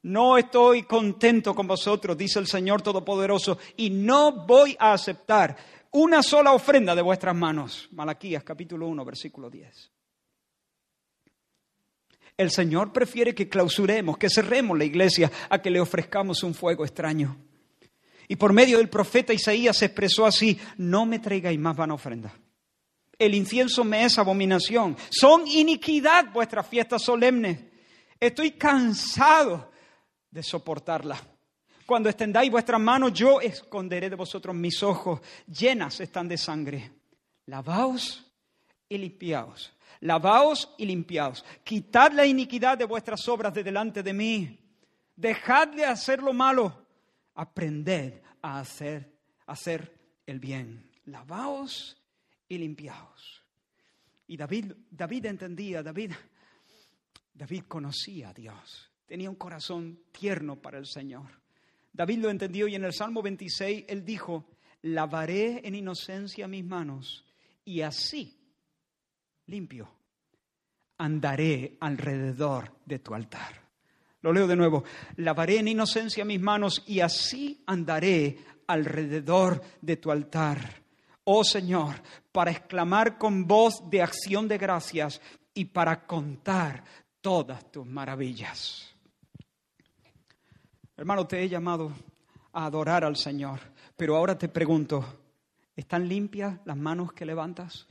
No 0.04 0.38
estoy 0.38 0.84
contento 0.84 1.56
con 1.56 1.66
vosotros, 1.66 2.16
dice 2.16 2.38
el 2.38 2.46
Señor 2.46 2.84
Todopoderoso, 2.84 3.58
y 3.76 3.90
no 3.90 4.46
voy 4.46 4.78
a 4.80 4.94
aceptar 4.94 5.81
una 5.92 6.24
sola 6.24 6.54
ofrenda 6.54 6.96
de 6.96 7.02
vuestras 7.02 7.36
manos. 7.36 7.90
Malaquías 7.92 8.44
capítulo 8.44 8.88
1, 8.88 9.06
versículo 9.06 9.50
10. 9.50 9.92
El 12.38 12.50
Señor 12.50 12.92
prefiere 12.92 13.36
que 13.36 13.50
clausuremos, 13.50 14.18
que 14.18 14.30
cerremos 14.30 14.78
la 14.78 14.86
iglesia, 14.86 15.32
a 15.50 15.62
que 15.62 15.70
le 15.70 15.82
ofrezcamos 15.82 16.44
un 16.44 16.54
fuego 16.54 16.86
extraño. 16.86 17.38
Y 18.28 18.38
por 18.38 18.54
medio 18.54 18.78
del 18.78 18.90
profeta 18.90 19.34
Isaías 19.34 19.78
se 19.78 19.86
expresó 19.86 20.26
así, 20.26 20.58
no 20.78 21.06
me 21.06 21.20
traigáis 21.20 21.60
más 21.60 21.76
vana 21.76 21.94
ofrenda. 21.94 22.34
El 23.20 23.36
incienso 23.36 23.84
me 23.84 24.06
es 24.06 24.18
abominación. 24.18 24.98
Son 25.10 25.46
iniquidad 25.46 26.32
vuestras 26.32 26.66
fiestas 26.66 27.04
solemnes. 27.04 27.60
Estoy 28.20 28.52
cansado 28.52 29.72
de 30.32 30.42
soportarla. 30.42 31.22
Cuando 31.86 32.10
extendáis 32.10 32.52
vuestras 32.52 32.80
manos, 32.80 33.14
yo 33.14 33.42
esconderé 33.42 34.10
de 34.10 34.16
vosotros 34.16 34.56
mis 34.56 34.82
ojos. 34.84 35.22
Llenas 35.48 36.00
están 36.00 36.28
de 36.28 36.38
sangre. 36.38 36.92
Lavaos 37.46 38.26
y 38.88 38.98
limpiaos. 38.98 39.74
Lavaos 40.02 40.74
y 40.78 40.86
limpiaos. 40.86 41.46
Quitad 41.64 42.12
la 42.12 42.26
iniquidad 42.26 42.78
de 42.78 42.86
vuestras 42.86 43.28
obras 43.28 43.54
de 43.54 43.64
delante 43.64 44.04
de 44.04 44.14
mí. 44.14 44.60
Dejad 45.16 45.70
de 45.70 45.86
hacer 45.86 46.22
lo 46.22 46.34
malo. 46.34 46.86
Aprended 47.36 48.22
a 48.42 48.60
hacer, 48.60 49.12
hacer 49.46 49.98
el 50.26 50.40
bien. 50.40 50.90
Lavaos 51.06 51.98
y 52.48 52.58
limpiaos. 52.58 53.44
Y 54.28 54.38
David, 54.38 54.74
David 54.90 55.26
entendía, 55.26 55.84
David, 55.84 56.14
David 57.34 57.64
conocía 57.68 58.30
a 58.30 58.34
Dios. 58.34 58.90
Tenía 59.06 59.30
un 59.30 59.36
corazón 59.36 60.00
tierno 60.12 60.56
para 60.56 60.78
el 60.78 60.86
Señor. 60.86 61.41
David 61.94 62.20
lo 62.20 62.30
entendió 62.30 62.68
y 62.68 62.76
en 62.76 62.86
el 62.86 62.94
Salmo 62.94 63.22
26 63.22 63.86
él 63.88 64.06
dijo, 64.06 64.46
lavaré 64.84 65.66
en 65.68 65.76
inocencia 65.76 66.48
mis 66.48 66.64
manos 66.64 67.26
y 67.66 67.82
así 67.82 68.38
limpio 69.48 70.02
andaré 70.98 71.78
alrededor 71.80 72.78
de 72.86 73.00
tu 73.00 73.16
altar. 73.16 73.60
Lo 74.22 74.32
leo 74.32 74.46
de 74.46 74.56
nuevo, 74.56 74.84
lavaré 75.18 75.58
en 75.58 75.68
inocencia 75.68 76.24
mis 76.24 76.40
manos 76.40 76.84
y 76.86 77.00
así 77.00 77.64
andaré 77.66 78.38
alrededor 78.68 79.62
de 79.82 79.98
tu 79.98 80.12
altar. 80.12 80.84
Oh 81.24 81.44
Señor, 81.44 81.96
para 82.32 82.52
exclamar 82.52 83.18
con 83.18 83.48
voz 83.48 83.90
de 83.90 84.02
acción 84.02 84.48
de 84.48 84.60
gracias 84.60 85.20
y 85.56 85.66
para 85.66 86.06
contar 86.06 86.84
todas 87.20 87.72
tus 87.72 87.86
maravillas. 87.86 88.91
Hermano, 91.02 91.26
te 91.26 91.42
he 91.42 91.50
llamado 91.50 91.92
a 92.54 92.66
adorar 92.66 93.04
al 93.04 93.16
Señor, 93.16 93.60
pero 93.98 94.16
ahora 94.16 94.38
te 94.38 94.48
pregunto, 94.48 95.04
¿están 95.76 96.08
limpias 96.08 96.60
las 96.64 96.78
manos 96.78 97.12
que 97.12 97.26
levantas? 97.26 97.88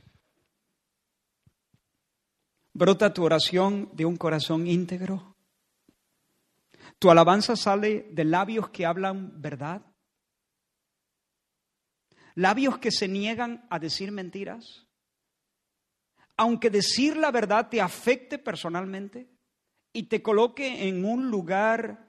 ¿Brota 2.72 3.12
tu 3.12 3.24
oración 3.24 3.90
de 3.94 4.04
un 4.04 4.16
corazón 4.16 4.68
íntegro? 4.68 5.34
¿Tu 7.00 7.10
alabanza 7.10 7.56
sale 7.56 8.06
de 8.12 8.24
labios 8.24 8.70
que 8.70 8.86
hablan 8.86 9.42
verdad? 9.42 9.82
¿Labios 12.36 12.78
que 12.78 12.92
se 12.92 13.08
niegan 13.08 13.66
a 13.70 13.80
decir 13.80 14.12
mentiras? 14.12 14.86
Aunque 16.36 16.70
decir 16.70 17.16
la 17.16 17.32
verdad 17.32 17.70
te 17.70 17.80
afecte 17.80 18.38
personalmente 18.38 19.28
y 19.92 20.04
te 20.04 20.22
coloque 20.22 20.86
en 20.86 21.04
un 21.04 21.28
lugar 21.28 22.08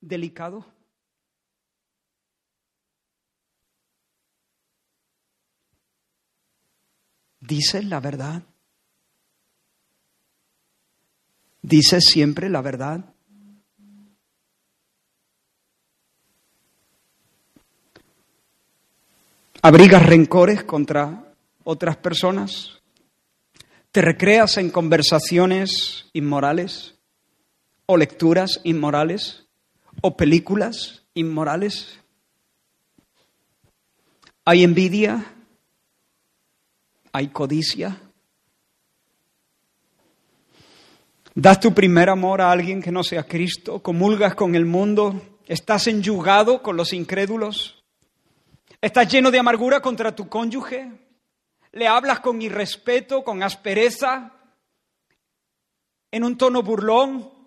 delicado? 0.00 0.66
¿Dices 7.40 7.84
la 7.84 8.00
verdad? 8.00 8.42
¿Dices 11.62 12.04
siempre 12.04 12.48
la 12.48 12.62
verdad? 12.62 13.04
¿Abrigas 19.62 20.06
rencores 20.06 20.64
contra 20.64 21.34
otras 21.64 21.96
personas? 21.98 22.80
¿Te 23.92 24.00
recreas 24.00 24.56
en 24.56 24.70
conversaciones 24.70 26.08
inmorales 26.12 26.98
o 27.86 27.96
lecturas 27.96 28.60
inmorales? 28.64 29.49
O 30.00 30.16
películas 30.16 31.04
inmorales? 31.14 31.98
¿Hay 34.44 34.64
envidia? 34.64 35.24
¿Hay 37.12 37.28
codicia? 37.28 38.00
¿Das 41.34 41.60
tu 41.60 41.72
primer 41.72 42.10
amor 42.10 42.40
a 42.40 42.50
alguien 42.50 42.82
que 42.82 42.90
no 42.90 43.02
sea 43.02 43.22
Cristo? 43.22 43.80
¿Comulgas 43.82 44.34
con 44.34 44.54
el 44.54 44.66
mundo? 44.66 45.38
¿Estás 45.46 45.86
enyugado 45.86 46.62
con 46.62 46.76
los 46.76 46.92
incrédulos? 46.92 47.82
¿Estás 48.80 49.08
lleno 49.08 49.30
de 49.30 49.38
amargura 49.38 49.80
contra 49.80 50.14
tu 50.14 50.28
cónyuge? 50.28 50.90
¿Le 51.72 51.86
hablas 51.86 52.20
con 52.20 52.42
irrespeto, 52.42 53.22
con 53.22 53.42
aspereza? 53.42 54.32
¿En 56.10 56.24
un 56.24 56.36
tono 56.36 56.62
burlón? 56.62 57.39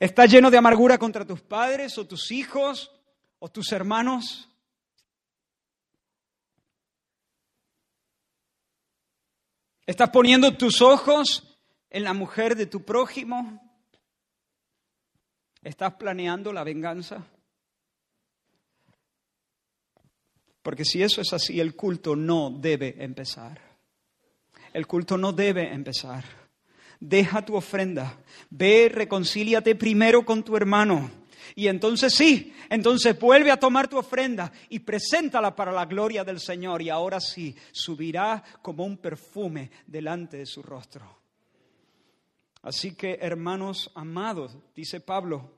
¿Estás 0.00 0.30
lleno 0.30 0.50
de 0.50 0.56
amargura 0.56 0.96
contra 0.96 1.26
tus 1.26 1.42
padres 1.42 1.98
o 1.98 2.06
tus 2.06 2.32
hijos 2.32 2.90
o 3.38 3.50
tus 3.50 3.70
hermanos? 3.70 4.48
¿Estás 9.84 10.08
poniendo 10.08 10.56
tus 10.56 10.80
ojos 10.80 11.54
en 11.90 12.04
la 12.04 12.14
mujer 12.14 12.56
de 12.56 12.64
tu 12.64 12.82
prójimo? 12.82 13.60
¿Estás 15.60 15.92
planeando 15.96 16.50
la 16.50 16.64
venganza? 16.64 17.26
Porque 20.62 20.86
si 20.86 21.02
eso 21.02 21.20
es 21.20 21.30
así, 21.34 21.60
el 21.60 21.76
culto 21.76 22.16
no 22.16 22.48
debe 22.48 23.04
empezar. 23.04 23.60
El 24.72 24.86
culto 24.86 25.18
no 25.18 25.34
debe 25.34 25.70
empezar 25.74 26.39
deja 27.00 27.44
tu 27.44 27.56
ofrenda, 27.56 28.18
ve, 28.50 28.90
reconcíliate 28.92 29.74
primero 29.74 30.24
con 30.24 30.44
tu 30.44 30.56
hermano. 30.56 31.10
Y 31.56 31.66
entonces 31.66 32.14
sí, 32.14 32.54
entonces 32.68 33.18
vuelve 33.18 33.50
a 33.50 33.58
tomar 33.58 33.88
tu 33.88 33.98
ofrenda 33.98 34.52
y 34.68 34.78
preséntala 34.78 35.56
para 35.56 35.72
la 35.72 35.86
gloria 35.86 36.22
del 36.22 36.38
Señor. 36.38 36.80
Y 36.82 36.90
ahora 36.90 37.18
sí, 37.20 37.56
subirá 37.72 38.42
como 38.62 38.84
un 38.84 38.98
perfume 38.98 39.70
delante 39.86 40.36
de 40.36 40.46
su 40.46 40.62
rostro. 40.62 41.18
Así 42.62 42.94
que, 42.94 43.18
hermanos 43.20 43.90
amados, 43.94 44.56
dice 44.76 45.00
Pablo, 45.00 45.50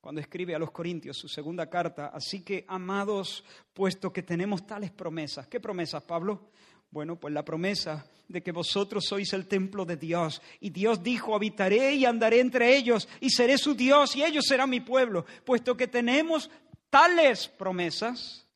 cuando 0.00 0.20
escribe 0.20 0.54
a 0.54 0.58
los 0.58 0.72
Corintios 0.72 1.16
su 1.16 1.28
segunda 1.28 1.70
carta, 1.70 2.08
así 2.08 2.42
que, 2.42 2.64
amados, 2.66 3.44
puesto 3.72 4.12
que 4.12 4.24
tenemos 4.24 4.66
tales 4.66 4.90
promesas, 4.90 5.46
¿qué 5.46 5.60
promesas, 5.60 6.02
Pablo? 6.02 6.50
Bueno, 6.92 7.16
pues 7.18 7.32
la 7.32 7.42
promesa 7.42 8.06
de 8.28 8.42
que 8.42 8.52
vosotros 8.52 9.06
sois 9.08 9.32
el 9.32 9.46
templo 9.46 9.86
de 9.86 9.96
Dios. 9.96 10.42
Y 10.60 10.68
Dios 10.70 11.02
dijo, 11.02 11.34
habitaré 11.34 11.94
y 11.94 12.04
andaré 12.04 12.40
entre 12.40 12.76
ellos 12.76 13.08
y 13.18 13.30
seré 13.30 13.56
su 13.56 13.74
Dios 13.74 14.14
y 14.14 14.22
ellos 14.22 14.44
serán 14.46 14.68
mi 14.68 14.80
pueblo. 14.80 15.24
Puesto 15.44 15.74
que 15.74 15.88
tenemos 15.88 16.50
tales 16.90 17.48
promesas, 17.48 18.46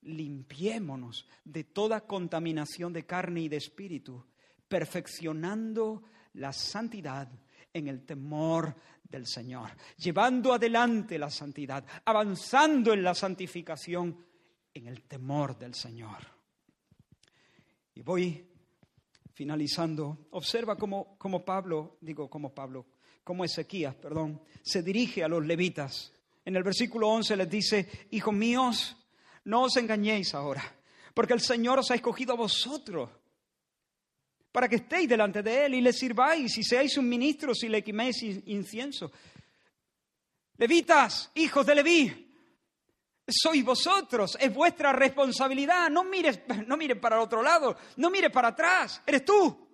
limpiémonos 0.00 1.26
de 1.44 1.64
toda 1.64 2.06
contaminación 2.06 2.90
de 2.94 3.04
carne 3.04 3.42
y 3.42 3.48
de 3.48 3.58
espíritu, 3.58 4.24
perfeccionando 4.66 6.04
la 6.32 6.54
santidad 6.54 7.28
en 7.70 7.88
el 7.88 8.06
temor 8.06 8.74
del 9.02 9.26
Señor, 9.26 9.70
llevando 9.98 10.54
adelante 10.54 11.18
la 11.18 11.30
santidad, 11.30 11.84
avanzando 12.06 12.94
en 12.94 13.02
la 13.02 13.14
santificación 13.14 14.24
en 14.72 14.86
el 14.88 15.02
temor 15.02 15.58
del 15.58 15.74
Señor. 15.74 16.33
Y 17.94 18.02
voy 18.02 18.46
finalizando, 19.32 20.26
observa 20.30 20.76
cómo, 20.76 21.16
cómo 21.18 21.44
Pablo, 21.44 21.98
digo 22.00 22.28
como 22.28 22.54
Pablo, 22.54 22.86
como 23.22 23.44
Ezequías, 23.44 23.94
perdón, 23.94 24.40
se 24.62 24.82
dirige 24.82 25.24
a 25.24 25.28
los 25.28 25.44
levitas. 25.44 26.12
En 26.44 26.56
el 26.56 26.62
versículo 26.62 27.08
11 27.08 27.36
les 27.36 27.50
dice, 27.50 27.88
hijos 28.10 28.34
míos, 28.34 28.96
no 29.44 29.62
os 29.62 29.76
engañéis 29.76 30.34
ahora, 30.34 30.62
porque 31.14 31.32
el 31.32 31.40
Señor 31.40 31.78
os 31.78 31.90
ha 31.90 31.94
escogido 31.94 32.32
a 32.34 32.36
vosotros 32.36 33.10
para 34.52 34.68
que 34.68 34.76
estéis 34.76 35.08
delante 35.08 35.42
de 35.42 35.66
Él 35.66 35.74
y 35.74 35.80
le 35.80 35.92
sirváis 35.92 36.56
y 36.58 36.62
seáis 36.62 36.96
un 36.96 37.08
ministro 37.08 37.54
si 37.54 37.68
le 37.68 37.82
quiméis 37.82 38.22
incienso. 38.46 39.10
Levitas, 40.58 41.32
hijos 41.34 41.66
de 41.66 41.74
Leví, 41.74 42.23
sois 43.26 43.64
vosotros, 43.64 44.36
es 44.40 44.52
vuestra 44.52 44.92
responsabilidad. 44.92 45.90
No 45.90 46.04
mires, 46.04 46.40
no 46.66 46.76
mires 46.76 46.98
para 46.98 47.16
el 47.16 47.22
otro 47.22 47.42
lado, 47.42 47.76
no 47.96 48.10
mires 48.10 48.30
para 48.30 48.48
atrás, 48.48 49.02
eres 49.06 49.24
tú. 49.24 49.66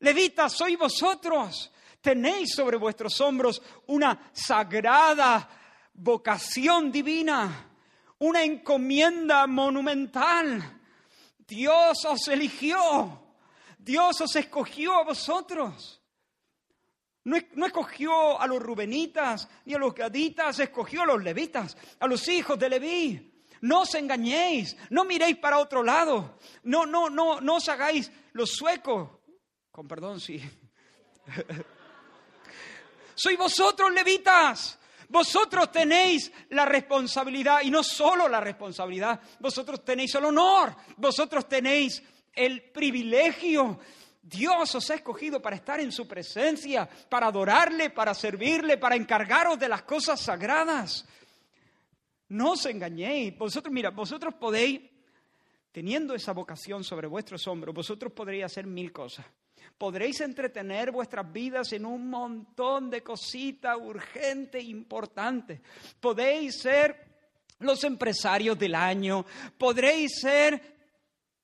Levitas, 0.00 0.52
sois 0.52 0.78
vosotros. 0.78 1.72
Tenéis 2.00 2.54
sobre 2.54 2.76
vuestros 2.76 3.20
hombros 3.20 3.60
una 3.86 4.30
sagrada 4.32 5.48
vocación 5.94 6.92
divina, 6.92 7.68
una 8.18 8.44
encomienda 8.44 9.46
monumental. 9.46 10.80
Dios 11.38 12.04
os 12.04 12.28
eligió, 12.28 13.22
Dios 13.78 14.20
os 14.20 14.36
escogió 14.36 14.94
a 14.94 15.04
vosotros. 15.04 16.00
No, 17.26 17.66
escogió 17.66 18.40
a 18.40 18.46
los 18.46 18.62
rubenitas 18.62 19.48
ni 19.64 19.74
a 19.74 19.78
los 19.78 19.92
gaditas, 19.92 20.60
escogió 20.60 21.02
a 21.02 21.06
los 21.06 21.20
levitas, 21.24 21.76
a 21.98 22.06
los 22.06 22.28
hijos 22.28 22.56
de 22.56 22.68
Leví. 22.70 23.32
No 23.62 23.80
os 23.80 23.92
engañéis, 23.96 24.76
no 24.90 25.04
miréis 25.04 25.36
para 25.38 25.58
otro 25.58 25.82
lado, 25.82 26.38
no, 26.62 26.86
no, 26.86 27.10
no, 27.10 27.40
no 27.40 27.56
os 27.56 27.68
hagáis 27.68 28.12
los 28.32 28.50
suecos. 28.50 29.10
Con 29.72 29.88
perdón, 29.88 30.20
sí. 30.20 30.40
Soy 33.16 33.34
vosotros, 33.34 33.92
levitas. 33.92 34.78
Vosotros 35.08 35.72
tenéis 35.72 36.30
la 36.50 36.64
responsabilidad, 36.64 37.62
y 37.62 37.70
no 37.70 37.82
solo 37.82 38.28
la 38.28 38.38
responsabilidad, 38.38 39.20
vosotros 39.40 39.84
tenéis 39.84 40.14
el 40.14 40.26
honor, 40.26 40.76
vosotros 40.96 41.48
tenéis 41.48 42.00
el 42.32 42.70
privilegio 42.70 43.80
Dios 44.28 44.74
os 44.74 44.90
ha 44.90 44.96
escogido 44.96 45.40
para 45.40 45.54
estar 45.54 45.78
en 45.78 45.92
su 45.92 46.08
presencia, 46.08 46.88
para 47.08 47.28
adorarle, 47.28 47.90
para 47.90 48.12
servirle, 48.12 48.76
para 48.76 48.96
encargaros 48.96 49.56
de 49.56 49.68
las 49.68 49.82
cosas 49.82 50.20
sagradas. 50.20 51.06
No 52.30 52.52
os 52.52 52.66
engañéis. 52.66 53.38
Vosotros, 53.38 53.72
mira, 53.72 53.90
vosotros 53.90 54.34
podéis, 54.34 54.80
teniendo 55.70 56.12
esa 56.12 56.32
vocación 56.32 56.82
sobre 56.82 57.06
vuestros 57.06 57.46
hombros, 57.46 57.72
vosotros 57.72 58.12
podréis 58.12 58.46
hacer 58.46 58.66
mil 58.66 58.92
cosas. 58.92 59.24
Podréis 59.78 60.20
entretener 60.20 60.90
vuestras 60.90 61.32
vidas 61.32 61.72
en 61.72 61.86
un 61.86 62.10
montón 62.10 62.90
de 62.90 63.04
cositas 63.04 63.76
urgentes, 63.80 64.64
importantes. 64.64 65.60
Podéis 66.00 66.62
ser 66.62 67.06
los 67.60 67.84
empresarios 67.84 68.58
del 68.58 68.74
año, 68.74 69.24
podréis 69.56 70.18
ser 70.20 70.75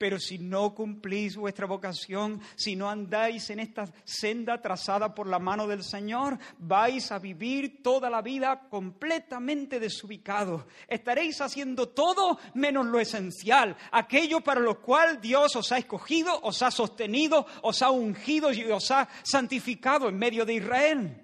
pero 0.03 0.19
si 0.19 0.37
no 0.37 0.75
cumplís 0.75 1.37
vuestra 1.37 1.65
vocación, 1.65 2.41
si 2.57 2.75
no 2.75 2.91
andáis 2.91 3.49
en 3.51 3.61
esta 3.61 3.85
senda 4.03 4.61
trazada 4.61 5.15
por 5.15 5.29
la 5.29 5.39
mano 5.39 5.69
del 5.69 5.85
Señor, 5.85 6.41
vais 6.59 7.13
a 7.13 7.21
vivir 7.21 7.85
toda 7.85 8.11
la 8.11 8.21
vida 8.21 8.67
completamente 8.69 9.79
desubicados. 9.79 10.65
Estaréis 10.89 11.41
haciendo 11.41 11.91
todo 11.91 12.41
menos 12.55 12.87
lo 12.87 12.99
esencial, 12.99 13.77
aquello 13.93 14.41
para 14.41 14.59
lo 14.59 14.81
cual 14.81 15.21
Dios 15.21 15.55
os 15.55 15.71
ha 15.71 15.79
escogido, 15.79 16.37
os 16.43 16.61
ha 16.63 16.73
sostenido, 16.73 17.47
os 17.63 17.81
ha 17.81 17.93
ungido 17.93 18.53
y 18.53 18.65
os 18.73 18.91
ha 18.91 19.09
santificado 19.23 20.09
en 20.09 20.19
medio 20.19 20.45
de 20.45 20.55
Israel. 20.55 21.23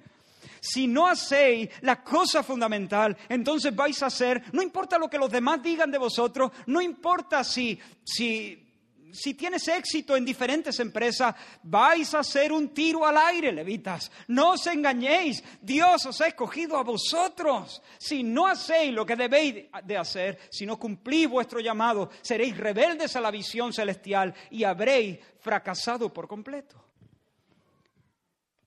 Si 0.61 0.87
no 0.87 1.09
hacéis 1.09 1.69
la 1.81 2.05
cosa 2.05 2.45
fundamental, 2.45 3.17
entonces 3.29 3.75
vais 3.75 4.01
a 4.05 4.07
hacer, 4.07 4.45
no 4.53 4.63
importa 4.63 4.99
lo 4.99 5.09
que 5.09 5.19
los 5.19 5.33
demás 5.33 5.61
digan 5.65 5.91
de 5.91 5.99
vosotros, 5.99 6.53
no 6.67 6.81
importa 6.81 7.43
si, 7.43 7.77
si 8.05 8.68
si 9.13 9.35
tienes 9.35 9.67
éxito 9.69 10.17
en 10.17 10.25
diferentes 10.25 10.79
empresas, 10.81 11.35
vais 11.63 12.13
a 12.15 12.21
hacer 12.21 12.53
un 12.53 12.71
tiro 12.71 13.07
al 13.07 13.17
aire, 13.17 13.53
levitas. 13.53 14.11
No 14.29 14.53
os 14.53 14.67
engañéis, 14.67 15.43
Dios 15.61 16.07
os 16.07 16.21
ha 16.21 16.29
escogido 16.29 16.77
a 16.77 16.83
vosotros. 16.83 17.83
Si 17.99 18.23
no 18.23 18.47
hacéis 18.47 18.93
lo 18.93 19.07
que 19.07 19.17
debéis 19.17 19.67
de 19.85 19.97
hacer, 19.97 20.39
si 20.51 20.67
no 20.67 20.79
cumplís 20.79 21.29
vuestro 21.29 21.61
llamado, 21.61 22.11
seréis 22.23 22.57
rebeldes 22.57 23.15
a 23.17 23.21
la 23.21 23.31
visión 23.31 23.73
celestial 23.73 24.35
y 24.51 24.65
habréis 24.65 25.19
fracasado 25.39 26.13
por 26.13 26.27
completo. 26.27 26.85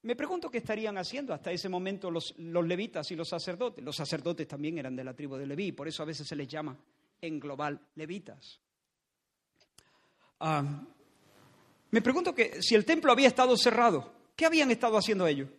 Me 0.03 0.15
pregunto 0.15 0.49
qué 0.49 0.59
estarían 0.59 0.97
haciendo 0.97 1.33
hasta 1.33 1.51
ese 1.51 1.69
momento 1.69 2.09
los, 2.09 2.33
los 2.37 2.65
levitas 2.65 3.11
y 3.11 3.15
los 3.15 3.29
sacerdotes. 3.29 3.83
Los 3.83 3.95
sacerdotes 3.95 4.47
también 4.47 4.77
eran 4.77 4.95
de 4.95 5.03
la 5.03 5.13
tribu 5.13 5.35
de 5.35 5.45
Leví, 5.45 5.73
por 5.73 5.87
eso 5.87 6.01
a 6.01 6.07
veces 6.07 6.27
se 6.27 6.35
les 6.35 6.47
llama 6.47 6.75
en 7.21 7.39
global 7.39 7.79
levitas 7.95 8.60
me 11.91 12.01
pregunto 12.01 12.33
que 12.33 12.61
si 12.61 12.75
el 12.75 12.85
templo 12.85 13.11
había 13.11 13.27
estado 13.27 13.55
cerrado, 13.57 14.11
¿qué 14.35 14.45
habían 14.45 14.71
estado 14.71 14.97
haciendo 14.97 15.27
ellos? 15.27 15.49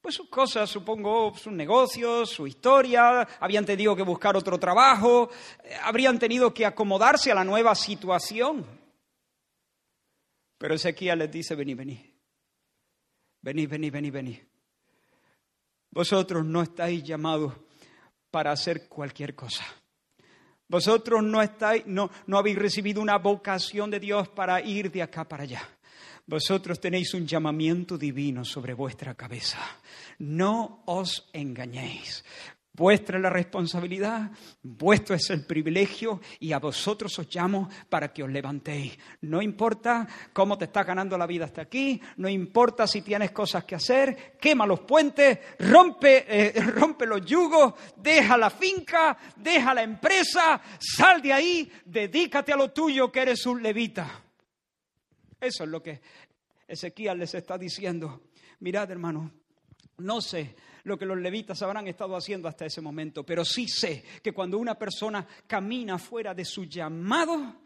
Pues 0.00 0.16
sus 0.16 0.28
cosas, 0.28 0.68
supongo, 0.68 1.34
sus 1.34 1.52
negocios, 1.52 2.28
su 2.28 2.46
historia, 2.46 3.26
habían 3.40 3.64
tenido 3.64 3.96
que 3.96 4.02
buscar 4.02 4.36
otro 4.36 4.58
trabajo, 4.58 5.30
eh, 5.62 5.74
habrían 5.82 6.18
tenido 6.18 6.52
que 6.52 6.66
acomodarse 6.66 7.32
a 7.32 7.34
la 7.34 7.44
nueva 7.44 7.74
situación. 7.74 8.66
Pero 10.58 10.74
Ezequiel 10.74 11.20
les 11.20 11.30
dice, 11.30 11.54
vení, 11.54 11.74
vení, 11.74 12.14
vení, 13.40 13.66
vení, 13.66 13.90
vení, 13.90 14.10
vení. 14.10 14.42
Vosotros 15.90 16.44
no 16.44 16.60
estáis 16.60 17.02
llamados 17.02 17.54
para 18.30 18.52
hacer 18.52 18.88
cualquier 18.88 19.34
cosa. 19.34 19.64
Vosotros 20.68 21.22
no, 21.22 21.42
estáis, 21.42 21.86
no, 21.86 22.10
no 22.26 22.38
habéis 22.38 22.56
recibido 22.56 23.02
una 23.02 23.18
vocación 23.18 23.90
de 23.90 24.00
Dios 24.00 24.28
para 24.28 24.60
ir 24.60 24.90
de 24.90 25.02
acá 25.02 25.24
para 25.28 25.44
allá. 25.44 25.62
Vosotros 26.26 26.80
tenéis 26.80 27.12
un 27.12 27.26
llamamiento 27.26 27.98
divino 27.98 28.44
sobre 28.46 28.72
vuestra 28.72 29.14
cabeza. 29.14 29.58
No 30.18 30.82
os 30.86 31.28
engañéis. 31.34 32.24
Vuestra 32.76 33.18
es 33.18 33.22
la 33.22 33.30
responsabilidad, 33.30 34.32
vuestro 34.60 35.14
es 35.14 35.30
el 35.30 35.46
privilegio 35.46 36.20
y 36.40 36.50
a 36.50 36.58
vosotros 36.58 37.16
os 37.20 37.32
llamo 37.32 37.70
para 37.88 38.12
que 38.12 38.24
os 38.24 38.28
levantéis. 38.28 38.98
No 39.20 39.40
importa 39.40 40.08
cómo 40.32 40.58
te 40.58 40.64
estás 40.64 40.84
ganando 40.84 41.16
la 41.16 41.28
vida 41.28 41.44
hasta 41.44 41.62
aquí, 41.62 42.00
no 42.16 42.28
importa 42.28 42.88
si 42.88 43.02
tienes 43.02 43.30
cosas 43.30 43.62
que 43.62 43.76
hacer, 43.76 44.36
quema 44.40 44.66
los 44.66 44.80
puentes, 44.80 45.38
rompe, 45.60 46.24
eh, 46.26 46.52
rompe 46.74 47.06
los 47.06 47.24
yugos, 47.24 47.74
deja 47.96 48.36
la 48.36 48.50
finca, 48.50 49.18
deja 49.36 49.72
la 49.72 49.84
empresa, 49.84 50.60
sal 50.80 51.22
de 51.22 51.32
ahí, 51.32 51.72
dedícate 51.84 52.52
a 52.52 52.56
lo 52.56 52.72
tuyo 52.72 53.12
que 53.12 53.20
eres 53.20 53.46
un 53.46 53.62
levita. 53.62 54.20
Eso 55.40 55.62
es 55.62 55.70
lo 55.70 55.80
que 55.80 56.00
Ezequiel 56.66 57.18
les 57.18 57.34
está 57.34 57.56
diciendo. 57.56 58.22
Mirad, 58.58 58.90
hermano, 58.90 59.30
no 59.98 60.20
sé 60.20 60.56
lo 60.84 60.98
que 60.98 61.06
los 61.06 61.18
levitas 61.18 61.60
habrán 61.62 61.88
estado 61.88 62.16
haciendo 62.16 62.48
hasta 62.48 62.66
ese 62.66 62.80
momento, 62.80 63.24
pero 63.24 63.44
sí 63.44 63.68
sé 63.68 64.04
que 64.22 64.32
cuando 64.32 64.58
una 64.58 64.74
persona 64.74 65.26
camina 65.46 65.98
fuera 65.98 66.34
de 66.34 66.44
su 66.44 66.64
llamado, 66.64 67.56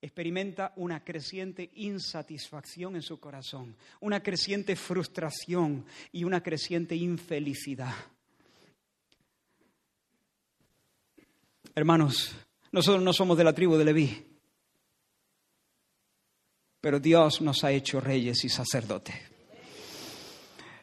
experimenta 0.00 0.72
una 0.76 1.04
creciente 1.04 1.70
insatisfacción 1.74 2.96
en 2.96 3.02
su 3.02 3.20
corazón, 3.20 3.76
una 4.00 4.22
creciente 4.22 4.74
frustración 4.74 5.86
y 6.10 6.24
una 6.24 6.42
creciente 6.42 6.96
infelicidad. 6.96 7.94
Hermanos, 11.74 12.34
nosotros 12.72 13.02
no 13.02 13.12
somos 13.12 13.38
de 13.38 13.44
la 13.44 13.54
tribu 13.54 13.76
de 13.76 13.84
Leví, 13.84 14.26
pero 16.80 16.98
Dios 16.98 17.40
nos 17.40 17.62
ha 17.62 17.70
hecho 17.70 18.00
reyes 18.00 18.44
y 18.44 18.48
sacerdotes. 18.48 19.31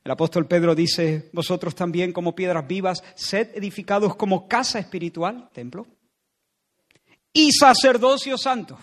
El 0.03 0.11
apóstol 0.11 0.47
Pedro 0.47 0.75
dice, 0.75 1.29
vosotros 1.33 1.75
también 1.75 2.13
como 2.13 2.35
piedras 2.35 2.67
vivas, 2.67 3.03
sed 3.15 3.49
edificados 3.55 4.15
como 4.15 4.47
casa 4.47 4.79
espiritual, 4.79 5.49
templo, 5.53 5.87
y 7.33 7.51
sacerdocio 7.51 8.37
santo, 8.37 8.79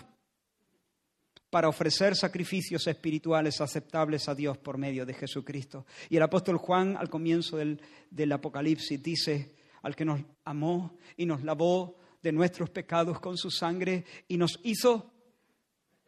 para 1.49 1.69
ofrecer 1.69 2.15
sacrificios 2.15 2.85
espirituales 2.87 3.59
aceptables 3.61 4.29
a 4.29 4.35
Dios 4.35 4.57
por 4.57 4.77
medio 4.77 5.05
de 5.05 5.13
Jesucristo. 5.13 5.85
Y 6.09 6.17
el 6.17 6.23
apóstol 6.23 6.57
Juan 6.57 6.97
al 6.97 7.09
comienzo 7.09 7.57
del, 7.57 7.81
del 8.09 8.31
Apocalipsis 8.31 9.01
dice, 9.01 9.55
al 9.81 9.95
que 9.95 10.05
nos 10.05 10.21
amó 10.43 10.97
y 11.15 11.25
nos 11.25 11.43
lavó 11.43 11.97
de 12.21 12.31
nuestros 12.31 12.69
pecados 12.69 13.19
con 13.19 13.37
su 13.37 13.49
sangre 13.49 14.05
y 14.27 14.37
nos 14.37 14.59
hizo 14.63 15.11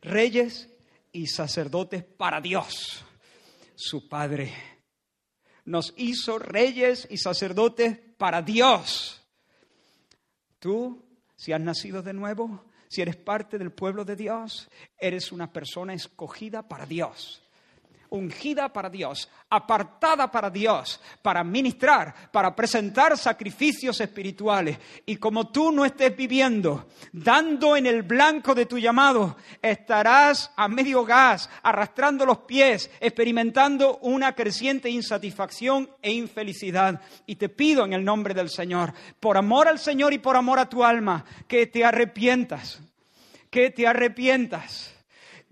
reyes 0.01 0.69
y 1.11 1.27
sacerdotes 1.27 2.03
para 2.03 2.41
Dios, 2.41 3.03
su 3.75 4.07
Padre 4.07 4.78
nos 5.65 5.93
hizo 5.97 6.39
reyes 6.39 7.07
y 7.09 7.17
sacerdotes 7.17 7.97
para 8.17 8.41
Dios. 8.41 9.21
Tú, 10.59 11.03
si 11.35 11.53
has 11.53 11.61
nacido 11.61 12.01
de 12.01 12.13
nuevo, 12.13 12.65
si 12.87 13.01
eres 13.01 13.15
parte 13.15 13.57
del 13.57 13.71
pueblo 13.71 14.03
de 14.05 14.15
Dios, 14.15 14.69
eres 14.97 15.31
una 15.31 15.51
persona 15.51 15.93
escogida 15.93 16.67
para 16.67 16.85
Dios 16.85 17.41
ungida 18.09 18.69
para 18.69 18.89
Dios, 18.89 19.29
apartada 19.49 20.31
para 20.31 20.49
Dios, 20.49 20.99
para 21.21 21.43
ministrar, 21.43 22.13
para 22.31 22.55
presentar 22.55 23.17
sacrificios 23.17 23.99
espirituales. 24.01 24.77
Y 25.05 25.17
como 25.17 25.49
tú 25.49 25.71
no 25.71 25.85
estés 25.85 26.15
viviendo, 26.15 26.87
dando 27.11 27.75
en 27.75 27.85
el 27.85 28.03
blanco 28.03 28.53
de 28.55 28.65
tu 28.65 28.77
llamado, 28.77 29.37
estarás 29.61 30.51
a 30.55 30.67
medio 30.67 31.03
gas, 31.05 31.49
arrastrando 31.63 32.25
los 32.25 32.39
pies, 32.39 32.89
experimentando 32.99 33.97
una 34.01 34.33
creciente 34.33 34.89
insatisfacción 34.89 35.89
e 36.01 36.11
infelicidad. 36.11 37.01
Y 37.25 37.35
te 37.35 37.49
pido 37.49 37.85
en 37.85 37.93
el 37.93 38.03
nombre 38.03 38.33
del 38.33 38.49
Señor, 38.49 38.93
por 39.19 39.37
amor 39.37 39.67
al 39.67 39.79
Señor 39.79 40.13
y 40.13 40.19
por 40.19 40.35
amor 40.35 40.59
a 40.59 40.69
tu 40.69 40.83
alma, 40.83 41.25
que 41.47 41.67
te 41.67 41.85
arrepientas, 41.85 42.79
que 43.49 43.71
te 43.71 43.87
arrepientas 43.87 44.98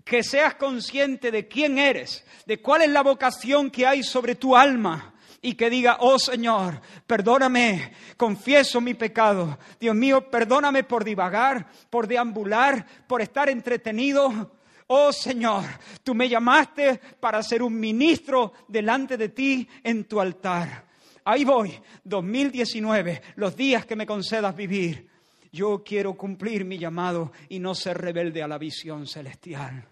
que 0.08 0.22
seas 0.22 0.54
consciente 0.54 1.30
de 1.30 1.46
quién 1.46 1.76
eres, 1.78 2.24
de 2.46 2.62
cuál 2.62 2.80
es 2.80 2.88
la 2.88 3.02
vocación 3.02 3.70
que 3.70 3.86
hay 3.86 4.02
sobre 4.02 4.36
tu 4.36 4.56
alma 4.56 5.12
y 5.42 5.52
que 5.52 5.68
diga, 5.68 5.98
oh 6.00 6.18
Señor, 6.18 6.80
perdóname, 7.06 7.92
confieso 8.16 8.80
mi 8.80 8.94
pecado. 8.94 9.58
Dios 9.78 9.94
mío, 9.94 10.30
perdóname 10.30 10.82
por 10.84 11.04
divagar, 11.04 11.68
por 11.90 12.06
deambular, 12.06 12.86
por 13.06 13.20
estar 13.20 13.50
entretenido. 13.50 14.56
Oh 14.86 15.12
Señor, 15.12 15.64
tú 16.02 16.14
me 16.14 16.26
llamaste 16.26 16.98
para 17.20 17.42
ser 17.42 17.62
un 17.62 17.78
ministro 17.78 18.54
delante 18.66 19.18
de 19.18 19.28
ti 19.28 19.68
en 19.84 20.04
tu 20.04 20.18
altar. 20.20 20.86
Ahí 21.26 21.44
voy, 21.44 21.78
2019, 22.04 23.20
los 23.36 23.54
días 23.54 23.84
que 23.84 23.94
me 23.94 24.06
concedas 24.06 24.56
vivir. 24.56 25.06
Yo 25.52 25.84
quiero 25.84 26.14
cumplir 26.14 26.64
mi 26.64 26.78
llamado 26.78 27.30
y 27.50 27.58
no 27.58 27.74
ser 27.74 27.98
rebelde 27.98 28.42
a 28.42 28.48
la 28.48 28.56
visión 28.56 29.06
celestial. 29.06 29.86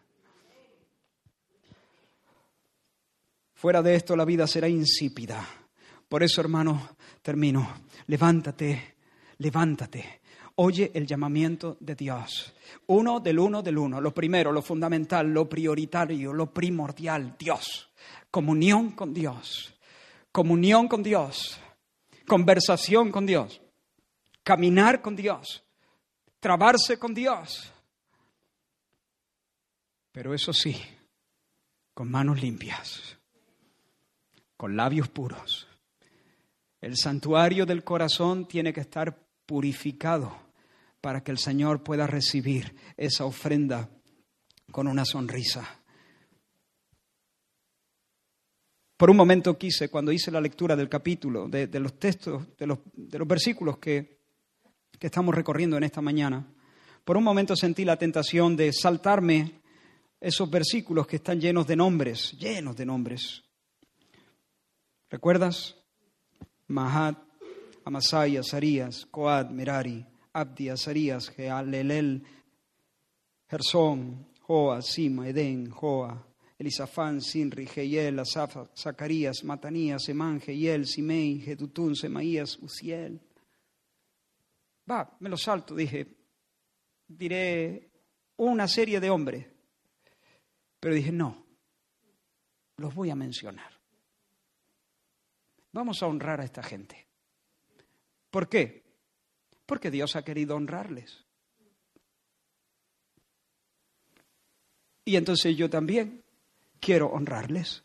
Fuera 3.66 3.82
de 3.82 3.96
esto 3.96 4.14
la 4.14 4.24
vida 4.24 4.46
será 4.46 4.68
insípida. 4.68 5.44
Por 6.08 6.22
eso, 6.22 6.40
hermano, 6.40 6.90
termino. 7.20 7.68
Levántate, 8.06 8.94
levántate. 9.38 10.20
Oye 10.54 10.92
el 10.94 11.04
llamamiento 11.04 11.76
de 11.80 11.96
Dios. 11.96 12.54
Uno 12.86 13.18
del 13.18 13.40
uno 13.40 13.62
del 13.62 13.76
uno. 13.76 14.00
Lo 14.00 14.14
primero, 14.14 14.52
lo 14.52 14.62
fundamental, 14.62 15.26
lo 15.26 15.48
prioritario, 15.48 16.32
lo 16.32 16.46
primordial. 16.48 17.34
Dios. 17.36 17.90
Comunión 18.30 18.92
con 18.92 19.12
Dios. 19.12 19.74
Comunión 20.30 20.86
con 20.86 21.02
Dios. 21.02 21.58
Conversación 22.24 23.10
con 23.10 23.26
Dios. 23.26 23.60
Caminar 24.44 25.02
con 25.02 25.16
Dios. 25.16 25.64
Trabarse 26.38 27.00
con 27.00 27.12
Dios. 27.12 27.72
Pero 30.12 30.34
eso 30.34 30.52
sí, 30.52 30.80
con 31.94 32.08
manos 32.08 32.40
limpias 32.40 33.16
con 34.56 34.76
labios 34.76 35.08
puros. 35.08 35.66
El 36.80 36.96
santuario 36.96 37.66
del 37.66 37.84
corazón 37.84 38.46
tiene 38.46 38.72
que 38.72 38.80
estar 38.80 39.18
purificado 39.46 40.36
para 41.00 41.22
que 41.22 41.30
el 41.30 41.38
Señor 41.38 41.82
pueda 41.82 42.06
recibir 42.06 42.74
esa 42.96 43.24
ofrenda 43.24 43.88
con 44.70 44.88
una 44.88 45.04
sonrisa. 45.04 45.80
Por 48.96 49.10
un 49.10 49.16
momento 49.16 49.58
quise, 49.58 49.88
cuando 49.90 50.10
hice 50.10 50.30
la 50.30 50.40
lectura 50.40 50.74
del 50.74 50.88
capítulo, 50.88 51.48
de, 51.48 51.68
los 51.80 51.98
textos, 51.98 52.56
de 52.56 52.66
los, 52.66 52.78
de 52.94 53.18
los 53.18 53.28
versículos 53.28 53.78
que, 53.78 54.20
que 54.98 55.08
estamos 55.08 55.34
recorriendo 55.34 55.76
en 55.76 55.84
esta 55.84 56.00
mañana, 56.00 56.46
por 57.04 57.16
un 57.16 57.24
momento 57.24 57.54
sentí 57.54 57.84
la 57.84 57.98
tentación 57.98 58.56
de 58.56 58.72
saltarme 58.72 59.60
esos 60.20 60.50
versículos 60.50 61.06
que 61.06 61.16
están 61.16 61.40
llenos 61.40 61.66
de 61.66 61.76
nombres, 61.76 62.32
llenos 62.32 62.74
de 62.74 62.86
nombres. 62.86 63.45
¿Recuerdas? 65.08 65.76
Mahat, 66.68 67.16
Amasai, 67.84 68.36
Azarías, 68.36 69.06
Coad, 69.06 69.50
Merari, 69.50 70.04
Abdi, 70.32 70.68
Azarías, 70.68 71.32
Lelel, 71.38 72.24
Gersón, 73.48 74.26
Joa, 74.40 74.82
Sima, 74.82 75.28
Edén, 75.28 75.70
Joa, 75.70 76.26
Elisafán, 76.58 77.20
Sinri, 77.20 77.66
Geyel, 77.66 78.18
Asaf, 78.18 78.70
Zacarías, 78.74 79.44
Matanías, 79.44 80.08
Emán, 80.08 80.40
Geyel, 80.40 80.86
Simei, 80.86 81.38
Gedutún, 81.38 81.94
Semaías, 81.94 82.58
Uziel. 82.58 83.20
Va, 84.90 85.16
me 85.20 85.28
lo 85.28 85.36
salto, 85.36 85.74
dije, 85.74 86.06
diré 87.06 87.90
una 88.36 88.66
serie 88.66 88.98
de 89.00 89.10
hombres. 89.10 89.46
Pero 90.80 90.94
dije, 90.94 91.12
no, 91.12 91.46
los 92.76 92.94
voy 92.94 93.10
a 93.10 93.14
mencionar. 93.14 93.75
Vamos 95.72 96.02
a 96.02 96.06
honrar 96.06 96.40
a 96.40 96.44
esta 96.44 96.62
gente. 96.62 97.06
¿Por 98.30 98.48
qué? 98.48 98.84
Porque 99.66 99.90
Dios 99.90 100.16
ha 100.16 100.22
querido 100.22 100.56
honrarles. 100.56 101.24
Y 105.04 105.16
entonces 105.16 105.56
yo 105.56 105.70
también 105.70 106.22
quiero 106.80 107.06
honrarles. 107.06 107.84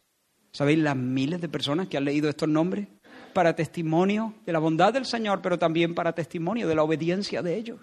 ¿Sabéis 0.51 0.79
las 0.79 0.95
miles 0.97 1.39
de 1.39 1.47
personas 1.49 1.87
que 1.87 1.97
han 1.97 2.05
leído 2.05 2.29
estos 2.29 2.49
nombres? 2.49 2.87
Para 3.33 3.55
testimonio 3.55 4.33
de 4.45 4.51
la 4.51 4.59
bondad 4.59 4.91
del 4.91 5.05
Señor, 5.05 5.41
pero 5.41 5.57
también 5.57 5.95
para 5.95 6.13
testimonio 6.13 6.67
de 6.67 6.75
la 6.75 6.83
obediencia 6.83 7.41
de 7.41 7.55
ellos. 7.55 7.79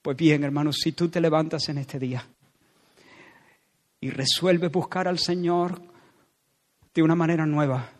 Pues 0.00 0.16
bien, 0.16 0.44
hermanos, 0.44 0.76
si 0.82 0.92
tú 0.92 1.08
te 1.08 1.20
levantas 1.20 1.68
en 1.68 1.78
este 1.78 1.98
día 1.98 2.26
y 4.00 4.10
resuelves 4.10 4.70
buscar 4.70 5.08
al 5.08 5.18
Señor 5.18 5.80
de 6.94 7.02
una 7.02 7.14
manera 7.14 7.46
nueva, 7.46 7.90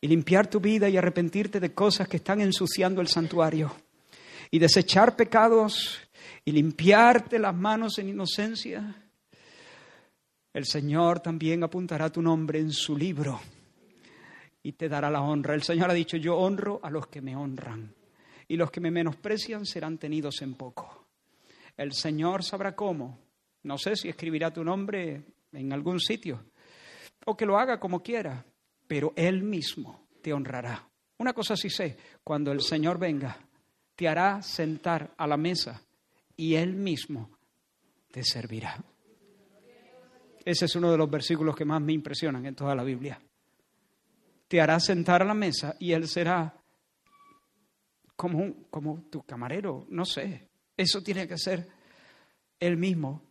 y 0.00 0.08
limpiar 0.08 0.48
tu 0.48 0.60
vida 0.60 0.88
y 0.88 0.96
arrepentirte 0.96 1.60
de 1.60 1.74
cosas 1.74 2.08
que 2.08 2.18
están 2.18 2.40
ensuciando 2.40 3.00
el 3.00 3.08
santuario 3.08 3.74
y 4.50 4.58
desechar 4.58 5.16
pecados 5.16 6.00
y 6.44 6.52
limpiarte 6.52 7.38
las 7.38 7.54
manos 7.54 7.98
en 7.98 8.08
inocencia, 8.08 8.94
el 10.52 10.64
Señor 10.64 11.20
también 11.20 11.62
apuntará 11.62 12.10
tu 12.10 12.22
nombre 12.22 12.58
en 12.58 12.72
su 12.72 12.96
libro 12.96 13.40
y 14.62 14.72
te 14.72 14.88
dará 14.88 15.10
la 15.10 15.20
honra. 15.20 15.54
El 15.54 15.62
Señor 15.62 15.90
ha 15.90 15.94
dicho, 15.94 16.16
yo 16.16 16.36
honro 16.36 16.80
a 16.82 16.90
los 16.90 17.06
que 17.08 17.20
me 17.20 17.36
honran 17.36 17.94
y 18.46 18.56
los 18.56 18.70
que 18.70 18.80
me 18.80 18.90
menosprecian 18.90 19.66
serán 19.66 19.98
tenidos 19.98 20.40
en 20.42 20.54
poco. 20.54 21.06
El 21.76 21.92
Señor 21.92 22.42
sabrá 22.42 22.74
cómo. 22.74 23.18
No 23.64 23.76
sé 23.78 23.96
si 23.96 24.08
escribirá 24.08 24.52
tu 24.52 24.64
nombre 24.64 25.22
en 25.52 25.72
algún 25.72 26.00
sitio 26.00 26.44
o 27.26 27.36
que 27.36 27.46
lo 27.46 27.58
haga 27.58 27.78
como 27.78 28.02
quiera, 28.02 28.44
pero 28.88 29.12
Él 29.14 29.42
mismo 29.42 30.08
te 30.22 30.32
honrará. 30.32 30.88
Una 31.18 31.32
cosa 31.32 31.56
sí 31.56 31.70
sé, 31.70 31.96
cuando 32.24 32.50
el 32.50 32.62
Señor 32.62 32.98
venga, 32.98 33.38
te 33.94 34.08
hará 34.08 34.42
sentar 34.42 35.14
a 35.16 35.26
la 35.26 35.36
mesa 35.36 35.80
y 36.36 36.54
Él 36.54 36.74
mismo 36.74 37.30
te 38.10 38.24
servirá. 38.24 38.82
Ese 40.44 40.64
es 40.64 40.74
uno 40.76 40.90
de 40.90 40.96
los 40.96 41.10
versículos 41.10 41.54
que 41.54 41.64
más 41.64 41.82
me 41.82 41.92
impresionan 41.92 42.46
en 42.46 42.54
toda 42.54 42.74
la 42.74 42.82
Biblia. 42.82 43.20
Te 44.48 44.60
hará 44.60 44.80
sentar 44.80 45.20
a 45.20 45.26
la 45.26 45.34
mesa 45.34 45.76
y 45.78 45.92
Él 45.92 46.08
será 46.08 46.54
como, 48.16 48.64
como 48.70 49.02
tu 49.10 49.22
camarero, 49.24 49.86
no 49.90 50.06
sé. 50.06 50.48
Eso 50.74 51.02
tiene 51.02 51.28
que 51.28 51.36
ser 51.36 51.68
Él 52.58 52.78
mismo, 52.78 53.22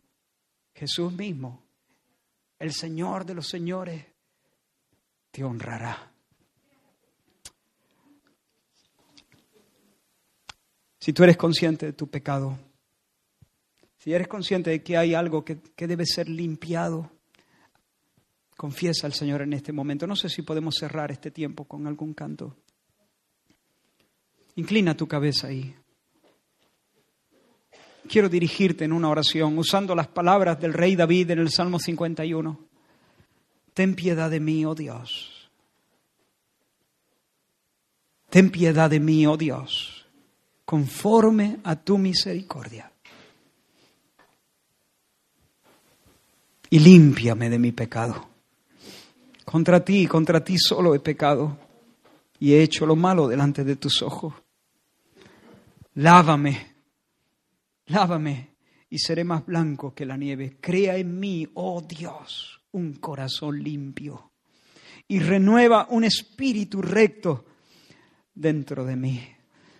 Jesús 0.74 1.12
mismo, 1.12 1.64
el 2.58 2.72
Señor 2.72 3.24
de 3.24 3.34
los 3.34 3.48
señores, 3.48 4.04
te 5.30 5.44
honrará. 5.44 6.12
Si 10.98 11.12
tú 11.12 11.24
eres 11.24 11.36
consciente 11.36 11.86
de 11.86 11.92
tu 11.92 12.08
pecado, 12.08 12.58
si 13.98 14.12
eres 14.12 14.28
consciente 14.28 14.70
de 14.70 14.82
que 14.82 14.96
hay 14.96 15.14
algo 15.14 15.44
que, 15.44 15.58
debe 15.76 16.04
ser 16.04 16.28
limpiado, 16.28 17.10
confiesa 18.56 19.06
al 19.06 19.12
Señor 19.12 19.42
en 19.42 19.52
este 19.52 19.72
momento. 19.72 20.06
No 20.06 20.16
sé 20.16 20.28
si 20.28 20.42
podemos 20.42 20.74
cerrar 20.74 21.10
este 21.10 21.30
tiempo 21.30 21.64
con 21.64 21.86
algún 21.86 22.14
canto. 22.14 22.56
Inclina 24.56 24.96
tu 24.96 25.06
cabeza 25.06 25.46
ahí. 25.46 25.74
Quiero 28.08 28.28
dirigirte 28.28 28.84
en 28.84 28.92
una 28.92 29.08
oración 29.08 29.56
usando 29.58 29.94
las 29.94 30.08
palabras 30.08 30.60
del 30.60 30.72
rey 30.72 30.96
David 30.96 31.30
en 31.30 31.38
el 31.38 31.50
Salmo 31.50 31.78
51 31.78 32.67
ten 33.78 33.94
piedad 33.94 34.28
de 34.28 34.40
mí, 34.40 34.64
oh 34.64 34.74
Dios. 34.74 35.48
Ten 38.28 38.50
piedad 38.50 38.90
de 38.90 38.98
mí, 38.98 39.24
oh 39.24 39.36
Dios, 39.36 40.04
conforme 40.64 41.60
a 41.62 41.76
tu 41.76 41.96
misericordia. 41.96 42.90
Y 46.70 46.80
límpiame 46.80 47.48
de 47.48 47.60
mi 47.60 47.70
pecado. 47.70 48.28
Contra 49.44 49.84
ti, 49.84 50.08
contra 50.08 50.42
ti 50.42 50.58
solo 50.58 50.92
he 50.92 50.98
pecado 50.98 51.56
y 52.40 52.54
he 52.54 52.62
hecho 52.64 52.84
lo 52.84 52.96
malo 52.96 53.28
delante 53.28 53.62
de 53.62 53.76
tus 53.76 54.02
ojos. 54.02 54.34
Lávame, 55.94 56.74
Lávame 57.86 58.56
y 58.90 58.98
seré 58.98 59.22
más 59.22 59.46
blanco 59.46 59.94
que 59.94 60.04
la 60.04 60.16
nieve. 60.16 60.56
Crea 60.60 60.96
en 60.96 61.20
mí, 61.20 61.48
oh 61.54 61.80
Dios, 61.80 62.57
un 62.72 62.94
corazón 62.94 63.62
limpio 63.62 64.32
y 65.06 65.20
renueva 65.20 65.86
un 65.90 66.04
espíritu 66.04 66.82
recto 66.82 67.46
dentro 68.34 68.84
de 68.84 68.96
mí. 68.96 69.26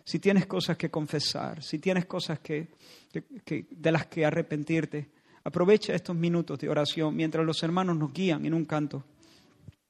Si 0.04 0.18
tienes 0.18 0.46
cosas 0.46 0.76
que 0.78 0.90
confesar, 0.90 1.62
si 1.62 1.78
tienes 1.78 2.06
cosas 2.06 2.40
que, 2.40 2.68
de 3.12 3.92
las 3.92 4.06
que 4.06 4.24
arrepentirte, 4.24 5.10
aprovecha 5.44 5.94
estos 5.94 6.16
minutos 6.16 6.58
de 6.58 6.68
oración 6.70 7.14
mientras 7.14 7.44
los 7.44 7.62
hermanos 7.62 7.96
nos 7.96 8.12
guían 8.12 8.46
en 8.46 8.54
un 8.54 8.64
canto 8.64 9.04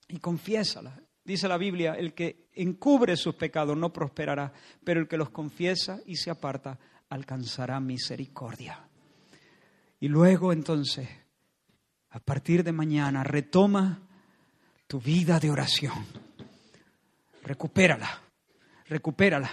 y 0.09 0.19
confiésalas. 0.19 1.01
Dice 1.25 1.47
la 1.47 1.59
Biblia, 1.59 1.93
el 1.93 2.15
que 2.15 2.49
encubre 2.55 3.17
sus 3.17 3.35
pecados 3.35 3.77
no 3.77 3.93
prosperará, 3.93 4.53
pero 4.83 5.01
el 5.01 5.07
que 5.07 5.19
los 5.19 5.31
confiesa 5.31 6.01
y 6.07 6.17
se 6.17 6.31
aparta 6.31 6.79
alcanzará 7.11 7.79
misericordia. 7.79 8.89
Y 10.01 10.09
luego 10.09 10.53
entonces, 10.53 11.09
a 12.11 12.21
partir 12.21 12.65
de 12.65 12.73
mañana, 12.73 13.23
retoma 13.23 14.01
tu 14.87 15.01
vida 15.01 15.39
de 15.39 15.51
oración. 15.51 16.07
Recupérala, 17.43 18.23
recupérala. 18.87 19.51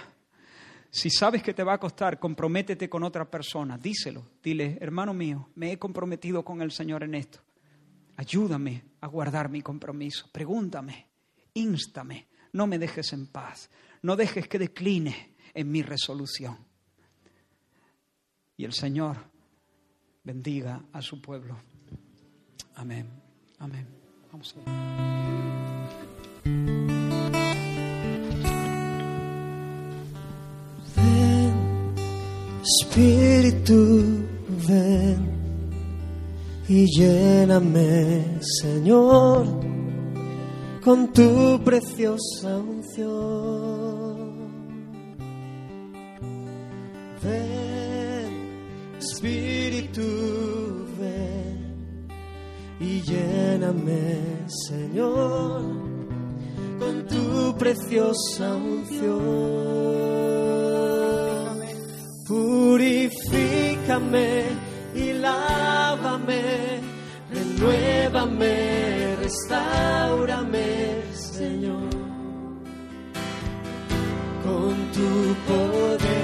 Si 0.90 1.10
sabes 1.10 1.42
que 1.42 1.52
te 1.52 1.62
va 1.62 1.74
a 1.74 1.78
costar, 1.78 2.18
comprométete 2.18 2.88
con 2.88 3.02
otra 3.02 3.30
persona, 3.30 3.76
díselo, 3.76 4.24
dile, 4.42 4.78
hermano 4.80 5.12
mío, 5.12 5.50
me 5.56 5.72
he 5.72 5.78
comprometido 5.78 6.42
con 6.44 6.62
el 6.62 6.70
Señor 6.70 7.02
en 7.02 7.14
esto. 7.14 7.40
Ayúdame 8.16 8.82
a 9.02 9.06
guardar 9.06 9.50
mi 9.50 9.60
compromiso, 9.60 10.30
pregúntame, 10.32 11.06
instame, 11.52 12.28
no 12.52 12.66
me 12.66 12.78
dejes 12.78 13.12
en 13.12 13.26
paz, 13.26 13.68
no 14.00 14.16
dejes 14.16 14.48
que 14.48 14.58
decline 14.58 15.34
en 15.52 15.70
mi 15.70 15.82
resolución. 15.82 16.56
Y 18.56 18.64
el 18.64 18.72
Señor 18.72 19.18
bendiga 20.24 20.82
a 20.94 21.02
su 21.02 21.20
pueblo. 21.20 21.58
Amén. 22.76 23.06
Amén. 23.58 23.86
Vamos 24.30 24.54
a 24.54 24.60
Ven, 30.94 31.54
Espíritu, 32.62 34.24
ven 34.68 35.36
y 36.68 36.84
lléname, 36.98 38.40
Señor, 38.60 39.46
con 40.84 41.12
tu 41.12 41.60
preciosa 41.64 42.58
unción. 42.58 44.26
Ven, 47.22 48.98
Espíritu, 48.98 50.65
y 52.80 53.00
lléname, 53.02 54.44
Señor, 54.68 55.62
con 56.78 57.06
tu 57.06 57.56
preciosa 57.56 58.54
unción. 58.54 59.16
Purifícame 62.26 63.46
y 64.94 65.12
lávame, 65.12 66.80
renuévame, 67.32 69.16
restaurame, 69.22 71.02
Señor, 71.14 71.88
con 74.44 74.74
tu 74.92 75.34
poder. 75.46 76.15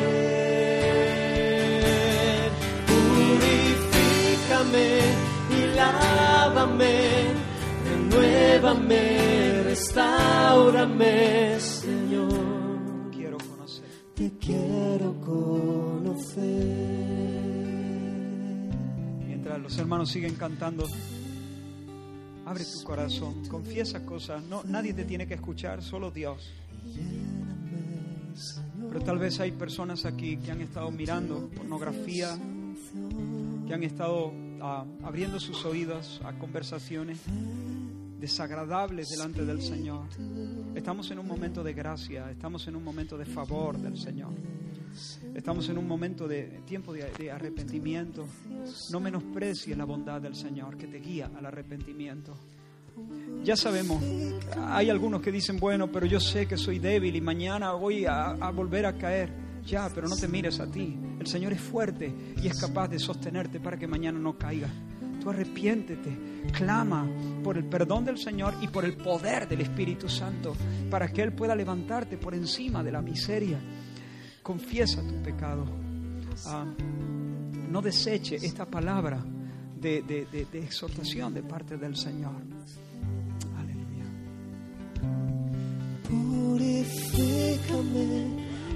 Renuévame, 8.73 9.63
restaurame, 9.65 11.61
Señor. 11.61 13.11
Quiero 13.11 13.39
conocer. 13.39 13.85
Te 14.15 14.33
quiero 14.39 15.21
conocer. 15.21 16.43
Mientras 19.27 19.61
los 19.61 19.79
hermanos 19.79 20.11
siguen 20.11 20.35
cantando, 20.35 20.87
abre 22.47 22.65
tu 22.65 22.83
corazón, 22.85 23.47
confiesa 23.49 24.05
cosas. 24.05 24.43
No, 24.45 24.63
nadie 24.65 24.95
te 24.95 25.05
tiene 25.05 25.27
que 25.27 25.35
escuchar, 25.35 25.83
solo 25.83 26.11
Dios. 26.11 26.53
Pero 28.89 29.05
tal 29.05 29.19
vez 29.19 29.41
hay 29.41 29.53
personas 29.53 30.05
aquí 30.05 30.37
que 30.37 30.51
han 30.51 30.61
estado 30.61 30.91
mirando 30.91 31.49
pornografía, 31.49 32.37
que 33.67 33.73
han 33.75 33.83
estado 33.85 34.33
ah, 34.61 34.85
abriendo 35.03 35.41
sus 35.41 35.65
oídos 35.65 36.21
a 36.25 36.33
conversaciones 36.35 37.19
desagradables 38.23 39.09
delante 39.11 39.45
del 39.45 39.61
Señor. 39.61 40.07
Estamos 40.77 41.11
en 41.11 41.19
un 41.19 41.27
momento 41.27 41.65
de 41.65 41.75
gracia, 41.75 42.31
estamos 42.31 42.69
en 42.69 42.77
un 42.77 42.85
momento 42.85 43.19
de 43.19 43.25
favor 43.25 43.77
del 43.77 43.99
Señor. 43.99 44.31
Estamos 45.35 45.69
en 45.69 45.77
un 45.77 45.89
momento 45.89 46.29
de 46.29 46.61
tiempo 46.65 46.93
de, 46.93 47.33
arrepentimiento. 47.33 48.29
No 48.93 49.01
menosprecies 49.01 49.77
la 49.77 49.85
bondad 49.85 50.21
del 50.21 50.37
Señor 50.37 50.77
que 50.77 50.87
te 50.87 51.01
guía 51.01 51.33
al 51.37 51.47
arrepentimiento. 51.47 52.37
Ya 53.43 53.57
sabemos, 53.57 54.01
hay 54.69 54.89
algunos 54.89 55.21
que 55.21 55.33
dicen, 55.33 55.59
bueno, 55.59 55.91
pero 55.91 56.07
yo 56.07 56.21
sé 56.21 56.47
que 56.47 56.57
soy 56.57 56.79
débil 56.79 57.17
y 57.17 57.21
mañana 57.21 57.73
voy 57.73 58.07
a, 58.07 58.27
a 58.27 58.53
volver 58.53 58.87
a 58.87 58.97
caer. 58.97 59.33
Ya, 59.65 59.91
pero 59.93 60.07
no 60.07 60.17
te 60.17 60.29
mires 60.29 60.61
a 60.61 60.71
ti. 60.71 60.97
El 61.19 61.27
Señor 61.27 61.55
es 61.55 61.61
fuerte 61.61 62.15
y 62.41 62.47
es 62.47 62.61
capaz 62.61 62.87
de 62.87 63.01
sostenerte 63.01 63.59
para 63.59 63.77
que 63.77 63.89
mañana 63.89 64.21
no 64.21 64.39
caigas. 64.39 64.71
Tú 65.23 65.31
arrepiéntete, 65.31 66.19
clama 66.53 67.07
por 67.45 67.57
el 67.57 67.65
perdón 67.65 68.05
del 68.05 68.19
Señor 68.19 68.55
y 68.61 68.67
por 68.67 68.85
el 68.85 68.95
poder 68.97 69.47
del 69.49 69.61
Espíritu 69.61 70.09
Santo 70.09 70.55
para 70.91 71.09
que 71.13 71.23
Él 71.23 71.33
pueda 71.33 71.55
levantarte 71.55 72.19
por 72.19 72.35
encima 72.35 72.83
de 72.83 72.91
la 72.91 73.01
miseria. 73.01 73.61
Confiesa 74.43 75.01
tu 75.07 75.23
pecado. 75.23 75.65
Ah, 76.47 76.65
no 77.71 77.81
deseche 77.81 78.35
esta 78.37 78.67
palabra 78.67 79.25
de, 79.81 80.03
de- 80.03 80.27
exhortación 80.59 81.33
de 81.35 81.43
parte 81.45 81.77
del 81.77 81.95
Señor. 81.97 82.35
Aleluya. 83.57 84.05
Purifícame 87.03 88.27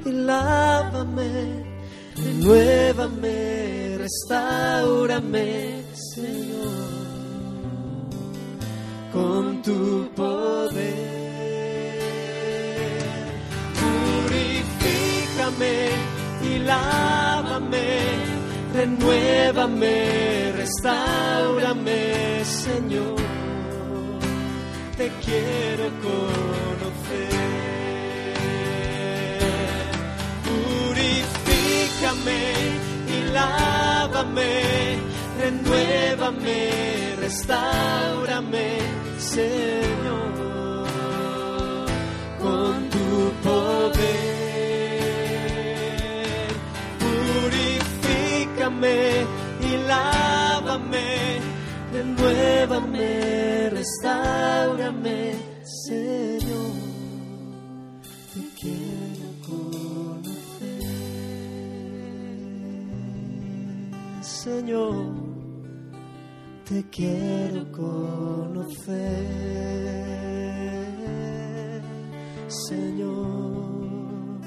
y 0.04 0.10
lávame, 0.12 1.64
renuévame, 2.16 3.98
restaurame, 3.98 5.82
Señor, 6.14 6.88
con 9.12 9.62
tu 9.62 10.08
poder. 10.14 10.94
Purifícame 13.80 15.76
y 16.42 16.58
lávame, 16.58 18.00
renuévame, 18.74 20.52
restaurame, 20.52 22.44
Señor 22.44 23.16
te 24.96 25.10
quiero 25.22 25.90
conocer. 26.00 27.55
Purifícame 31.96 32.52
y 33.08 33.32
lávame, 33.32 34.98
renuévame, 35.40 37.16
restaurame, 37.20 38.68
Señor, 39.18 40.86
con 42.38 42.90
tu 42.90 43.32
poder. 43.42 43.96
Purifícame 47.00 48.98
y 49.62 49.76
lávame, 49.88 51.40
renuévame, 51.94 53.70
restaurame, 53.70 55.34
Señor. 55.64 56.45
Señor. 64.46 65.12
Te 66.68 66.84
quiero 66.88 67.72
conocer, 67.72 68.96
Señor. 72.68 74.40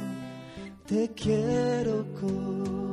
Te 0.88 1.10
quiero 1.10 2.06
conocer. 2.14 2.89